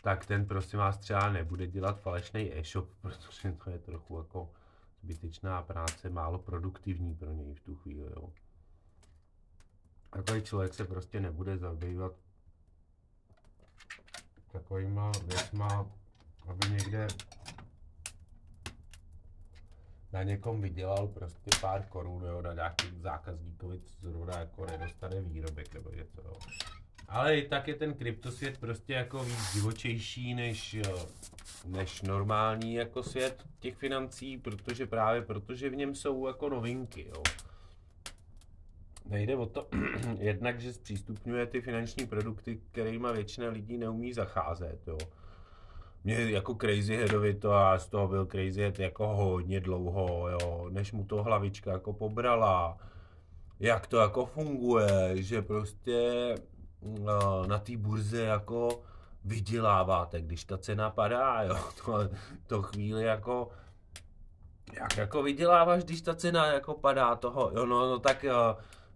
tak 0.04 0.26
ten 0.26 0.46
prosím 0.46 0.80
vás 0.80 0.98
třeba 0.98 1.30
nebude 1.30 1.68
dělat 1.68 2.02
falešný 2.02 2.58
e-shop, 2.58 2.90
protože 3.02 3.52
to 3.64 3.70
je 3.70 3.80
trochu 3.80 4.18
jako 4.18 4.52
zbytečná 5.02 5.62
práce, 5.62 6.10
málo 6.10 6.40
produktivní 6.40 7.16
pro 7.16 7.32
něj 7.32 7.54
v 7.54 7.60
tu 7.60 7.76
chvíli. 7.76 8.12
Jo. 8.16 8.30
Takový 10.10 10.42
člověk 10.42 10.74
se 10.74 10.86
prostě 10.86 11.20
nebude 11.20 11.58
zabývat 11.58 12.14
takovýma 14.52 15.12
věcma, 15.26 15.92
aby 16.48 16.70
někde 16.70 17.08
na 20.12 20.24
někom 20.24 20.62
vydělal 20.62 21.08
prostě 21.08 21.50
pár 21.62 21.86
korun, 21.86 22.24
jo, 22.24 22.42
na 22.42 22.54
nějakým 22.54 23.02
zákazníkovi, 23.02 23.82
zrovna 24.02 24.40
jako 24.40 24.66
nedostane 24.66 25.22
výrobek 25.22 25.74
nebo 25.74 25.90
něco, 25.90 26.22
jo. 26.22 26.38
Ale 27.08 27.38
i 27.38 27.48
tak 27.48 27.68
je 27.68 27.76
ten 27.76 27.94
kryptosvět 27.94 28.58
prostě 28.58 28.94
jako 28.94 29.24
víc 29.24 29.54
divočejší 29.54 30.34
než, 30.34 30.78
než 31.66 32.02
normální 32.02 32.74
jako 32.74 33.04
svět 33.04 33.44
těch 33.60 33.76
financí, 33.76 34.38
protože 34.38 34.88
právě 34.88 35.22
protože 35.22 35.70
v 35.70 35.76
něm 35.76 35.96
jsou 35.96 36.28
jako 36.28 36.50
novinky, 36.50 37.06
jo. 37.08 37.24
Nejde 39.06 39.36
o 39.36 39.46
to 39.46 39.68
jednak, 40.20 40.62
že 40.62 40.74
zpřístupňuje 40.74 41.46
ty 41.46 41.62
finanční 41.62 42.08
produkty, 42.08 42.60
kterými 42.72 43.08
většina 43.14 43.50
lidí 43.50 43.78
neumí 43.78 44.14
zacházet, 44.14 44.88
jo. 44.88 44.98
Mě 46.04 46.16
jako 46.16 46.56
crazy 46.56 46.96
headovi 46.96 47.34
to 47.34 47.54
a 47.54 47.80
z 47.80 47.88
toho 47.88 48.08
byl 48.08 48.26
crazy 48.26 48.62
head 48.62 48.80
jako 48.80 49.08
hodně 49.08 49.60
dlouho, 49.60 50.30
jo, 50.30 50.68
než 50.70 50.92
mu 50.92 51.04
to 51.06 51.24
hlavička 51.24 51.72
jako 51.72 51.94
pobrala, 51.94 52.78
jak 53.60 53.88
to 53.88 53.98
jako 53.98 54.26
funguje, 54.26 55.12
že 55.14 55.42
prostě 55.42 56.36
na 57.48 57.60
té 57.60 57.78
burze 57.78 58.22
jako 58.22 58.82
vyděláváte, 59.26 60.22
když 60.22 60.44
ta 60.44 60.58
cena 60.58 60.90
padá, 60.90 61.42
jo, 61.42 61.58
to, 61.86 62.10
to 62.48 62.62
chvíli 62.62 63.04
jako, 63.04 63.50
jak 64.74 64.98
jako 64.98 65.24
vyděláváš, 65.24 65.84
když 65.84 66.02
ta 66.02 66.16
cena 66.16 66.46
jako 66.46 66.74
padá 66.74 67.16
toho, 67.16 67.52
jo, 67.56 67.66
no, 67.66 67.90
no 67.90 68.00
tak, 68.00 68.26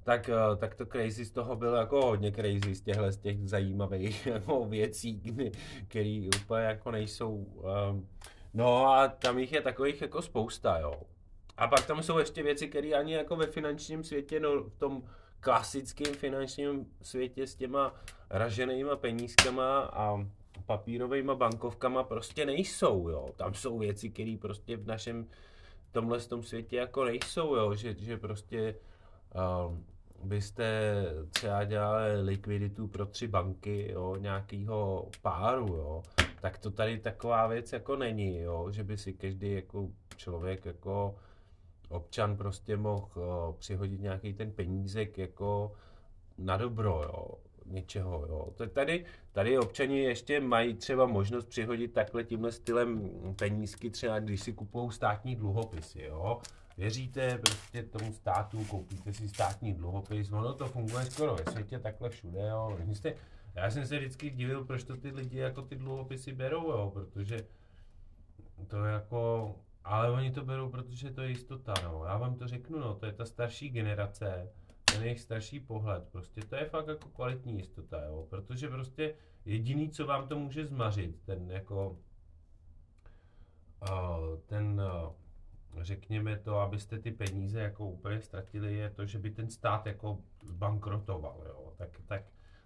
tak, 0.03 0.29
tak 0.57 0.75
to 0.75 0.85
crazy 0.85 1.25
z 1.25 1.31
toho 1.31 1.55
bylo 1.55 1.75
jako 1.75 2.05
hodně 2.05 2.31
crazy 2.31 2.75
z 2.75 2.81
těchhle 2.81 3.11
z 3.11 3.17
těch 3.17 3.49
zajímavých 3.49 4.25
jako 4.33 4.65
věcí, 4.65 5.21
které 5.87 6.29
úplně 6.43 6.63
jako 6.63 6.91
nejsou, 6.91 7.35
um, 7.35 8.07
no 8.53 8.87
a 8.87 9.07
tam 9.07 9.39
jich 9.39 9.51
je 9.51 9.61
takových 9.61 10.01
jako 10.01 10.21
spousta, 10.21 10.79
jo. 10.79 10.93
A 11.57 11.67
pak 11.67 11.85
tam 11.85 12.03
jsou 12.03 12.17
ještě 12.17 12.43
věci, 12.43 12.67
které 12.67 12.93
ani 12.93 13.13
jako 13.13 13.35
ve 13.35 13.47
finančním 13.47 14.03
světě, 14.03 14.39
no 14.39 14.63
v 14.63 14.75
tom 14.77 15.03
klasickém 15.39 16.13
finančním 16.13 16.85
světě 17.01 17.47
s 17.47 17.55
těma 17.55 17.93
raženýma 18.29 18.95
penízkama 18.95 19.79
a 19.79 20.27
papírovými 20.65 21.35
bankovkama 21.35 22.03
prostě 22.03 22.45
nejsou, 22.45 23.09
jo. 23.09 23.25
Tam 23.35 23.53
jsou 23.53 23.77
věci, 23.77 24.09
které 24.09 24.37
prostě 24.41 24.77
v 24.77 24.87
našem 24.87 25.27
tomhle 25.91 26.19
tom 26.19 26.43
světě 26.43 26.75
jako 26.75 27.05
nejsou, 27.05 27.55
jo. 27.55 27.75
Že, 27.75 27.95
že 27.99 28.17
prostě 28.17 28.75
um, 29.67 29.85
byste 30.23 30.93
třeba 31.29 31.63
dělali 31.63 32.21
likviditu 32.21 32.87
pro 32.87 33.05
tři 33.05 33.27
banky, 33.27 33.91
jo, 33.91 34.15
nějakýho 34.15 35.09
páru, 35.21 35.67
jo, 35.67 36.03
tak 36.41 36.57
to 36.57 36.71
tady 36.71 36.99
taková 36.99 37.47
věc 37.47 37.73
jako 37.73 37.95
není, 37.95 38.39
jo, 38.39 38.71
že 38.71 38.83
by 38.83 38.97
si 38.97 39.13
každý 39.13 39.53
jako 39.53 39.89
člověk 40.15 40.65
jako 40.65 41.15
občan 41.89 42.37
prostě 42.37 42.77
mohl 42.77 43.09
uh, 43.15 43.55
přihodit 43.55 44.01
nějaký 44.01 44.33
ten 44.33 44.51
penízek 44.51 45.17
jako 45.17 45.71
na 46.37 46.57
dobro, 46.57 47.01
jo, 47.03 47.27
něčeho, 47.65 48.25
jo. 48.29 48.67
Tady, 48.73 49.05
tady 49.31 49.57
občani 49.59 49.99
ještě 49.99 50.39
mají 50.39 50.73
třeba 50.73 51.05
možnost 51.05 51.45
přihodit 51.45 51.93
takhle 51.93 52.23
tímhle 52.23 52.51
stylem 52.51 53.09
penízky, 53.39 53.89
třeba 53.89 54.19
když 54.19 54.41
si 54.41 54.53
kupují 54.53 54.91
státní 54.91 55.35
dluhopisy, 55.35 56.01
jo. 56.01 56.41
Věříte 56.77 57.37
prostě 57.37 57.83
tomu 57.83 58.13
státu, 58.13 58.65
koupíte 58.65 59.13
si 59.13 59.29
státní 59.29 59.73
dluhopis, 59.73 60.31
ono 60.31 60.53
to 60.53 60.67
funguje 60.67 61.05
skoro 61.05 61.35
ve 61.35 61.51
světě 61.51 61.79
takhle 61.79 62.09
všude, 62.09 62.47
jo. 62.47 62.77
Jste, 62.87 63.13
já 63.55 63.71
jsem 63.71 63.85
se 63.85 63.97
vždycky 63.97 64.29
divil, 64.29 64.65
proč 64.65 64.83
to 64.83 64.97
ty 64.97 65.11
lidi 65.11 65.37
jako 65.37 65.61
ty 65.61 65.75
dluhopisy 65.75 66.33
berou, 66.33 66.71
jo, 66.71 66.91
protože 66.93 67.37
to 68.67 68.83
jako 68.83 69.55
ale 69.87 70.11
oni 70.11 70.31
to 70.31 70.45
berou, 70.45 70.69
protože 70.69 71.11
to 71.11 71.21
je 71.21 71.29
jistota, 71.29 71.73
no. 71.83 72.03
Já 72.05 72.17
vám 72.17 72.35
to 72.35 72.47
řeknu, 72.47 72.79
no, 72.79 72.95
to 72.95 73.05
je 73.05 73.11
ta 73.11 73.25
starší 73.25 73.69
generace, 73.69 74.49
ten 74.85 75.03
jejich 75.03 75.19
starší 75.19 75.59
pohled, 75.59 76.09
prostě 76.11 76.41
to 76.41 76.55
je 76.55 76.65
fakt 76.65 76.87
jako 76.87 77.09
kvalitní 77.09 77.57
jistota, 77.57 78.03
jo. 78.03 78.25
Protože 78.29 78.69
prostě 78.69 79.15
jediný, 79.45 79.89
co 79.89 80.05
vám 80.05 80.27
to 80.27 80.39
může 80.39 80.65
zmařit, 80.65 81.21
ten 81.25 81.51
jako, 81.51 81.97
uh, 83.89 84.39
ten, 84.45 84.81
uh, 84.81 85.13
řekněme 85.83 86.37
to, 86.37 86.59
abyste 86.59 86.99
ty 86.99 87.11
peníze 87.11 87.61
jako 87.61 87.85
úplně 87.85 88.21
ztratili, 88.21 88.73
je 88.73 88.89
to, 88.89 89.05
že 89.05 89.19
by 89.19 89.31
ten 89.31 89.49
stát 89.49 89.85
jako 89.85 90.19
bankrotoval, 90.51 91.43
jo. 91.47 91.73
Tak, 91.77 91.89
tak, 92.05 92.23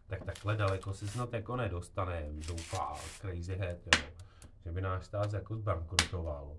tak 0.07 0.23
takhle 0.23 0.57
daleko 0.57 0.93
se 0.93 1.07
snad 1.07 1.33
jako 1.33 1.55
nedostane, 1.55 2.29
doufá 2.47 2.95
crazy 3.19 3.55
head, 3.55 3.77
jo. 3.85 4.03
Že 4.65 4.71
by 4.71 4.81
náš 4.81 5.05
stát 5.05 5.33
jako 5.33 5.55
zbankrotoval. 5.55 6.57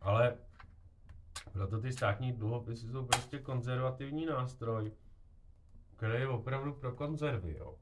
Ale 0.00 0.36
proto 1.52 1.80
ty 1.80 1.92
státní 1.92 2.32
dluhopisy 2.32 2.88
jsou 2.88 3.06
prostě 3.06 3.38
konzervativní 3.38 4.26
nástroj, 4.26 4.92
který 5.96 6.20
je 6.20 6.28
opravdu 6.28 6.72
pro 6.72 6.92
konzervy, 6.92 7.56
jo. 7.58 7.74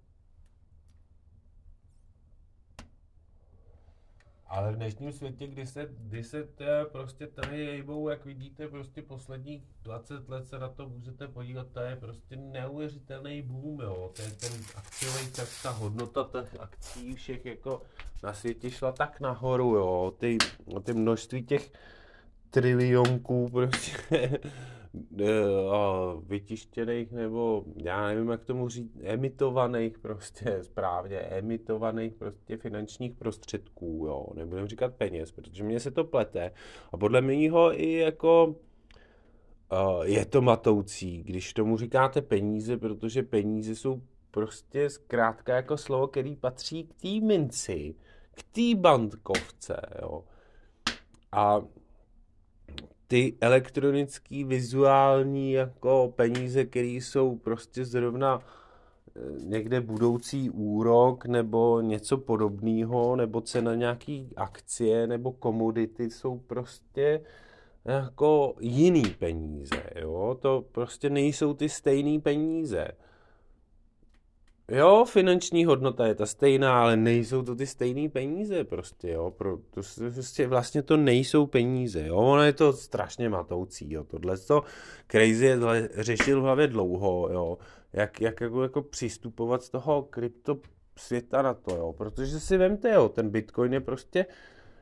Ale 4.49 4.73
v 4.73 4.77
dnešním 4.77 5.12
světě, 5.12 5.47
kdy 5.47 5.67
se, 5.67 5.89
kdy 5.99 6.25
se 6.25 6.45
té, 6.45 6.85
prostě 6.85 7.27
tady 7.27 7.61
jejbou, 7.61 8.09
jak 8.09 8.25
vidíte, 8.25 8.69
prostě 8.69 9.03
posledních 9.03 9.62
20 9.83 10.29
let 10.29 10.49
se 10.49 10.59
na 10.59 10.69
to 10.69 10.89
můžete 10.89 11.29
podívat, 11.29 11.67
to 11.73 11.81
je 11.81 11.97
prostě 11.97 12.37
neuvěřitelný 12.37 13.43
boom, 13.43 13.81
jo. 13.81 14.12
To 14.17 14.23
je 14.23 14.31
ten 14.31 14.53
akciový 14.75 15.33
tak 15.33 15.49
ta 15.62 15.71
hodnota 15.71 16.29
těch 16.33 16.61
akcí 16.61 17.14
všech 17.14 17.47
jako 17.47 17.83
na 18.23 18.35
světě 18.35 18.71
šla 18.71 18.93
tak 18.93 19.21
nahoru, 19.21 19.75
jo. 19.75 20.14
Ty, 20.19 20.39
ty 20.83 20.93
množství 20.93 21.47
těch 21.47 21.73
trilionků 22.51 23.49
prostě. 23.53 24.38
Vytištěných 26.26 27.12
nebo 27.12 27.64
já 27.76 28.07
nevím, 28.07 28.28
jak 28.28 28.44
tomu 28.44 28.68
říct, 28.68 28.99
emitovaných 29.03 29.99
prostě 29.99 30.59
správně, 30.62 31.18
emitovaných 31.18 32.14
prostě 32.14 32.57
finančních 32.57 33.14
prostředků, 33.14 34.05
jo, 34.07 34.26
nebudem 34.34 34.66
říkat 34.66 34.94
peněz, 34.94 35.32
protože 35.32 35.64
mně 35.64 35.80
se 35.80 35.90
to 35.90 36.05
plete. 36.05 36.53
A 36.92 36.97
podle 36.97 37.20
mého 37.20 37.80
i 37.80 37.92
jako 37.92 38.47
uh, 38.47 40.05
je 40.05 40.24
to 40.24 40.42
matoucí, 40.42 41.22
když 41.22 41.53
tomu 41.53 41.76
říkáte 41.76 42.22
peníze, 42.22 42.76
protože 42.76 43.22
peníze 43.22 43.74
jsou 43.74 44.03
prostě 44.30 44.90
zkrátka 44.90 45.57
jako 45.57 45.76
slovo, 45.76 46.07
který 46.07 46.36
patří 46.36 46.84
k 46.84 46.94
té 46.94 47.26
minci, 47.26 47.94
k 48.34 48.42
té 48.42 48.80
bankovce, 48.80 49.80
jo. 50.03 50.24
A 51.32 51.62
ty 53.09 53.35
elektronický, 53.41 54.45
vizuální 54.45 55.53
jako 55.53 56.13
peníze, 56.17 56.65
které 56.65 56.89
jsou 56.89 57.37
prostě 57.37 57.85
zrovna 57.85 58.41
eh, 58.41 59.21
někde 59.39 59.81
budoucí 59.81 60.51
úrok 60.51 61.27
nebo 61.27 61.81
něco 61.81 62.19
podobného, 62.19 63.17
nebo 63.17 63.41
cena 63.41 63.75
nějaký 63.75 64.31
akcie 64.37 65.07
nebo 65.07 65.33
komodity 65.33 66.11
jsou 66.11 66.39
prostě 66.39 67.21
jako 67.85 68.55
jiný 68.61 69.03
peníze, 69.19 69.83
jo? 70.01 70.37
To 70.41 70.65
prostě 70.73 71.11
nejsou 71.11 71.55
ty 71.55 71.69
stejné 71.69 72.21
peníze. 72.21 72.89
Jo, 74.71 75.05
finanční 75.05 75.64
hodnota 75.64 76.07
je 76.07 76.14
ta 76.14 76.27
stejná, 76.27 76.83
ale 76.83 76.97
nejsou 76.97 77.43
to 77.43 77.55
ty 77.55 77.67
stejné 77.67 78.09
peníze 78.09 78.64
prostě, 78.64 79.11
jo. 79.11 79.31
Pro, 79.31 79.57
to, 79.57 79.81
prostě 80.14 80.47
vlastně 80.47 80.83
to 80.83 80.97
nejsou 80.97 81.47
peníze, 81.47 82.07
jo. 82.07 82.17
Ono 82.17 82.43
je 82.43 82.53
to 82.53 82.73
strašně 82.73 83.29
matoucí, 83.29 83.93
jo. 83.93 84.05
Tohle 84.05 84.39
to 84.39 84.62
Crazy 85.09 85.55
řešil 85.95 86.41
v 86.41 86.45
hlavě 86.45 86.67
dlouho, 86.67 87.29
jo. 87.33 87.59
Jak, 87.93 88.21
jak 88.21 88.41
jako, 88.41 88.62
jako 88.62 88.83
přistupovat 88.83 89.62
z 89.62 89.71
toho 89.71 90.03
krypto 90.03 90.59
světa 90.97 91.43
na 91.43 91.55
to, 91.55 91.77
jo. 91.77 91.93
Protože 91.93 92.41
si 92.41 92.57
vemte, 92.57 92.91
jo, 92.91 93.09
ten 93.09 93.31
Bitcoin 93.31 93.73
je 93.73 93.81
prostě, 93.81 94.27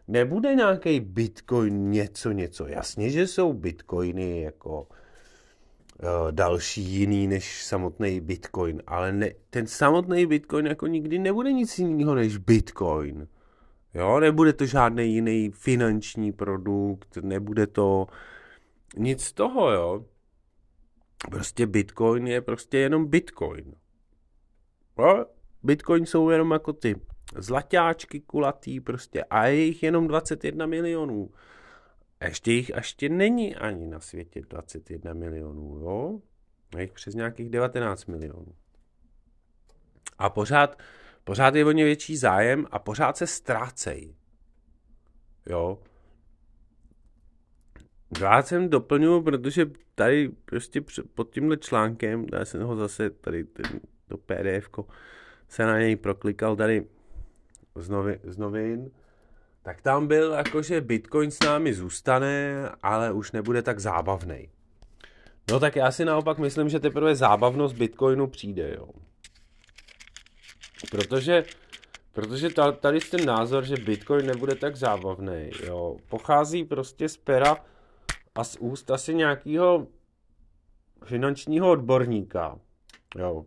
nebude 0.08 0.54
nějaký 0.54 1.00
Bitcoin 1.00 1.90
něco, 1.90 2.32
něco. 2.32 2.66
Jasně, 2.66 3.10
že 3.10 3.26
jsou 3.26 3.52
Bitcoiny 3.52 4.40
jako 4.40 4.88
další 6.30 6.82
jiný 6.82 7.26
než 7.26 7.64
samotný 7.64 8.20
Bitcoin, 8.20 8.82
ale 8.86 9.12
ne, 9.12 9.30
ten 9.50 9.66
samotný 9.66 10.26
Bitcoin 10.26 10.66
jako 10.66 10.86
nikdy 10.86 11.18
nebude 11.18 11.52
nic 11.52 11.78
jiného 11.78 12.14
než 12.14 12.36
Bitcoin. 12.36 13.28
Jo, 13.94 14.20
nebude 14.20 14.52
to 14.52 14.66
žádný 14.66 15.14
jiný 15.14 15.50
finanční 15.50 16.32
produkt, 16.32 17.16
nebude 17.16 17.66
to 17.66 18.06
nic 18.96 19.22
z 19.24 19.32
toho, 19.32 19.70
jo. 19.70 20.04
Prostě 21.30 21.66
Bitcoin 21.66 22.26
je 22.26 22.40
prostě 22.40 22.78
jenom 22.78 23.06
Bitcoin. 23.06 23.74
Jo? 24.98 25.26
Bitcoin 25.62 26.06
jsou 26.06 26.30
jenom 26.30 26.50
jako 26.50 26.72
ty 26.72 27.00
zlatáčky 27.36 28.20
kulatý 28.20 28.80
prostě 28.80 29.24
a 29.24 29.46
je 29.46 29.64
jich 29.64 29.82
jenom 29.82 30.08
21 30.08 30.66
milionů. 30.66 31.30
A 32.20 32.24
ještě 32.24 32.52
jich 32.52 32.68
ještě 32.68 33.08
není 33.08 33.56
ani 33.56 33.86
na 33.86 34.00
světě 34.00 34.40
21 34.40 35.14
milionů, 35.14 35.78
jo? 35.78 36.20
A 36.76 36.80
jich 36.80 36.92
přes 36.92 37.14
nějakých 37.14 37.50
19 37.50 38.06
milionů. 38.06 38.54
A 40.18 40.30
pořád, 40.30 40.78
pořád 41.24 41.54
je 41.54 41.64
o 41.64 41.70
ně 41.70 41.84
větší 41.84 42.16
zájem 42.16 42.66
a 42.70 42.78
pořád 42.78 43.16
se 43.16 43.26
ztrácejí. 43.26 44.16
Jo? 45.46 45.78
Já 48.20 48.42
jsem 48.42 48.68
doplňuji, 48.68 49.22
protože 49.22 49.70
tady 49.94 50.28
prostě 50.44 50.80
pod 51.14 51.30
tímhle 51.30 51.56
článkem, 51.56 52.26
já 52.32 52.44
jsem 52.44 52.62
ho 52.62 52.76
zase 52.76 53.10
tady 53.10 53.44
ten, 53.44 53.80
to 54.08 54.16
pdf 54.16 54.68
se 55.48 55.66
na 55.66 55.78
něj 55.78 55.96
proklikal 55.96 56.56
tady 56.56 56.86
z, 57.74 57.88
novi, 57.88 58.20
z 58.24 58.36
novin, 58.36 58.90
tak 59.64 59.82
tam 59.82 60.06
byl 60.06 60.32
jako, 60.32 60.62
že 60.62 60.80
Bitcoin 60.80 61.30
s 61.30 61.40
námi 61.40 61.74
zůstane, 61.74 62.54
ale 62.82 63.12
už 63.12 63.32
nebude 63.32 63.62
tak 63.62 63.80
zábavný. 63.80 64.48
No 65.50 65.60
tak 65.60 65.76
já 65.76 65.90
si 65.90 66.04
naopak 66.04 66.38
myslím, 66.38 66.68
že 66.68 66.80
teprve 66.80 67.16
zábavnost 67.16 67.76
Bitcoinu 67.76 68.26
přijde, 68.26 68.74
jo. 68.74 68.88
Protože, 70.90 71.44
protože 72.12 72.48
tady 72.80 73.00
ten 73.00 73.24
názor, 73.26 73.64
že 73.64 73.76
Bitcoin 73.76 74.26
nebude 74.26 74.54
tak 74.54 74.76
zábavný, 74.76 75.50
jo, 75.66 75.96
pochází 76.08 76.64
prostě 76.64 77.08
z 77.08 77.16
pera 77.16 77.56
a 78.34 78.44
z 78.44 78.56
úst 78.56 78.90
asi 78.90 79.14
nějakého 79.14 79.86
finančního 81.04 81.70
odborníka, 81.70 82.58
jo 83.18 83.44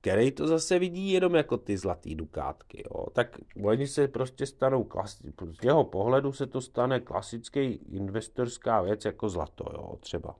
který 0.00 0.32
to 0.32 0.46
zase 0.46 0.78
vidí 0.78 1.12
jenom 1.12 1.34
jako 1.34 1.56
ty 1.56 1.76
zlatý 1.76 2.14
dukátky, 2.14 2.82
jo. 2.90 3.06
Tak 3.12 3.38
oni 3.64 3.86
se 3.86 4.08
prostě 4.08 4.46
stanou, 4.46 4.84
klasi- 4.84 5.32
z 5.60 5.64
jeho 5.64 5.84
pohledu 5.84 6.32
se 6.32 6.46
to 6.46 6.60
stane 6.60 7.00
klasický 7.00 7.60
investorská 7.72 8.82
věc 8.82 9.04
jako 9.04 9.28
zlato, 9.28 9.64
jo, 9.72 9.96
třeba. 10.00 10.36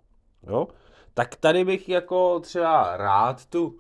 Jo? 0.49 0.69
Tak 1.15 1.37
tady 1.37 1.65
bych 1.65 1.89
jako 1.89 2.41
třeba 2.41 2.97
rád 2.97 3.47
tu 3.47 3.79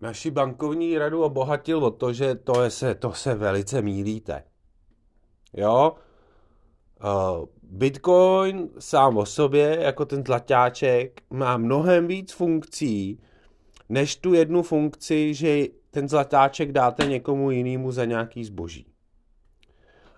naši 0.00 0.30
bankovní 0.30 0.98
radu 0.98 1.22
obohatil 1.22 1.84
o 1.84 1.90
to, 1.90 2.12
že 2.12 2.34
to, 2.34 2.62
je 2.62 2.70
se, 2.70 2.94
to 2.94 3.12
se 3.12 3.34
velice 3.34 3.82
mílíte. 3.82 4.44
Jo? 5.52 5.94
Uh, 7.04 7.46
Bitcoin 7.62 8.68
sám 8.78 9.16
o 9.16 9.26
sobě, 9.26 9.78
jako 9.80 10.04
ten 10.04 10.24
zlatáček, 10.26 11.22
má 11.30 11.56
mnohem 11.56 12.06
víc 12.06 12.32
funkcí, 12.32 13.20
než 13.92 14.16
tu 14.16 14.34
jednu 14.34 14.62
funkci, 14.62 15.34
že 15.34 15.66
ten 15.90 16.08
zlatáček 16.08 16.72
dáte 16.72 17.06
někomu 17.06 17.50
jinému 17.50 17.92
za 17.92 18.04
nějaký 18.04 18.44
zboží. 18.44 18.86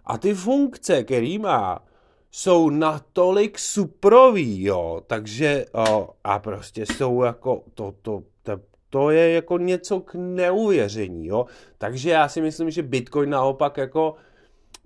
A 0.05 0.19
ty 0.19 0.35
funkce, 0.35 1.05
který 1.05 1.39
má, 1.39 1.85
jsou 2.31 2.71
natolik 2.71 3.59
suprový, 3.59 4.65
jo, 4.65 5.03
takže 5.07 5.67
o, 5.73 6.11
a 6.25 6.39
prostě 6.39 6.87
jsou 6.87 7.23
jako, 7.23 7.63
to, 7.75 7.95
to, 8.03 8.23
to, 8.43 8.61
to 8.91 9.11
je 9.11 9.31
jako 9.31 9.59
něco 9.59 10.01
k 10.01 10.15
neuvěření, 10.15 11.27
jo. 11.27 11.47
Takže 11.79 12.11
já 12.11 12.29
si 12.29 12.41
myslím, 12.41 12.71
že 12.71 12.83
Bitcoin 12.83 13.31
naopak 13.31 13.77
jako 13.77 14.15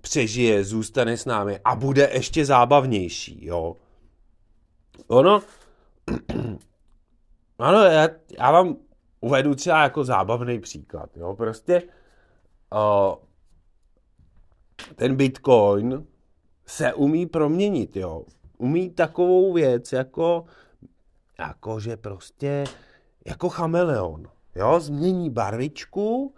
přežije, 0.01 0.63
zůstane 0.63 1.17
s 1.17 1.25
námi 1.25 1.59
a 1.65 1.75
bude 1.75 2.09
ještě 2.13 2.45
zábavnější, 2.45 3.45
jo. 3.45 3.75
Ono, 5.07 5.41
ano, 7.59 7.83
já, 7.83 8.09
já 8.39 8.51
vám 8.51 8.75
uvedu 9.21 9.55
třeba 9.55 9.83
jako 9.83 10.03
zábavný 10.03 10.59
příklad. 10.59 11.17
Jo? 11.17 11.35
Prostě 11.35 11.83
uh, 12.73 13.15
ten 14.95 15.15
Bitcoin 15.15 16.07
se 16.65 16.93
umí 16.93 17.25
proměnit. 17.25 17.95
Jo? 17.95 18.25
Umí 18.57 18.89
takovou 18.89 19.53
věc 19.53 19.91
jako, 19.91 20.45
jako 21.39 21.79
že 21.79 21.97
prostě 21.97 22.63
jako 23.25 23.49
chameleon. 23.49 24.27
Jo? 24.55 24.79
Změní 24.79 25.29
barvičku 25.29 26.35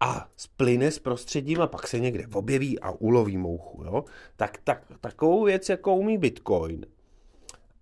a 0.00 0.28
splyne 0.36 0.90
s 0.90 0.98
prostředím 0.98 1.60
a 1.60 1.66
pak 1.66 1.86
se 1.86 2.00
někde 2.00 2.26
objeví 2.32 2.80
a 2.80 2.90
uloví 2.90 3.36
mouchu. 3.36 3.84
Jo? 3.84 4.04
Tak, 4.36 4.58
tak, 4.64 4.84
takovou 5.00 5.44
věc, 5.44 5.68
jako 5.68 5.96
umí 5.96 6.18
Bitcoin, 6.18 6.86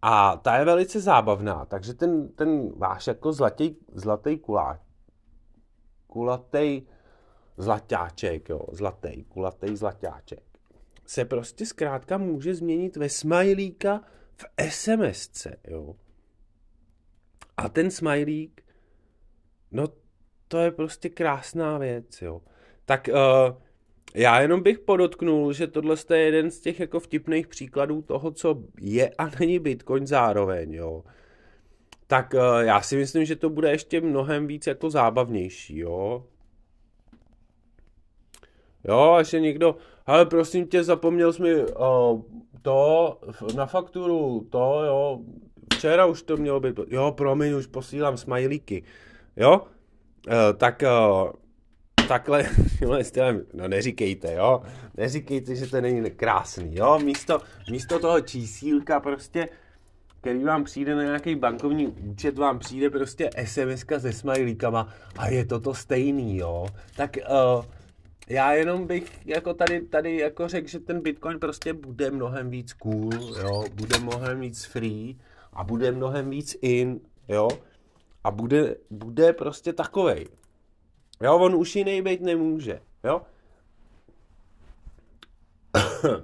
a 0.03 0.37
ta 0.37 0.57
je 0.57 0.65
velice 0.65 1.01
zábavná, 1.01 1.65
takže 1.65 1.95
ten, 1.95 2.29
ten 2.29 2.73
váš 2.79 3.07
jako 3.07 3.33
zlatý, 3.33 3.77
zlatý 3.93 4.39
kulá, 4.39 4.81
kulatý 6.07 6.83
zlatáček, 7.57 8.49
jo, 8.49 8.61
zlatý, 8.73 9.25
kulatý 9.25 9.77
zlatáček, 9.77 10.43
se 11.07 11.25
prostě 11.25 11.67
zkrátka 11.67 12.19
může 12.19 12.55
změnit 12.55 12.97
ve 12.97 13.09
smajlíka 13.09 14.03
v 14.37 14.45
SMSce, 14.71 15.57
jo. 15.69 15.95
A 17.57 17.69
ten 17.69 17.91
smajlík, 17.91 18.63
no 19.71 19.85
to 20.49 20.59
je 20.59 20.71
prostě 20.71 21.09
krásná 21.09 21.79
věc, 21.79 22.23
jo. 22.23 22.43
Tak 22.85 23.09
uh, 23.09 23.63
já 24.15 24.41
jenom 24.41 24.63
bych 24.63 24.79
podotknul, 24.79 25.53
že 25.53 25.67
tohle 25.67 25.97
je 26.11 26.19
jeden 26.19 26.51
z 26.51 26.61
těch 26.61 26.81
jako 26.81 27.01
vtipných 27.01 27.49
příkladů 27.49 28.03
toho, 28.03 28.31
co 28.31 28.63
je 28.81 29.11
a 29.19 29.31
není 29.41 29.59
Bitcoin 29.59 30.07
zároveň, 30.07 30.75
jo. 30.75 31.05
Tak 32.07 32.35
uh, 32.35 32.61
já 32.61 32.81
si 32.81 32.97
myslím, 32.97 33.25
že 33.25 33.37
to 33.37 33.51
bude 33.51 33.71
ještě 33.71 34.01
mnohem 34.01 34.47
víc 34.47 34.67
jako 34.67 34.91
zábavnější, 34.91 35.79
jo. 35.79 36.25
Jo, 38.85 39.13
až 39.13 39.33
je 39.33 39.41
někdo, 39.41 39.77
ale 40.07 40.27
prosím 40.27 40.67
tě, 40.67 40.85
zapomněl 40.85 41.33
jsi 41.33 41.43
mi 41.43 41.55
uh, 41.55 42.23
to 42.63 43.19
na 43.57 43.67
fakturu, 43.67 44.47
to 44.51 44.85
jo, 44.87 45.21
včera 45.75 46.07
už 46.07 46.23
to 46.23 46.37
mělo 46.37 46.61
být, 46.61 46.81
jo, 46.89 47.13
promiň, 47.17 47.53
už 47.53 47.67
posílám 47.67 48.17
smajlíky, 48.17 48.83
jo, 49.37 49.61
uh, 49.61 50.35
tak 50.57 50.83
uh, 50.83 51.31
takhle 52.11 52.45
tímhle 52.79 53.05
stylem, 53.05 53.47
no 53.55 53.69
neříkejte, 53.69 54.35
jo, 54.35 54.63
neříkejte, 54.97 55.55
že 55.57 55.67
to 55.67 55.81
není 55.81 56.11
krásný, 56.11 56.77
jo, 56.77 56.99
místo, 56.99 57.41
místo 57.71 57.99
toho 57.99 58.21
čísílka 58.21 59.01
prostě, 59.01 59.49
který 60.21 60.45
vám 60.45 60.65
přijde 60.65 60.95
na 60.95 61.03
nějaký 61.03 61.35
bankovní 61.35 61.87
účet, 61.87 62.39
vám 62.39 62.59
přijde 62.59 62.91
prostě 62.91 63.31
sms 63.45 63.85
se 63.99 64.13
smajlíkama 64.13 64.89
a 65.19 65.29
je 65.29 65.45
to 65.45 65.61
to 65.61 65.75
stejný, 65.75 66.37
jo, 66.37 66.67
tak 66.97 67.17
uh, 67.17 67.65
já 68.29 68.53
jenom 68.53 68.87
bych 68.87 69.27
jako 69.27 69.55
tady, 69.55 69.81
tady 69.81 70.17
jako 70.17 70.49
řekl, 70.49 70.69
že 70.69 70.79
ten 70.79 71.01
Bitcoin 71.03 71.39
prostě 71.39 71.73
bude 71.73 72.11
mnohem 72.11 72.51
víc 72.51 72.73
cool, 72.73 73.13
jo, 73.43 73.65
bude 73.75 73.99
mnohem 73.99 74.41
víc 74.41 74.65
free 74.65 75.17
a 75.53 75.65
bude 75.65 75.93
mnohem 75.93 76.31
víc 76.31 76.57
in, 76.63 77.01
jo, 77.29 77.49
a 78.25 78.31
bude, 78.31 78.77
bude 78.91 79.33
prostě 79.33 79.73
takovej, 79.73 80.27
Jo, 81.23 81.39
on 81.39 81.55
už 81.55 81.77
jiný 81.77 82.03
být 82.03 82.21
nemůže, 82.21 82.81
jo. 83.05 83.23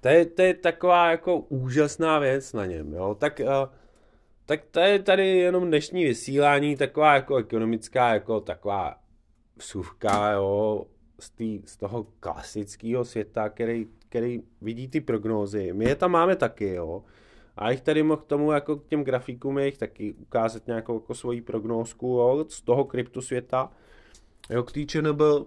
to, 0.00 0.08
je, 0.08 0.26
to 0.26 0.42
je 0.42 0.54
taková 0.54 1.10
jako 1.10 1.38
úžasná 1.38 2.18
věc 2.18 2.52
na 2.52 2.66
něm, 2.66 2.92
jo. 2.92 3.14
Tak, 3.14 3.40
uh, 3.44 3.48
tak 4.46 4.64
to 4.70 4.80
je 4.80 4.98
tady 4.98 5.28
jenom 5.28 5.66
dnešní 5.66 6.04
vysílání, 6.04 6.76
taková 6.76 7.14
jako 7.14 7.36
ekonomická, 7.36 8.14
jako 8.14 8.40
taková 8.40 8.98
vsuvka, 9.56 10.30
jo, 10.30 10.86
z, 11.20 11.30
tý, 11.30 11.62
z 11.64 11.76
toho 11.76 12.06
klasického 12.20 13.04
světa, 13.04 13.48
který, 13.48 13.86
který 14.08 14.42
vidí 14.60 14.88
ty 14.88 15.00
prognózy. 15.00 15.72
My 15.72 15.84
je 15.84 15.96
tam 15.96 16.10
máme 16.10 16.36
taky, 16.36 16.68
jo. 16.68 17.04
A 17.56 17.70
jich 17.70 17.80
tady 17.80 18.02
mohl 18.02 18.22
k 18.22 18.26
tomu 18.26 18.52
jako 18.52 18.76
k 18.76 18.86
těm 18.86 19.04
grafikům 19.04 19.58
jich 19.58 19.78
taky 19.78 20.12
ukázat 20.12 20.66
nějakou 20.66 20.94
jako 20.94 21.14
svoji 21.14 21.40
prognózku 21.40 22.06
jo, 22.06 22.44
z 22.48 22.60
toho 22.60 22.84
kryptosvěta. 22.84 23.72
Jo, 24.50 24.62
k 24.62 24.72
té 24.72 24.86
byl 25.12 25.46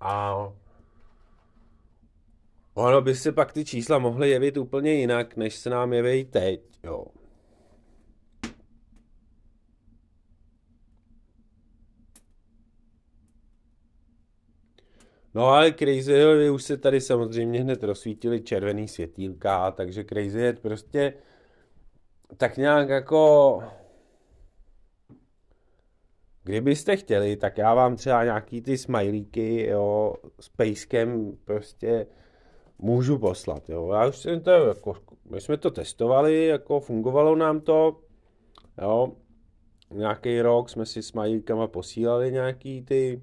a 0.00 0.34
ono 2.74 3.00
by 3.00 3.14
se 3.14 3.32
pak 3.32 3.52
ty 3.52 3.64
čísla 3.64 3.98
mohly 3.98 4.30
jevit 4.30 4.56
úplně 4.56 4.92
jinak, 4.92 5.36
než 5.36 5.54
se 5.54 5.70
nám 5.70 5.92
jeví 5.92 6.24
teď, 6.24 6.60
jo. 6.84 7.06
No 15.36 15.46
ale 15.46 15.72
Crazy 15.72 16.12
Head 16.12 16.50
už 16.50 16.62
se 16.62 16.76
tady 16.76 17.00
samozřejmě 17.00 17.60
hned 17.60 17.82
rozsvítili 17.82 18.40
červený 18.40 18.88
světýlka, 18.88 19.70
takže 19.70 20.04
Crazy 20.04 20.40
Head 20.40 20.58
prostě 20.58 21.14
tak 22.36 22.56
nějak 22.56 22.88
jako 22.88 23.62
Kdybyste 26.42 26.96
chtěli, 26.96 27.36
tak 27.36 27.58
já 27.58 27.74
vám 27.74 27.96
třeba 27.96 28.24
nějaký 28.24 28.62
ty 28.62 28.78
smajlíky, 28.78 29.66
jo, 29.66 30.14
s 30.40 30.48
pejskem 30.48 31.36
prostě 31.44 32.06
můžu 32.78 33.18
poslat, 33.18 33.68
jo. 33.68 33.92
Já 33.92 34.06
už 34.06 34.16
jsem 34.18 34.40
to, 34.40 34.50
jako, 34.50 34.94
my 35.30 35.40
jsme 35.40 35.56
to 35.56 35.70
testovali, 35.70 36.46
jako 36.46 36.80
fungovalo 36.80 37.36
nám 37.36 37.60
to, 37.60 38.00
jo. 38.82 39.12
Nějaký 39.90 40.40
rok 40.40 40.70
jsme 40.70 40.86
si 40.86 41.02
s 41.02 41.12
posílali 41.66 42.32
nějaký 42.32 42.82
ty 42.82 43.22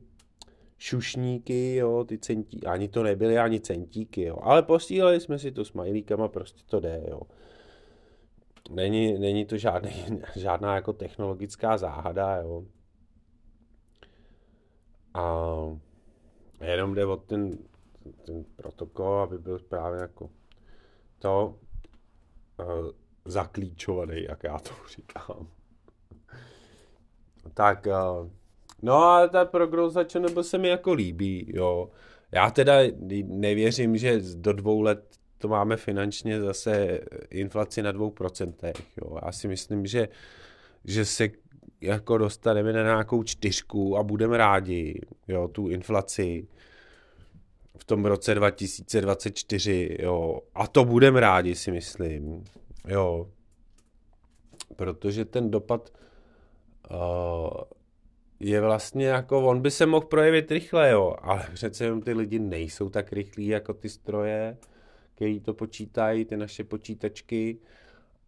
šušníky, 0.84 1.76
jo, 1.76 2.04
ty 2.04 2.18
centí, 2.18 2.64
ani 2.66 2.88
to 2.88 3.04
nebyly 3.04 3.38
ani 3.38 3.60
centíky, 3.60 4.24
jo, 4.24 4.38
ale 4.42 4.64
posílali 4.64 5.20
jsme 5.20 5.40
si 5.40 5.52
to 5.52 5.66
s 5.66 5.74
prostě 6.28 6.64
to 6.66 6.80
jde, 6.80 7.04
jo. 7.08 7.22
Není, 8.72 9.20
není 9.20 9.46
to 9.46 9.58
žádný, 9.58 9.92
žádná 10.36 10.76
jako 10.76 10.94
technologická 10.94 11.78
záhada, 11.78 12.36
jo. 12.36 12.64
A 15.14 15.26
jenom 16.62 16.94
jde 16.96 17.06
o 17.06 17.18
ten, 17.18 17.58
ten 18.26 18.44
protokol, 18.56 19.20
aby 19.20 19.38
byl 19.38 19.60
právě 19.60 20.02
jako 20.02 20.30
to 21.20 21.60
uh, 22.60 22.90
zaklíčovaný, 23.26 24.24
jak 24.24 24.44
já 24.44 24.60
to 24.60 24.72
říkám. 24.96 25.48
tak, 27.54 27.88
uh, 27.88 28.30
no 28.84 29.04
a 29.04 29.28
ta 29.28 29.46
prognoza 29.46 30.06
nebo 30.20 30.44
se 30.44 30.58
mi 30.58 30.68
jako 30.68 30.94
líbí, 30.94 31.52
jo. 31.54 31.90
Já 32.32 32.52
teda 32.52 32.74
nevěřím, 33.24 33.98
že 33.98 34.22
do 34.36 34.54
dvou 34.54 34.82
let 34.82 35.18
to 35.38 35.48
máme 35.48 35.78
finančně 35.78 36.42
zase 36.42 37.00
inflaci 37.30 37.84
na 37.84 37.92
dvou 37.92 38.10
procentech, 38.10 38.76
jo. 39.02 39.18
Já 39.26 39.32
si 39.32 39.48
myslím, 39.48 39.86
že, 39.86 40.08
že 40.86 41.06
se 41.06 41.30
jako 41.82 42.18
dostaneme 42.18 42.74
na 42.74 42.84
nějakou 42.84 43.24
čtyřku 43.24 43.98
a 43.98 44.04
budeme 44.04 44.38
rádi, 44.38 45.02
jo, 45.28 45.48
tu 45.48 45.68
inflaci 45.68 46.48
v 47.78 47.86
tom 47.86 48.06
roce 48.06 48.36
2024, 48.36 49.98
jo, 50.00 50.40
a 50.56 50.68
to 50.68 50.86
budeme 50.86 51.20
rádi, 51.20 51.56
si 51.56 51.72
myslím, 51.72 52.44
jo, 52.88 53.30
protože 54.76 55.26
ten 55.26 55.52
dopad 55.52 55.90
uh, 56.92 56.98
je 58.44 58.62
vlastně 58.62 59.08
jako, 59.08 59.42
on 59.42 59.62
by 59.62 59.72
se 59.72 59.86
mohl 59.86 60.06
projevit 60.06 60.52
rychle, 60.52 60.92
jo, 60.92 61.16
ale 61.22 61.48
přece 61.54 61.84
jenom 61.84 62.02
ty 62.02 62.14
lidi 62.14 62.40
nejsou 62.40 62.90
tak 62.90 63.14
rychlí 63.14 63.48
jako 63.48 63.74
ty 63.74 63.90
stroje, 63.90 64.58
který 65.16 65.40
to 65.40 65.54
počítají, 65.54 66.26
ty 66.26 66.38
naše 66.38 66.64
počítačky 66.64 67.58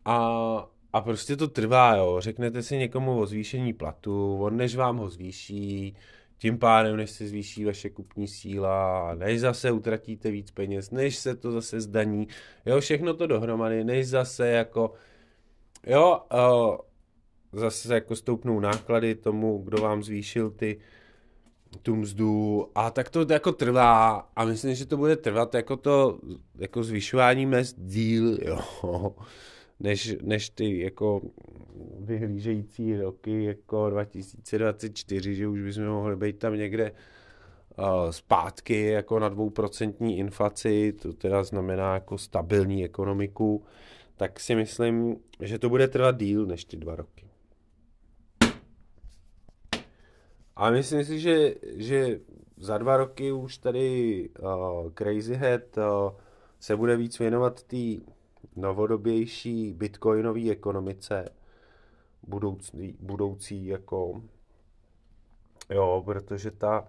a 0.05 0.68
a 0.95 1.01
prostě 1.01 1.36
to 1.36 1.47
trvá, 1.47 1.95
jo. 1.95 2.18
Řeknete 2.20 2.63
si 2.63 2.78
někomu 2.78 3.20
o 3.20 3.26
zvýšení 3.26 3.74
platu, 3.74 4.38
on 4.41 4.57
než 4.57 4.76
vám 4.76 4.97
ho 4.97 5.09
zvýší, 5.09 5.95
tím 6.38 6.59
pádem, 6.59 6.97
než 6.97 7.11
se 7.11 7.28
zvýší 7.28 7.66
vaše 7.66 7.89
kupní 7.89 8.28
síla, 8.28 9.13
než 9.16 9.39
zase 9.39 9.72
utratíte 9.72 10.32
víc 10.32 10.51
peněz, 10.51 10.91
než 10.91 11.16
se 11.16 11.36
to 11.36 11.51
zase 11.51 11.82
zdaní, 11.82 12.28
jo, 12.66 12.80
všechno 12.80 13.13
to 13.13 13.28
dohromady, 13.28 13.84
než 13.84 14.07
zase 14.07 14.47
jako, 14.47 14.93
jo, 15.88 16.22
uh, 16.34 16.78
zase 17.60 17.93
jako 17.93 18.16
stoupnou 18.16 18.60
náklady 18.60 19.16
tomu, 19.16 19.58
kdo 19.58 19.78
vám 19.82 20.03
zvýšil 20.03 20.51
ty, 20.51 20.80
tu 21.82 21.95
mzdu 21.95 22.68
a 22.76 22.91
tak 22.91 23.10
to 23.10 23.26
jako 23.30 23.51
trvá 23.51 24.30
a 24.36 24.45
myslím, 24.45 24.76
že 24.76 24.86
to 24.86 24.97
bude 24.97 25.16
trvat 25.16 25.56
jako 25.56 25.78
to, 25.78 26.20
jako 26.56 26.84
zvyšování 26.84 27.45
mest 27.45 27.76
díl, 27.80 28.38
jo 28.45 28.60
než, 29.80 30.16
než 30.22 30.49
ty 30.49 30.80
jako 30.80 31.22
vyhlížející 31.99 32.97
roky 32.97 33.43
jako 33.43 33.89
2024, 33.89 35.36
že 35.36 35.47
už 35.47 35.62
bychom 35.62 35.86
mohli 35.86 36.16
být 36.16 36.39
tam 36.39 36.58
někde 36.58 36.91
uh, 36.91 37.86
zpátky 38.10 38.86
jako 38.86 39.20
na 39.20 39.30
dvouprocentní 39.30 40.18
inflaci, 40.18 40.93
to 40.93 41.14
teda 41.14 41.43
znamená 41.43 41.93
jako 41.93 42.18
stabilní 42.18 42.86
ekonomiku, 42.86 43.64
tak 44.18 44.39
si 44.39 44.56
myslím, 44.56 45.16
že 45.39 45.60
to 45.60 45.70
bude 45.70 45.88
trvat 45.88 46.18
díl 46.18 46.45
než 46.45 46.66
ty 46.66 46.78
dva 46.78 46.95
roky. 46.95 47.24
A 50.56 50.70
myslím 50.70 51.06
si, 51.06 51.20
že, 51.20 51.56
že 51.64 52.20
za 52.58 52.78
dva 52.78 52.97
roky 52.97 53.32
už 53.32 53.58
tady 53.58 54.30
uh, 54.39 54.91
Crazy 54.93 55.36
Head 55.36 55.78
uh, 55.78 55.84
se 56.60 56.76
bude 56.76 56.97
víc 56.97 57.20
věnovat 57.20 57.64
té 57.64 57.78
novodobější 58.56 59.74
bitcoinové 59.74 60.49
ekonomice 60.49 61.30
budoucí, 62.24 62.97
budoucí 62.99 63.66
jako 63.66 64.22
jo, 65.70 66.01
protože 66.06 66.51
ta 66.51 66.88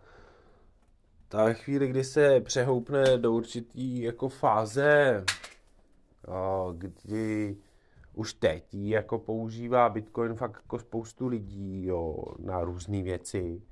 ta 1.29 1.53
chvíli, 1.53 1.89
kdy 1.89 2.05
se 2.05 2.41
přehoupne 2.41 3.19
do 3.19 3.33
určitý 3.33 4.03
jako 4.03 4.29
fáze, 4.29 5.25
kdy 6.73 7.57
už 8.17 8.35
teď 8.35 8.75
jako 8.75 9.19
používá 9.19 9.89
Bitcoin 9.89 10.35
fakt 10.35 10.57
jako 10.63 10.79
spoustu 10.79 11.27
lidí, 11.27 11.87
jo, 11.87 12.25
na 12.39 12.65
různé 12.65 13.03
věci, 13.03 13.63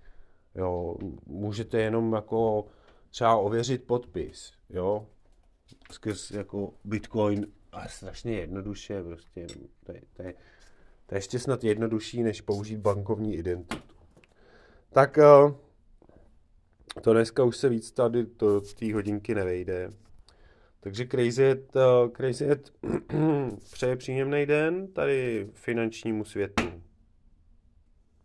jo, 0.54 0.96
můžete 1.26 1.80
jenom 1.80 2.12
jako 2.12 2.66
třeba 3.10 3.36
ověřit 3.36 3.84
podpis, 3.84 4.52
jo, 4.70 5.06
skrz 5.92 6.30
jako 6.30 6.74
Bitcoin 6.84 7.46
a 7.72 7.88
strašně 7.88 8.32
jednoduše, 8.32 9.02
prostě, 9.02 9.46
to 9.86 9.92
je, 9.92 10.02
to, 10.16 10.22
je, 10.22 10.34
to 11.06 11.14
je 11.14 11.18
ještě 11.18 11.38
snad 11.38 11.64
jednodušší, 11.64 12.22
než 12.22 12.40
použít 12.40 12.76
bankovní 12.76 13.36
identitu. 13.36 13.94
Tak 14.92 15.18
eh, 15.18 15.54
to 17.00 17.12
dneska 17.12 17.44
už 17.44 17.56
se 17.56 17.68
víc 17.68 17.92
tady 17.92 18.26
to 18.26 18.60
té 18.60 18.94
hodinky 18.94 19.34
nevejde. 19.34 19.90
Takže 20.84 21.06
Crazy 21.06 21.42
Head, 21.42 21.58
uh, 21.76 22.10
Crazy 22.12 22.44
Head 22.44 22.60
přeje 23.72 23.96
příjemný 23.96 24.46
den 24.46 24.92
tady 24.92 25.46
finančnímu 25.52 26.24
světu. 26.24 26.62